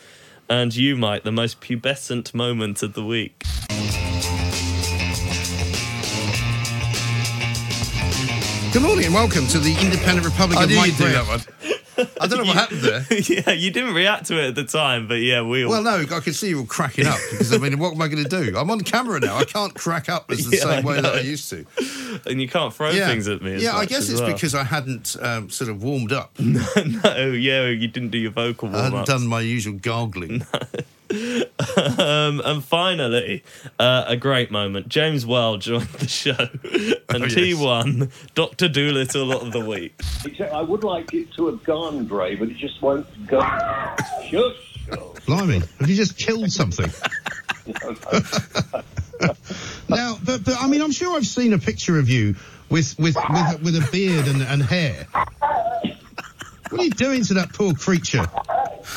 and 0.48 0.76
you, 0.76 0.96
Mike, 0.96 1.24
the 1.24 1.32
most 1.32 1.60
pubescent 1.60 2.36
moment 2.36 2.84
of 2.84 2.94
the 2.94 3.04
week. 3.04 3.44
Good 8.74 8.84
morning 8.84 9.06
and 9.06 9.14
welcome 9.14 9.48
to 9.48 9.60
the 9.60 9.76
Independent 9.82 10.26
Republic 10.26 10.58
I 10.58 10.64
of 10.64 10.70
knew 10.70 10.76
Mike 10.78 10.98
you'd 12.02 12.08
do 12.08 12.16
Graham. 12.16 12.16
that 12.16 12.22
I 12.24 12.28
don't 12.28 12.38
know 12.40 12.46
what 12.46 12.58
happened 12.58 12.82
there. 12.82 13.06
yeah, 13.22 13.52
you 13.52 13.72
didn't 13.72 13.94
react 13.94 14.26
to 14.28 14.40
it 14.40 14.50
at 14.50 14.56
the 14.56 14.64
time, 14.64 15.08
but 15.08 15.16
yeah, 15.16 15.42
we 15.42 15.64
all. 15.64 15.72
Well, 15.72 15.84
no, 15.84 16.16
I 16.16 16.20
could 16.20 16.36
see 16.36 16.50
you 16.50 16.60
all 16.60 16.66
cracking 16.66 17.08
up 17.08 17.18
because 17.32 17.54
I 17.54 17.58
mean, 17.58 17.80
what 17.80 17.94
am 17.94 18.02
I 18.02 18.08
going 18.08 18.24
to 18.24 18.30
do? 18.30 18.58
I'm 18.58 18.70
on 18.70 18.82
camera 18.82 19.20
now. 19.20 19.38
I 19.38 19.46
can't 19.46 19.74
crack 19.74 20.10
up 20.10 20.32
as 20.32 20.50
the 20.50 20.58
Yeah, 20.62 20.64
same 20.64 20.86
way 20.86 21.02
that. 21.02 21.16
I 21.16 21.20
used 21.22 21.50
to. 21.50 21.66
and 22.26 22.42
you 22.42 22.48
can't 22.48 22.74
throw 22.74 22.92
yeah. 22.92 23.08
things 23.08 23.28
at 23.28 23.42
me. 23.42 23.56
As 23.56 23.64
yeah, 23.64 23.76
I 23.76 23.86
guess 23.86 24.10
it's 24.10 24.22
well. 24.22 24.32
because 24.32 24.56
I 24.56 24.64
hadn't 24.64 25.16
um, 25.22 25.50
sort 25.50 25.70
of 25.70 25.84
warmed 25.84 26.12
up. 26.12 26.32
no, 26.40 27.32
yeah, 27.32 27.68
you 27.68 27.88
didn't 27.88 28.10
do 28.10 28.18
your 28.18 28.32
vocal 28.32 28.76
I 28.76 28.84
hadn't 28.86 29.08
done 29.08 29.28
my 29.28 29.42
usual 29.42 29.74
gargling. 29.74 30.46
Um, 31.98 32.42
and 32.44 32.64
finally, 32.64 33.44
uh, 33.80 34.06
a 34.08 34.16
great 34.18 34.52
moment. 34.52 34.88
James 34.88 35.26
Whale 35.26 35.58
joined 35.58 35.88
the 35.90 36.08
show, 36.08 36.32
and 37.10 37.24
Oh, 37.24 37.28
yes. 37.28 37.34
he 37.34 37.54
won 37.54 38.10
Doctor 38.36 38.68
Dolittle 38.68 39.32
of 39.32 39.52
the 39.52 39.60
week. 39.60 40.00
I 40.52 40.62
would 40.62 40.84
like 40.84 41.14
it 41.14 41.32
to 41.34 41.48
have 41.48 41.64
gone, 41.64 42.06
Gray, 42.08 42.36
but 42.36 42.50
it 42.50 42.58
just 42.58 42.82
won't 42.82 43.06
go. 43.28 43.40
Shush. 44.30 44.68
Blimey, 45.26 45.60
have 45.80 45.90
you 45.90 45.96
just 45.96 46.18
killed 46.18 46.52
something? 46.52 46.90
now, 49.90 50.18
but, 50.24 50.44
but 50.44 50.56
I 50.60 50.68
mean, 50.68 50.82
I'm 50.82 50.92
sure 50.92 51.16
I've 51.16 51.28
seen 51.28 51.54
a 51.54 51.60
picture 51.60 52.00
of 52.00 52.10
you 52.10 52.36
with 52.70 52.98
with 53.00 53.16
with, 53.30 53.62
with 53.64 53.76
a 53.76 53.88
beard 53.92 54.28
and, 54.28 54.42
and 54.42 54.62
hair. 54.64 55.08
What 56.72 56.82
are 56.82 56.86
you 56.86 56.90
doing 56.92 57.24
to 57.26 57.34
that 57.36 57.54
poor 57.54 57.74
creature? 57.74 58.26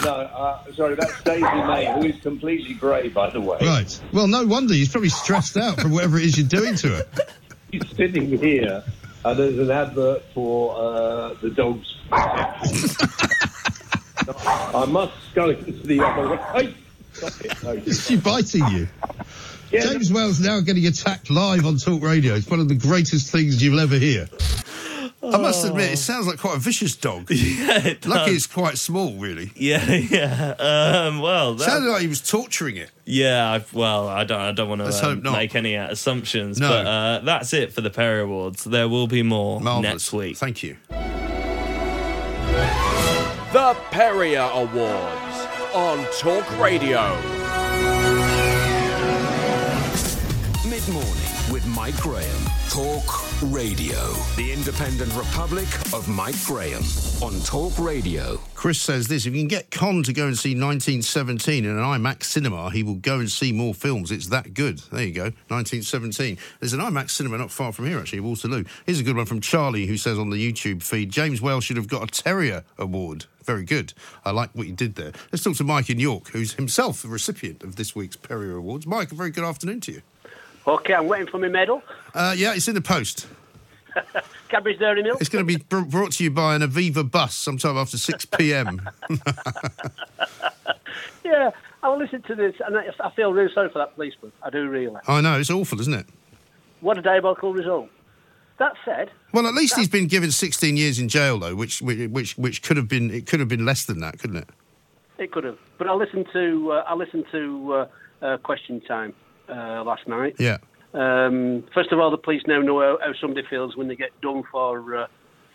No, 0.02 0.10
uh, 0.10 0.72
sorry, 0.74 0.94
that's 0.94 1.22
Daisy 1.24 1.42
May, 1.42 1.92
who 1.92 2.04
is 2.06 2.20
completely 2.20 2.74
grey, 2.74 3.08
by 3.08 3.30
the 3.30 3.40
way. 3.40 3.58
Right. 3.60 4.00
Well, 4.12 4.28
no 4.28 4.46
wonder 4.46 4.74
he's 4.74 4.90
probably 4.90 5.08
stressed 5.08 5.56
out 5.56 5.80
from 5.80 5.90
whatever 5.90 6.18
it 6.18 6.24
is 6.24 6.38
you're 6.38 6.46
doing 6.46 6.76
to 6.76 6.88
her. 6.88 7.06
He's 7.72 7.88
sitting 7.96 8.28
here, 8.38 8.84
and 9.24 9.36
there's 9.36 9.58
an 9.58 9.72
advert 9.72 10.22
for 10.32 10.76
uh, 10.76 11.34
the 11.42 11.50
dog's. 11.50 11.92
I 12.12 12.56
must 14.88 15.34
go 15.34 15.50
into 15.50 15.72
the 15.72 16.00
other 16.00 16.28
way. 16.30 16.38
Hey, 16.54 16.72
stop 17.12 17.40
it. 17.40 17.62
No. 17.64 17.70
Is 17.70 18.06
she 18.06 18.16
biting 18.16 18.64
you? 18.68 18.86
Yeah, 19.72 19.80
James 19.80 20.12
Wells 20.12 20.38
now 20.38 20.60
getting 20.60 20.86
attacked 20.86 21.30
live 21.30 21.66
on 21.66 21.78
Talk 21.78 22.00
Radio. 22.00 22.34
It's 22.34 22.48
one 22.48 22.60
of 22.60 22.68
the 22.68 22.76
greatest 22.76 23.32
things 23.32 23.60
you'll 23.60 23.80
ever 23.80 23.98
hear. 23.98 24.28
I 25.34 25.38
must 25.42 25.64
admit, 25.64 25.92
it 25.92 25.96
sounds 25.98 26.26
like 26.26 26.38
quite 26.38 26.56
a 26.56 26.60
vicious 26.60 26.94
dog. 26.96 27.30
Yeah, 27.30 27.86
it 27.86 28.06
Lucky 28.06 28.26
does. 28.32 28.36
it's 28.36 28.46
quite 28.46 28.78
small, 28.78 29.14
really. 29.14 29.52
Yeah, 29.56 29.84
yeah. 29.92 30.54
Um, 31.06 31.20
well, 31.20 31.54
that, 31.54 31.64
Sounded 31.64 31.90
like 31.90 32.02
he 32.02 32.08
was 32.08 32.20
torturing 32.20 32.76
it. 32.76 32.90
yeah. 33.04 33.50
I've, 33.50 33.72
well, 33.74 34.08
I 34.08 34.24
don't. 34.24 34.40
I 34.40 34.52
don't 34.52 34.68
want 34.68 34.82
Let's 34.82 35.00
to 35.00 35.06
hope 35.06 35.22
not. 35.22 35.32
make 35.32 35.54
any 35.54 35.76
uh, 35.76 35.90
assumptions. 35.90 36.58
No. 36.60 36.68
But 36.68 36.86
uh, 36.86 37.18
that's 37.24 37.52
it 37.52 37.72
for 37.72 37.80
the 37.80 37.90
Perry 37.90 38.22
Awards. 38.22 38.64
There 38.64 38.88
will 38.88 39.06
be 39.06 39.22
more 39.22 39.60
Marvellous. 39.60 39.92
next 39.92 40.12
week. 40.12 40.36
Thank 40.36 40.62
you. 40.62 40.76
The 43.52 43.76
Perrier 43.90 44.48
Awards 44.52 45.46
on 45.74 46.04
Talk 46.18 46.58
Radio. 46.58 47.14
Mid 50.68 50.88
morning 50.88 51.52
with 51.52 51.64
Mike 51.66 51.96
Graham. 51.98 52.40
Talk 52.70 53.04
Radio. 53.42 54.12
The 54.36 54.52
Independent 54.52 55.12
Republic 55.14 55.66
of 55.92 56.08
Mike 56.08 56.36
Graham 56.44 56.82
on 57.22 57.40
Talk 57.40 57.78
Radio. 57.78 58.38
Chris 58.54 58.80
says 58.80 59.08
this 59.08 59.26
if 59.26 59.34
you 59.34 59.40
can 59.40 59.48
get 59.48 59.70
Con 59.70 60.02
to 60.04 60.12
go 60.12 60.26
and 60.26 60.38
see 60.38 60.50
1917 60.50 61.64
in 61.64 61.70
an 61.70 61.76
IMAX 61.76 62.24
cinema, 62.24 62.70
he 62.70 62.82
will 62.82 62.94
go 62.94 63.18
and 63.18 63.30
see 63.30 63.52
more 63.52 63.74
films. 63.74 64.10
It's 64.10 64.28
that 64.28 64.54
good. 64.54 64.78
There 64.90 65.04
you 65.04 65.12
go. 65.12 65.24
1917. 65.48 66.38
There's 66.60 66.72
an 66.72 66.80
IMAX 66.80 67.10
cinema 67.10 67.38
not 67.38 67.50
far 67.50 67.72
from 67.72 67.86
here, 67.86 67.98
actually, 67.98 68.20
Waterloo. 68.20 68.64
Here's 68.86 69.00
a 69.00 69.04
good 69.04 69.16
one 69.16 69.26
from 69.26 69.40
Charlie, 69.40 69.86
who 69.86 69.96
says 69.96 70.18
on 70.18 70.30
the 70.30 70.52
YouTube 70.52 70.82
feed 70.82 71.10
James 71.10 71.42
Wells 71.42 71.64
should 71.64 71.76
have 71.76 71.88
got 71.88 72.02
a 72.02 72.22
Terrier 72.22 72.64
Award. 72.78 73.26
Very 73.44 73.64
good. 73.64 73.92
I 74.24 74.30
like 74.30 74.50
what 74.54 74.66
you 74.66 74.72
did 74.72 74.94
there. 74.94 75.12
Let's 75.30 75.44
talk 75.44 75.56
to 75.56 75.64
Mike 75.64 75.90
in 75.90 75.98
York, 75.98 76.28
who's 76.28 76.54
himself 76.54 77.02
the 77.02 77.08
recipient 77.08 77.62
of 77.62 77.76
this 77.76 77.94
week's 77.94 78.16
Perrier 78.16 78.56
Awards. 78.56 78.86
Mike, 78.86 79.12
a 79.12 79.14
very 79.14 79.30
good 79.30 79.44
afternoon 79.44 79.80
to 79.82 79.92
you. 79.92 80.02
Okay, 80.66 80.94
I'm 80.94 81.06
waiting 81.06 81.26
for 81.26 81.38
my 81.38 81.48
medal. 81.48 81.82
Uh, 82.14 82.34
yeah, 82.36 82.54
it's 82.54 82.68
in 82.68 82.74
the 82.74 82.80
post. 82.80 83.26
Cadbury's 84.48 84.78
Dairy 84.78 85.02
Milk. 85.02 85.20
It's 85.20 85.28
going 85.28 85.46
to 85.46 85.58
be 85.58 85.62
br- 85.62 85.80
brought 85.82 86.12
to 86.12 86.24
you 86.24 86.30
by 86.30 86.54
an 86.54 86.62
Arriva 86.62 87.08
bus 87.08 87.34
sometime 87.34 87.76
after 87.76 87.98
6 87.98 88.24
p.m. 88.38 88.88
Yeah, 91.24 91.50
I'll 91.82 91.98
listen 91.98 92.22
to 92.22 92.34
this, 92.34 92.54
and 92.64 92.76
I, 92.76 92.84
I 93.00 93.10
feel 93.10 93.32
really 93.32 93.52
sorry 93.52 93.70
for 93.70 93.78
that 93.78 93.94
policeman. 93.94 94.30
I 94.42 94.50
do 94.50 94.68
really. 94.68 94.94
I 95.08 95.20
know, 95.22 95.38
it's 95.40 95.50
awful, 95.50 95.80
isn't 95.80 95.94
it? 95.94 96.06
What 96.80 96.98
a 96.98 97.02
diabolical 97.02 97.52
result. 97.52 97.88
That 98.58 98.74
said, 98.84 99.10
Well, 99.32 99.46
at 99.46 99.54
least 99.54 99.76
he's 99.76 99.88
been 99.88 100.06
given 100.06 100.30
16 100.30 100.76
years 100.76 100.98
in 100.98 101.08
jail, 101.08 101.38
though, 101.38 101.54
which 101.56 101.80
which 101.82 102.10
which, 102.10 102.38
which 102.38 102.62
could 102.62 102.76
have 102.76 102.88
been 102.88 103.10
it 103.10 103.26
could 103.26 103.40
have 103.40 103.48
been 103.48 103.64
less 103.64 103.84
than 103.86 104.00
that, 104.00 104.18
couldn't 104.18 104.36
it? 104.36 104.48
it 105.18 105.32
could 105.32 105.44
have. 105.44 105.58
But 105.78 105.88
I 105.88 105.94
listened 105.94 106.26
to 106.32 106.72
uh, 106.72 106.84
I 106.86 106.94
listened 106.94 107.24
to 107.32 107.72
uh, 107.72 107.86
uh, 108.24 108.36
Question 108.38 108.80
Time 108.82 109.14
uh, 109.48 109.82
last 109.84 110.06
night. 110.06 110.36
Yeah. 110.38 110.58
Um, 110.92 111.64
first 111.74 111.90
of 111.92 111.98
all, 111.98 112.10
the 112.10 112.18
police 112.18 112.42
now 112.46 112.60
know 112.60 112.80
how, 112.80 112.98
how 113.04 113.12
somebody 113.20 113.46
feels 113.48 113.76
when 113.76 113.88
they 113.88 113.96
get 113.96 114.18
done 114.20 114.44
for 114.50 114.96
uh, 114.96 115.06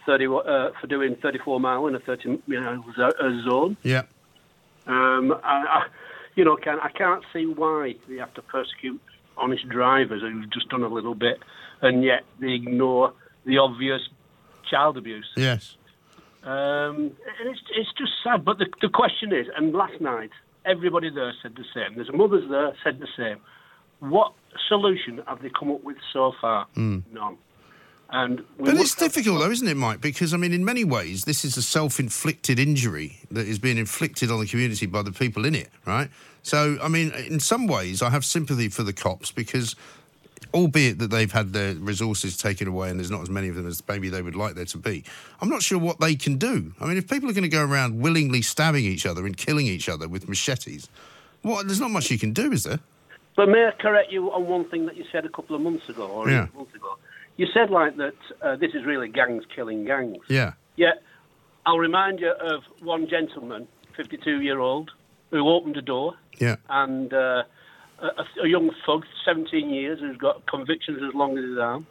thirty 0.05 0.27
uh, 0.27 0.71
for 0.79 0.87
doing 0.87 1.15
thirty-four 1.21 1.59
mile 1.59 1.87
in 1.87 1.95
a 1.95 1.99
thirty 1.99 2.41
you 2.45 2.59
know 2.59 2.83
uh, 2.97 3.49
zone. 3.49 3.77
Yeah. 3.83 4.03
Um, 4.87 5.33
I, 5.43 5.65
I, 5.65 5.85
you 6.35 6.43
know, 6.43 6.55
can, 6.55 6.79
I 6.79 6.89
can't 6.89 7.23
see 7.31 7.45
why 7.45 7.95
they 8.07 8.17
have 8.17 8.33
to 8.33 8.41
persecute 8.41 8.99
honest 9.37 9.67
drivers 9.69 10.21
who've 10.21 10.49
just 10.51 10.69
done 10.69 10.83
a 10.83 10.87
little 10.87 11.15
bit, 11.15 11.39
and 11.81 12.03
yet 12.03 12.23
they 12.39 12.51
ignore 12.51 13.13
the 13.45 13.57
obvious 13.59 14.01
child 14.69 14.97
abuse. 14.97 15.29
Yes. 15.37 15.77
Um, 16.43 17.11
and 17.39 17.49
it's, 17.49 17.61
it's 17.75 17.89
just 17.97 18.11
sad. 18.23 18.45
But 18.45 18.57
the, 18.57 18.67
the 18.81 18.89
question 18.89 19.33
is, 19.33 19.47
and 19.55 19.73
last 19.73 19.99
night, 20.01 20.31
everybody 20.65 21.09
there 21.09 21.33
said 21.41 21.55
the 21.55 21.65
same. 21.73 21.95
There's 21.95 22.11
mothers 22.13 22.49
there 22.49 22.73
said 22.83 22.99
the 22.99 23.07
same. 23.17 23.37
What 23.99 24.33
solution 24.67 25.21
have 25.27 25.41
they 25.41 25.49
come 25.49 25.71
up 25.71 25.83
with 25.83 25.97
so 26.13 26.33
far? 26.39 26.67
Mm. 26.75 27.03
None. 27.11 27.37
And 28.11 28.43
But 28.57 28.75
it's 28.75 28.95
difficult, 28.95 29.39
though, 29.39 29.51
isn't 29.51 29.67
it, 29.67 29.77
Mike? 29.77 30.01
Because 30.01 30.33
I 30.33 30.37
mean, 30.37 30.51
in 30.51 30.65
many 30.65 30.83
ways, 30.83 31.25
this 31.25 31.45
is 31.45 31.57
a 31.57 31.61
self-inflicted 31.61 32.57
injury 32.57 33.19
that 33.29 33.47
is 33.47 33.59
being 33.59 33.77
inflicted 33.77 34.31
on 34.31 34.39
the 34.39 34.47
community 34.47 34.87
by 34.87 35.03
the 35.03 35.11
people 35.11 35.45
in 35.45 35.53
it, 35.53 35.69
right? 35.85 36.09
So, 36.41 36.77
I 36.81 36.87
mean, 36.87 37.11
in 37.11 37.39
some 37.39 37.67
ways, 37.67 38.01
I 38.01 38.09
have 38.09 38.25
sympathy 38.25 38.69
for 38.69 38.81
the 38.81 38.93
cops 38.93 39.29
because, 39.31 39.75
albeit 40.55 40.97
that 40.97 41.11
they've 41.11 41.31
had 41.31 41.53
their 41.53 41.75
resources 41.75 42.35
taken 42.35 42.67
away 42.67 42.89
and 42.89 42.99
there's 42.99 43.11
not 43.11 43.21
as 43.21 43.29
many 43.29 43.47
of 43.47 43.55
them 43.55 43.67
as 43.67 43.83
maybe 43.87 44.09
they 44.09 44.23
would 44.23 44.35
like 44.35 44.55
there 44.55 44.65
to 44.65 44.77
be, 44.79 45.03
I'm 45.39 45.49
not 45.49 45.61
sure 45.61 45.77
what 45.77 45.99
they 45.99 46.15
can 46.15 46.37
do. 46.37 46.73
I 46.81 46.87
mean, 46.87 46.97
if 46.97 47.07
people 47.07 47.29
are 47.29 47.33
going 47.33 47.43
to 47.43 47.49
go 47.49 47.63
around 47.63 48.01
willingly 48.01 48.41
stabbing 48.41 48.85
each 48.85 49.05
other 49.05 49.27
and 49.27 49.37
killing 49.37 49.67
each 49.67 49.87
other 49.87 50.07
with 50.07 50.27
machetes, 50.27 50.89
what? 51.43 51.67
There's 51.67 51.79
not 51.79 51.91
much 51.91 52.09
you 52.09 52.17
can 52.17 52.33
do, 52.33 52.51
is 52.51 52.63
there? 52.63 52.79
But 53.39 53.47
may 53.47 53.65
I 53.67 53.71
correct 53.81 54.11
you 54.11 54.29
on 54.33 54.47
one 54.47 54.67
thing 54.69 54.85
that 54.87 54.97
you 54.97 55.05
said 55.13 55.23
a 55.23 55.29
couple 55.29 55.55
of 55.55 55.61
months 55.61 55.87
ago, 55.87 56.07
or 56.07 56.29
Yeah. 56.29 56.47
a 56.53 56.57
month 56.57 56.75
ago? 56.75 56.97
You 57.37 57.47
said 57.53 57.69
like 57.69 57.95
that 57.95 58.15
uh, 58.41 58.57
this 58.57 58.73
is 58.73 58.85
really 58.85 59.07
gangs 59.07 59.45
killing 59.55 59.85
gangs. 59.85 60.17
Yeah. 60.27 60.51
Yet, 60.75 61.01
I'll 61.65 61.77
remind 61.79 62.19
you 62.19 62.31
of 62.31 62.63
one 62.81 63.07
gentleman, 63.07 63.69
52 63.95 64.41
year 64.41 64.59
old, 64.59 64.91
who 65.31 65.47
opened 65.47 65.77
a 65.77 65.81
door 65.81 66.15
Yeah. 66.37 66.57
and 66.69 67.13
uh, 67.13 67.43
a, 68.01 68.25
a 68.43 68.47
young 68.49 68.71
thug, 68.85 69.05
17 69.23 69.69
years, 69.69 70.01
who's 70.01 70.17
got 70.17 70.45
convictions 70.45 70.99
as 71.01 71.13
long 71.15 71.37
as 71.37 71.45
his 71.45 71.57
arm, 71.57 71.87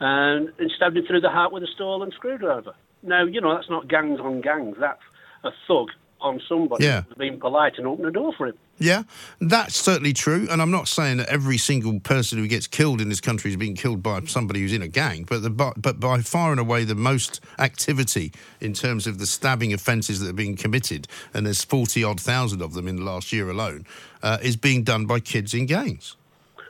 and, 0.00 0.48
and 0.58 0.72
stabbed 0.74 0.96
him 0.96 1.04
through 1.06 1.20
the 1.20 1.30
heart 1.30 1.52
with 1.52 1.62
a 1.62 1.68
stolen 1.68 2.10
screwdriver. 2.10 2.74
Now, 3.04 3.24
you 3.26 3.40
know, 3.40 3.54
that's 3.54 3.70
not 3.70 3.86
gangs 3.86 4.18
on 4.18 4.40
gangs. 4.40 4.76
That's 4.80 5.02
a 5.44 5.52
thug 5.68 5.90
on 6.24 6.40
somebody 6.48 6.84
Yeah. 6.84 7.02
who's 7.02 7.16
being 7.16 7.38
polite 7.38 7.74
and 7.78 7.86
opened 7.86 8.08
a 8.08 8.10
door 8.10 8.32
for 8.36 8.46
him. 8.48 8.54
Yeah, 8.78 9.04
that's 9.40 9.76
certainly 9.76 10.12
true. 10.12 10.48
And 10.50 10.60
I'm 10.60 10.70
not 10.72 10.88
saying 10.88 11.18
that 11.18 11.28
every 11.28 11.58
single 11.58 12.00
person 12.00 12.38
who 12.38 12.48
gets 12.48 12.66
killed 12.66 13.00
in 13.00 13.08
this 13.08 13.20
country 13.20 13.50
is 13.52 13.56
being 13.56 13.76
killed 13.76 14.02
by 14.02 14.20
somebody 14.22 14.60
who's 14.60 14.72
in 14.72 14.82
a 14.82 14.88
gang, 14.88 15.24
but 15.28 15.42
the, 15.42 15.50
but, 15.50 15.80
but 15.80 16.00
by 16.00 16.20
far 16.22 16.50
and 16.50 16.58
away 16.58 16.82
the 16.82 16.96
most 16.96 17.40
activity 17.60 18.32
in 18.60 18.72
terms 18.72 19.06
of 19.06 19.18
the 19.18 19.26
stabbing 19.26 19.72
offences 19.72 20.18
that 20.20 20.30
are 20.30 20.32
being 20.32 20.56
committed, 20.56 21.06
and 21.32 21.46
there's 21.46 21.62
40 21.62 22.02
odd 22.02 22.20
thousand 22.20 22.62
of 22.62 22.72
them 22.74 22.88
in 22.88 22.96
the 22.96 23.02
last 23.02 23.32
year 23.32 23.48
alone, 23.48 23.84
uh, 24.22 24.38
is 24.42 24.56
being 24.56 24.82
done 24.82 25.06
by 25.06 25.20
kids 25.20 25.54
in 25.54 25.66
gangs. 25.66 26.16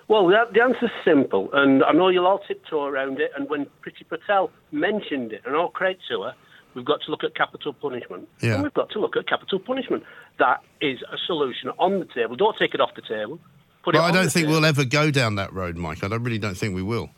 Well, 0.07 0.27
the, 0.27 0.45
the 0.53 0.63
answer's 0.63 0.91
simple, 1.03 1.49
and 1.55 1.83
I 1.83 1.93
know 1.93 2.09
you'll 2.11 2.27
all 2.27 2.41
tiptoe 2.41 2.85
around 2.85 3.21
it. 3.21 3.31
And 3.35 3.49
when 3.49 3.65
Priti 3.83 4.07
Patel 4.07 4.51
mentioned 4.71 5.33
it, 5.33 5.41
and 5.47 5.57
all 5.57 5.71
credit 5.71 6.01
to 6.11 6.23
her, 6.25 6.35
we've 6.75 6.85
got 6.85 7.01
to 7.03 7.11
look 7.11 7.25
at 7.25 7.35
capital 7.35 7.73
punishment. 7.73 8.29
Yeah. 8.41 8.55
And 8.55 8.63
we've 8.63 8.75
got 8.75 8.91
to 8.91 8.99
look 9.01 9.17
at 9.17 9.27
capital 9.27 9.59
punishment. 9.59 10.03
That 10.39 10.63
is 10.81 11.01
a 11.03 11.17
solution 11.27 11.71
on 11.79 11.99
the 12.01 12.07
table. 12.07 12.37
Don't 12.37 12.57
take 12.59 12.75
it 12.75 12.81
off 12.81 12.91
the 12.95 13.03
table. 13.03 13.39
Put 13.85 13.95
it 13.95 14.01
I 14.01 14.11
don't 14.11 14.25
think 14.25 14.47
table. 14.47 14.53
we'll 14.53 14.65
ever 14.65 14.85
go 14.85 15.11
down 15.11 15.35
that 15.37 15.53
road, 15.53 15.77
Mike. 15.77 16.03
I 16.03 16.07
really 16.09 16.39
don't 16.39 16.57
think 16.57 16.75
we 16.75 16.83
will. 16.83 17.11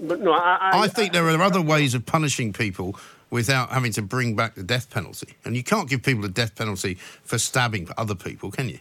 But 0.00 0.20
no, 0.20 0.32
I, 0.32 0.58
I, 0.72 0.80
I 0.82 0.88
think 0.88 1.12
there 1.12 1.28
are 1.28 1.42
other 1.42 1.62
ways 1.62 1.94
of 1.94 2.04
punishing 2.04 2.52
people 2.52 2.98
without 3.30 3.70
having 3.70 3.92
to 3.92 4.02
bring 4.02 4.34
back 4.34 4.54
the 4.54 4.62
death 4.62 4.90
penalty. 4.90 5.34
And 5.44 5.56
you 5.56 5.62
can't 5.62 5.88
give 5.88 6.02
people 6.02 6.24
a 6.24 6.28
death 6.28 6.54
penalty 6.56 6.94
for 7.22 7.38
stabbing 7.38 7.88
other 7.96 8.14
people, 8.14 8.50
can 8.50 8.68
you? 8.68 8.80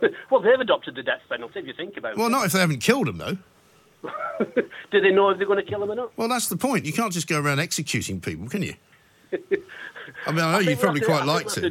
well, 0.30 0.40
they've 0.40 0.58
adopted 0.60 0.96
the 0.96 1.02
death 1.02 1.20
penalty. 1.28 1.60
If 1.60 1.66
you 1.66 1.72
think 1.72 1.96
about 1.96 2.16
Well, 2.16 2.26
it. 2.26 2.30
Well, 2.30 2.40
not 2.40 2.46
if 2.46 2.52
they 2.52 2.60
haven't 2.60 2.80
killed 2.80 3.06
them, 3.06 3.18
though. 3.18 3.38
Do 4.90 5.00
they 5.00 5.10
know 5.10 5.30
if 5.30 5.38
they're 5.38 5.46
going 5.46 5.64
to 5.64 5.68
kill 5.68 5.80
them 5.80 5.90
or 5.90 5.94
not? 5.94 6.16
Well, 6.16 6.28
that's 6.28 6.48
the 6.48 6.56
point. 6.56 6.84
You 6.84 6.92
can't 6.92 7.12
just 7.12 7.28
go 7.28 7.40
around 7.40 7.58
executing 7.58 8.20
people, 8.20 8.48
can 8.48 8.62
you? 8.62 8.74
I 10.26 10.32
mean, 10.32 10.40
I 10.40 10.52
know 10.52 10.58
think 10.58 10.70
you'd 10.70 10.80
probably 10.80 11.00
quite 11.00 11.22
I 11.22 11.24
like 11.24 11.48
to. 11.48 11.60
we'll 11.60 11.70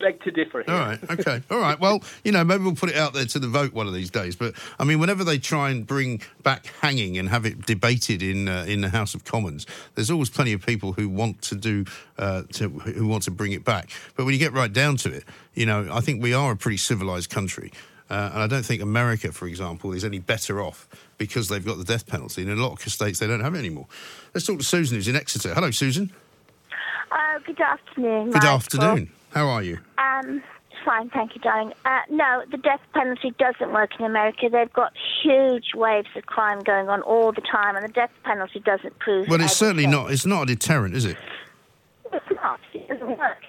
Beg 0.00 0.22
to 0.22 0.30
differ 0.30 0.62
here. 0.62 0.74
All 0.74 0.80
right, 0.80 1.10
okay, 1.10 1.42
all 1.50 1.58
right. 1.58 1.78
Well, 1.78 2.02
you 2.24 2.32
know, 2.32 2.42
maybe 2.42 2.64
we'll 2.64 2.74
put 2.74 2.88
it 2.88 2.96
out 2.96 3.12
there 3.12 3.26
to 3.26 3.38
the 3.38 3.48
vote 3.48 3.74
one 3.74 3.86
of 3.86 3.92
these 3.92 4.10
days. 4.10 4.34
But 4.34 4.54
I 4.78 4.84
mean, 4.84 4.98
whenever 4.98 5.24
they 5.24 5.38
try 5.38 5.70
and 5.70 5.86
bring 5.86 6.22
back 6.42 6.66
hanging 6.80 7.18
and 7.18 7.28
have 7.28 7.44
it 7.44 7.66
debated 7.66 8.22
in 8.22 8.48
uh, 8.48 8.64
in 8.66 8.80
the 8.80 8.88
House 8.88 9.14
of 9.14 9.24
Commons, 9.24 9.66
there's 9.94 10.10
always 10.10 10.30
plenty 10.30 10.54
of 10.54 10.64
people 10.64 10.94
who 10.94 11.08
want 11.08 11.42
to 11.42 11.54
do 11.54 11.84
uh, 12.18 12.44
to, 12.52 12.68
who 12.70 13.06
want 13.06 13.24
to 13.24 13.30
bring 13.30 13.52
it 13.52 13.64
back. 13.64 13.90
But 14.16 14.24
when 14.24 14.32
you 14.32 14.40
get 14.40 14.54
right 14.54 14.72
down 14.72 14.96
to 14.98 15.12
it, 15.12 15.24
you 15.54 15.66
know, 15.66 15.88
I 15.92 16.00
think 16.00 16.22
we 16.22 16.32
are 16.32 16.52
a 16.52 16.56
pretty 16.56 16.78
civilized 16.78 17.28
country. 17.28 17.70
Uh, 18.08 18.30
and 18.32 18.42
I 18.42 18.46
don't 18.48 18.64
think 18.64 18.82
America, 18.82 19.30
for 19.32 19.46
example, 19.46 19.92
is 19.92 20.04
any 20.04 20.18
better 20.18 20.60
off 20.60 20.88
because 21.20 21.48
they've 21.50 21.64
got 21.64 21.76
the 21.76 21.84
death 21.84 22.06
penalty. 22.06 22.40
And 22.42 22.50
in 22.50 22.58
a 22.58 22.62
lot 22.62 22.72
of 22.84 22.92
states, 22.92 23.18
they 23.18 23.26
don't 23.26 23.40
have 23.42 23.54
it 23.54 23.58
anymore. 23.58 23.86
Let's 24.34 24.46
talk 24.46 24.56
to 24.58 24.64
Susan, 24.64 24.96
who's 24.96 25.06
in 25.06 25.14
Exeter. 25.16 25.52
Hello, 25.54 25.70
Susan. 25.70 26.10
Oh, 27.12 27.38
good 27.46 27.60
afternoon. 27.60 28.30
Good 28.30 28.34
Michael. 28.42 28.48
afternoon. 28.48 29.10
How 29.34 29.46
are 29.46 29.62
you? 29.62 29.78
Um, 29.98 30.42
fine, 30.82 31.10
thank 31.10 31.34
you, 31.34 31.42
darling. 31.42 31.74
Uh, 31.84 32.00
no, 32.08 32.42
the 32.50 32.56
death 32.56 32.80
penalty 32.94 33.34
doesn't 33.38 33.70
work 33.70 33.90
in 33.98 34.06
America. 34.06 34.48
They've 34.50 34.72
got 34.72 34.94
huge 35.22 35.74
waves 35.74 36.08
of 36.16 36.24
crime 36.24 36.60
going 36.60 36.88
on 36.88 37.02
all 37.02 37.32
the 37.32 37.42
time, 37.42 37.76
and 37.76 37.84
the 37.84 37.92
death 37.92 38.10
penalty 38.24 38.60
doesn't 38.60 38.98
prove. 38.98 39.28
Well, 39.28 39.42
it's 39.42 39.54
certainly 39.56 39.86
not. 39.86 40.10
It's 40.10 40.24
not 40.24 40.44
a 40.44 40.46
deterrent, 40.46 40.96
is 40.96 41.04
it? 41.04 41.18
It's 42.14 42.24
not. 42.42 42.60
It 42.72 42.88
doesn't 42.88 43.18
work. 43.18 43.44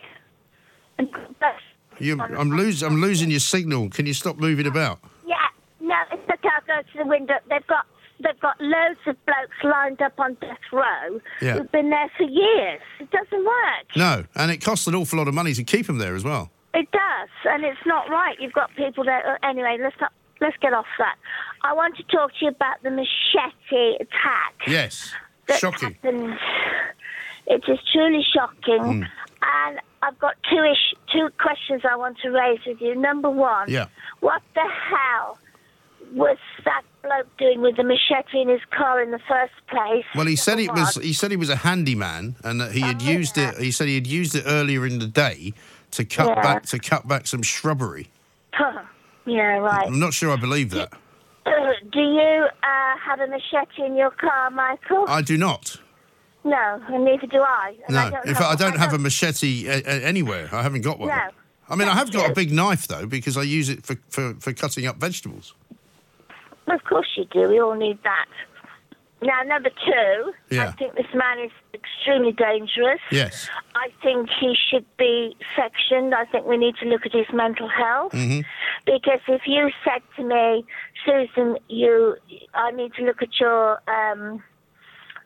And 0.98 1.10
that's, 1.40 1.62
You, 2.00 2.20
I'm 2.22 2.52
losing. 2.52 2.86
I'm 2.86 3.00
losing 3.00 3.32
your 3.32 3.40
signal. 3.40 3.90
Can 3.90 4.06
you 4.08 4.14
stop 4.14 4.38
moving 4.38 4.68
about? 4.68 5.00
No, 5.92 5.98
it's 6.18 6.30
okay. 6.30 6.50
I'll 6.56 6.68
go 6.68 6.82
to 6.92 6.98
the 7.04 7.06
window. 7.06 7.36
They've 7.50 7.68
got 7.68 7.86
they've 8.24 8.40
got 8.40 8.56
loads 8.62 9.00
of 9.08 9.16
blokes 9.26 9.58
lined 9.64 10.02
up 10.02 10.14
on 10.20 10.36
death 10.42 10.58
row 10.72 11.20
Yeah. 11.42 11.54
who've 11.58 11.72
been 11.72 11.90
there 11.90 12.10
for 12.18 12.24
years. 12.24 12.82
It 13.00 13.10
doesn't 13.12 13.44
work. 13.46 13.86
No, 13.96 14.26
and 14.36 14.52
it 14.52 14.64
costs 14.64 14.86
an 14.88 14.96
awful 14.96 15.18
lot 15.20 15.28
of 15.28 15.34
money 15.34 15.54
to 15.54 15.64
keep 15.64 15.88
them 15.88 15.98
there 15.98 16.16
as 16.16 16.24
well. 16.24 16.52
It 16.74 16.88
does, 16.92 17.30
and 17.46 17.64
it's 17.66 17.86
not 17.86 18.10
right. 18.10 18.36
You've 18.40 18.54
got 18.54 18.70
people 18.76 19.04
there. 19.04 19.22
uh, 19.28 19.38
Anyway, 19.50 19.78
let's 19.82 19.96
not, 20.00 20.14
let's 20.40 20.56
get 20.62 20.72
off 20.74 20.86
that. 21.00 21.16
I 21.64 21.74
want 21.74 21.98
to 21.98 22.04
talk 22.04 22.30
to 22.40 22.46
you 22.46 22.50
about 22.50 22.82
the 22.84 22.92
machete 22.92 23.96
attack. 24.00 24.54
Yes, 24.68 25.12
shocking. 25.58 25.94
happened. 25.96 26.38
It 27.48 27.64
is 27.68 27.80
truly 27.92 28.24
shocking, 28.34 29.02
Mm. 29.04 29.08
and 29.66 29.80
I've 30.04 30.18
got 30.20 30.36
two 30.50 30.64
ish, 30.64 30.94
two 31.12 31.30
questions 31.40 31.82
I 31.92 31.96
want 31.96 32.18
to 32.20 32.30
raise 32.30 32.60
with 32.66 32.80
you. 32.82 32.96
Number 32.96 33.30
one, 33.30 33.70
Yeah. 33.70 33.88
what 34.22 34.42
the 34.54 34.62
hell 34.90 35.38
was 36.14 36.38
that 36.66 36.82
bloke 37.04 37.28
doing 37.38 37.62
with 37.62 37.78
the 37.78 37.84
machete 37.84 38.42
in 38.42 38.50
his 38.50 38.62
car 38.76 39.02
in 39.02 39.12
the 39.12 39.20
first 39.28 39.54
place? 39.68 40.06
Well, 40.16 40.26
he 40.28 40.36
said 40.36 40.60
it 40.60 40.72
was. 40.72 40.96
He 40.96 41.14
said 41.14 41.32
he 41.32 41.38
was 41.38 41.50
a 41.50 41.56
handyman, 41.58 42.36
and 42.44 42.60
that 42.62 42.72
he 42.74 42.82
had 42.82 43.02
used 43.02 43.38
it. 43.38 43.58
He 43.58 43.72
said 43.72 43.88
he 43.88 43.96
had 43.96 44.08
used 44.08 44.36
it 44.36 44.44
earlier 44.46 44.86
in 44.86 45.00
the 45.00 45.08
day 45.08 45.54
to 45.92 46.06
cut 46.06 46.28
Yeah. 46.28 46.42
back 46.42 46.64
to 46.68 46.80
cut 46.80 47.08
back 47.08 47.28
some 47.28 47.42
shrubbery. 47.42 48.10
yeah, 49.26 49.58
right. 49.58 49.88
I'm 49.88 50.00
not 50.00 50.14
sure 50.14 50.32
I 50.32 50.36
believe 50.36 50.70
that. 50.72 50.92
Do 51.92 52.00
you 52.02 52.48
uh, 52.64 52.98
have 53.04 53.20
a 53.20 53.28
machete 53.28 53.84
in 53.86 53.96
your 53.96 54.12
car, 54.12 54.52
Michael? 54.52 55.06
I 55.08 55.22
do 55.22 55.38
not. 55.38 55.78
no, 56.44 56.82
and 56.90 57.04
neither 57.06 57.28
do 57.28 57.40
I. 57.42 57.76
And 57.88 57.98
I 57.98 58.06
No, 58.06 58.12
don't 58.12 58.26
in 58.28 58.34
fact, 58.36 58.46
I 58.46 58.56
don't 58.56 58.78
have 58.78 58.94
a 58.94 58.98
machete 59.00 59.68
uh, 59.70 59.78
uh, 59.78 59.82
anywhere. 59.86 60.50
I 60.52 60.62
haven't 60.62 60.82
got 60.82 61.00
one. 61.00 61.10
No. 61.10 61.30
I 61.70 61.76
mean, 61.76 61.88
I 61.88 61.96
have 61.96 62.12
got 62.12 62.30
a 62.30 62.34
big 62.34 62.52
knife 62.52 62.88
though 62.88 63.06
because 63.06 63.38
I 63.38 63.44
use 63.44 63.70
it 63.70 63.86
for, 63.86 63.96
for, 64.10 64.34
for 64.36 64.54
cutting 64.54 64.86
up 64.86 64.98
vegetables. 64.98 65.56
Of 66.74 66.84
course 66.86 67.08
you 67.18 67.26
do. 67.26 67.50
We 67.50 67.60
all 67.60 67.76
need 67.76 68.00
that. 68.04 68.26
Now, 69.24 69.44
number 69.44 69.70
two, 69.70 70.34
I 70.60 70.72
think 70.72 70.96
this 70.96 71.06
man 71.14 71.38
is 71.40 71.52
extremely 71.76 72.32
dangerous. 72.32 73.00
Yes. 73.12 73.50
I 73.76 73.90
think 74.02 74.30
he 74.40 74.56
should 74.70 74.86
be 74.98 75.36
sectioned. 75.56 76.16
I 76.16 76.26
think 76.26 76.48
we 76.48 76.58
need 76.58 76.76
to 76.78 76.86
look 76.88 77.06
at 77.06 77.12
his 77.14 77.28
mental 77.32 77.68
health. 77.70 78.14
Mhm. 78.14 78.44
Because 78.86 79.20
if 79.28 79.42
you 79.46 79.70
said 79.86 80.02
to 80.16 80.24
me, 80.24 80.66
Susan, 81.06 81.58
you, 81.68 82.16
I 82.56 82.72
need 82.72 82.96
to 82.96 83.04
look 83.04 83.22
at 83.22 83.40
your 83.40 83.80
um, 83.88 84.42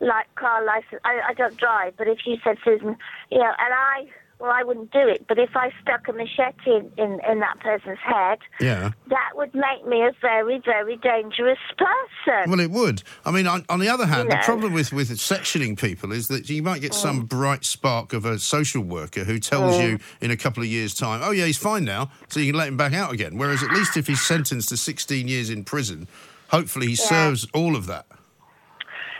like 0.02 0.28
car 0.36 0.66
license. 0.66 1.00
I, 1.06 1.22
I 1.30 1.34
don't 1.34 1.56
drive, 1.56 1.94
but 1.98 2.10
if 2.10 2.20
you 2.26 2.36
said, 2.44 2.58
Susan, 2.66 2.98
you 3.32 3.38
know, 3.38 3.54
and 3.58 3.74
I, 3.74 4.08
well, 4.40 4.52
I 4.52 4.64
wouldn't 4.64 4.92
do 4.92 5.00
it. 5.08 5.26
But 5.28 5.40
if 5.40 5.56
I 5.56 5.72
stuck 5.82 6.08
a 6.08 6.14
machete 6.14 6.54
in, 6.68 6.92
in, 6.98 7.20
in 7.30 7.40
that 7.40 7.60
person's 7.62 8.00
head, 8.00 8.40
Yeah. 8.60 8.92
that 9.10 9.30
would 9.36 9.54
make 9.54 9.88
me 9.88 10.02
a 10.04 10.12
very, 10.22 10.60
very 10.64 10.98
dangerous 10.98 11.58
person. 11.78 12.50
Well, 12.52 12.60
it 12.60 12.70
would. 12.72 13.02
I 13.26 13.32
mean, 13.32 13.48
on, 13.48 13.66
on 13.70 13.80
the 13.80 13.88
other 13.90 14.06
hand, 14.06 14.30
You 14.30 14.38
the 14.38 14.44
problem 14.44 14.74
with, 14.74 14.92
with 14.92 15.10
sectioning 15.12 15.80
people 15.80 16.12
is 16.12 16.28
that 16.28 16.50
you 16.50 16.62
might 16.62 16.82
get 16.82 16.94
some 16.94 17.26
bright 17.26 17.64
spark 17.66 18.14
of 18.14 18.26
a 18.26 18.38
social 18.40 18.84
worker 18.84 19.24
who 19.24 19.40
tells 19.40 19.76
Mm. 19.76 19.84
you 19.92 20.00
in 20.22 20.32
a 20.32 20.38
couple 20.38 20.62
of 20.64 20.70
years' 20.70 20.94
time, 20.94 21.22
oh, 21.24 21.32
yeah, 21.32 21.46
he's 21.46 21.58
fine 21.58 21.86
now, 21.86 22.12
so 22.28 22.40
you 22.40 22.52
can 22.52 22.58
let 22.60 22.68
him 22.68 22.78
back 22.78 22.94
out 22.94 23.14
again. 23.14 23.38
Whereas 23.38 23.64
at 23.64 23.72
least 23.72 23.96
if 23.98 24.08
he's 24.08 24.22
sentenced 24.22 24.70
to 24.70 24.78
16 24.78 25.28
years 25.28 25.50
in 25.50 25.64
prison, 25.64 26.08
hopefully 26.50 26.88
he 26.88 26.94
Yeah. 26.94 27.08
serves 27.08 27.48
all 27.54 27.76
of 27.76 27.88
that. 27.88 28.06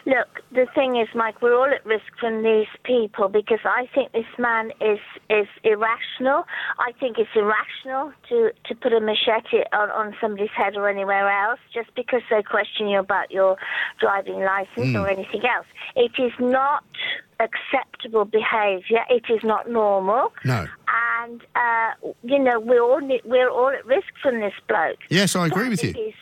Look, 0.08 0.42
the 0.52 0.68
thing 0.76 0.98
is, 0.98 1.08
Mike, 1.16 1.42
we're 1.42 1.56
all 1.58 1.66
at 1.74 1.84
risk 1.84 2.06
from 2.20 2.44
these 2.44 2.68
people 2.84 3.28
because 3.28 3.60
I 3.66 3.88
think 3.94 4.12
this 4.12 4.26
man 4.38 4.72
is 4.80 5.00
is 5.32 5.48
irrational. 5.64 6.46
I 6.78 6.92
think 7.00 7.18
it's 7.18 7.30
irrational 7.36 8.14
to, 8.30 8.52
to 8.68 8.76
put 8.76 8.94
a 8.94 9.00
machete 9.00 9.64
on, 9.74 9.90
on 9.90 10.16
somebody's 10.22 10.52
head 10.56 10.76
or 10.76 10.88
anywhere 10.88 11.28
else 11.28 11.60
just 11.74 11.90
because 11.96 12.22
they 12.30 12.44
question 12.44 12.88
you 12.88 13.00
about 13.00 13.32
your 13.32 13.58
driving 14.00 14.42
license 14.42 14.94
Mm. 14.94 15.02
or 15.04 15.08
anything 15.10 15.42
else. 15.46 15.66
It 15.96 16.12
is 16.22 16.34
not 16.40 16.84
acceptable 17.40 18.26
behaviour. 18.26 19.00
It 19.10 19.24
is 19.30 19.44
not 19.44 19.70
normal. 19.70 20.34
No. 20.44 20.68
And 21.24 21.42
uh, 21.56 21.92
you 22.24 22.38
know 22.40 22.60
we're 22.60 22.82
all 22.82 23.02
we're 23.26 23.50
all 23.50 23.70
at 23.70 23.86
risk 23.86 24.08
from 24.22 24.40
this 24.40 24.54
bloke. 24.68 25.00
Yes, 25.10 25.36
I 25.36 25.48
agree 25.48 25.70
with 25.70 25.84
you. 25.84 26.14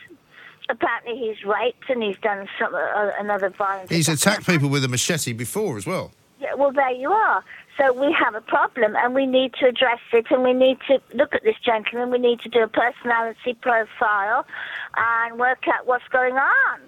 Apparently 0.68 1.16
he's 1.18 1.44
raped 1.44 1.90
and 1.90 2.02
he's 2.02 2.16
done 2.18 2.48
some 2.58 2.74
uh, 2.74 3.10
another 3.18 3.50
violent. 3.50 3.90
He's 3.90 4.08
attacked 4.08 4.46
people 4.46 4.68
with 4.68 4.84
a 4.84 4.88
machete 4.88 5.32
before 5.32 5.76
as 5.76 5.86
well. 5.86 6.12
Yeah, 6.40 6.54
well, 6.54 6.72
there 6.72 6.90
you 6.90 7.12
are. 7.12 7.44
So 7.78 7.92
we 7.92 8.12
have 8.12 8.34
a 8.34 8.40
problem, 8.40 8.94
and 8.96 9.14
we 9.14 9.26
need 9.26 9.52
to 9.54 9.66
address 9.66 9.98
it, 10.12 10.26
and 10.30 10.42
we 10.42 10.52
need 10.52 10.78
to 10.88 11.00
look 11.12 11.34
at 11.34 11.42
this 11.42 11.56
gentleman. 11.64 12.10
We 12.10 12.18
need 12.18 12.40
to 12.40 12.48
do 12.48 12.62
a 12.62 12.68
personality 12.68 13.54
profile 13.60 14.46
and 14.96 15.38
work 15.38 15.66
out 15.66 15.86
what's 15.86 16.06
going 16.08 16.34
on. 16.34 16.80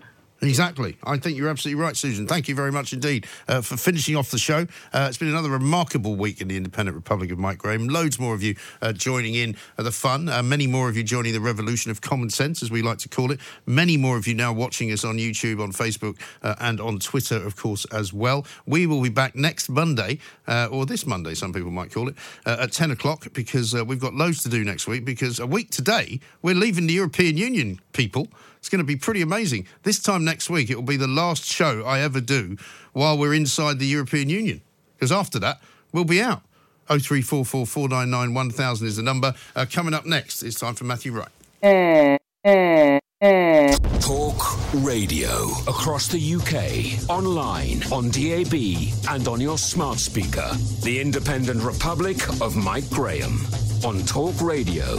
Exactly. 0.42 0.98
I 1.02 1.16
think 1.16 1.38
you're 1.38 1.48
absolutely 1.48 1.82
right, 1.82 1.96
Susan. 1.96 2.26
Thank 2.26 2.46
you 2.46 2.54
very 2.54 2.70
much 2.70 2.92
indeed 2.92 3.26
uh, 3.48 3.62
for 3.62 3.78
finishing 3.78 4.16
off 4.16 4.30
the 4.30 4.38
show. 4.38 4.66
Uh, 4.92 5.06
it's 5.08 5.16
been 5.16 5.28
another 5.28 5.48
remarkable 5.48 6.14
week 6.14 6.42
in 6.42 6.48
the 6.48 6.58
Independent 6.58 6.94
Republic 6.94 7.30
of 7.30 7.38
Mike 7.38 7.56
Graham. 7.56 7.88
Loads 7.88 8.18
more 8.18 8.34
of 8.34 8.42
you 8.42 8.54
uh, 8.82 8.92
joining 8.92 9.34
in 9.34 9.56
the 9.76 9.90
fun. 9.90 10.28
Uh, 10.28 10.42
many 10.42 10.66
more 10.66 10.90
of 10.90 10.96
you 10.96 11.02
joining 11.02 11.32
the 11.32 11.40
revolution 11.40 11.90
of 11.90 12.02
common 12.02 12.28
sense, 12.28 12.62
as 12.62 12.70
we 12.70 12.82
like 12.82 12.98
to 12.98 13.08
call 13.08 13.30
it. 13.30 13.40
Many 13.64 13.96
more 13.96 14.18
of 14.18 14.26
you 14.26 14.34
now 14.34 14.52
watching 14.52 14.92
us 14.92 15.04
on 15.04 15.16
YouTube, 15.16 15.62
on 15.62 15.72
Facebook, 15.72 16.20
uh, 16.42 16.54
and 16.60 16.82
on 16.82 16.98
Twitter, 16.98 17.36
of 17.36 17.56
course, 17.56 17.86
as 17.86 18.12
well. 18.12 18.44
We 18.66 18.86
will 18.86 19.00
be 19.00 19.08
back 19.08 19.34
next 19.34 19.70
Monday, 19.70 20.18
uh, 20.46 20.68
or 20.70 20.84
this 20.84 21.06
Monday, 21.06 21.32
some 21.32 21.54
people 21.54 21.70
might 21.70 21.90
call 21.90 22.08
it, 22.08 22.16
at 22.44 22.72
10 22.72 22.90
o'clock, 22.90 23.32
because 23.32 23.74
we've 23.74 24.00
got 24.00 24.12
loads 24.12 24.42
to 24.42 24.50
do 24.50 24.62
next 24.64 24.86
week. 24.86 25.06
Because 25.06 25.40
a 25.40 25.46
week 25.46 25.70
today, 25.70 26.20
we're 26.42 26.54
leaving 26.54 26.86
the 26.86 26.94
European 26.94 27.38
Union, 27.38 27.80
people. 27.94 28.28
It's 28.66 28.70
going 28.72 28.80
to 28.80 28.84
be 28.84 28.96
pretty 28.96 29.22
amazing. 29.22 29.68
This 29.84 30.00
time 30.00 30.24
next 30.24 30.50
week, 30.50 30.70
it 30.70 30.74
will 30.74 30.82
be 30.82 30.96
the 30.96 31.06
last 31.06 31.44
show 31.44 31.84
I 31.84 32.00
ever 32.00 32.20
do 32.20 32.56
while 32.94 33.16
we're 33.16 33.32
inside 33.32 33.78
the 33.78 33.86
European 33.86 34.28
Union. 34.28 34.60
Because 34.96 35.12
after 35.12 35.38
that, 35.38 35.60
we'll 35.92 36.02
be 36.02 36.20
out. 36.20 36.42
0344 36.88 37.64
499 37.64 38.34
1000 38.34 38.86
is 38.88 38.96
the 38.96 39.04
number. 39.04 39.34
Uh, 39.54 39.66
coming 39.70 39.94
up 39.94 40.04
next, 40.04 40.42
it's 40.42 40.58
time 40.58 40.74
for 40.74 40.82
Matthew 40.82 41.12
Wright. 41.12 41.28
Talk 44.00 44.74
radio 44.84 45.44
across 45.68 46.08
the 46.08 46.18
UK, 46.18 47.08
online, 47.08 47.84
on 47.92 48.10
DAB, 48.10 48.52
and 49.14 49.28
on 49.28 49.40
your 49.40 49.58
smart 49.58 49.98
speaker. 49.98 50.50
The 50.82 51.00
Independent 51.00 51.62
Republic 51.62 52.16
of 52.40 52.56
Mike 52.56 52.90
Graham 52.90 53.38
on 53.84 54.00
Talk 54.06 54.40
Radio. 54.40 54.98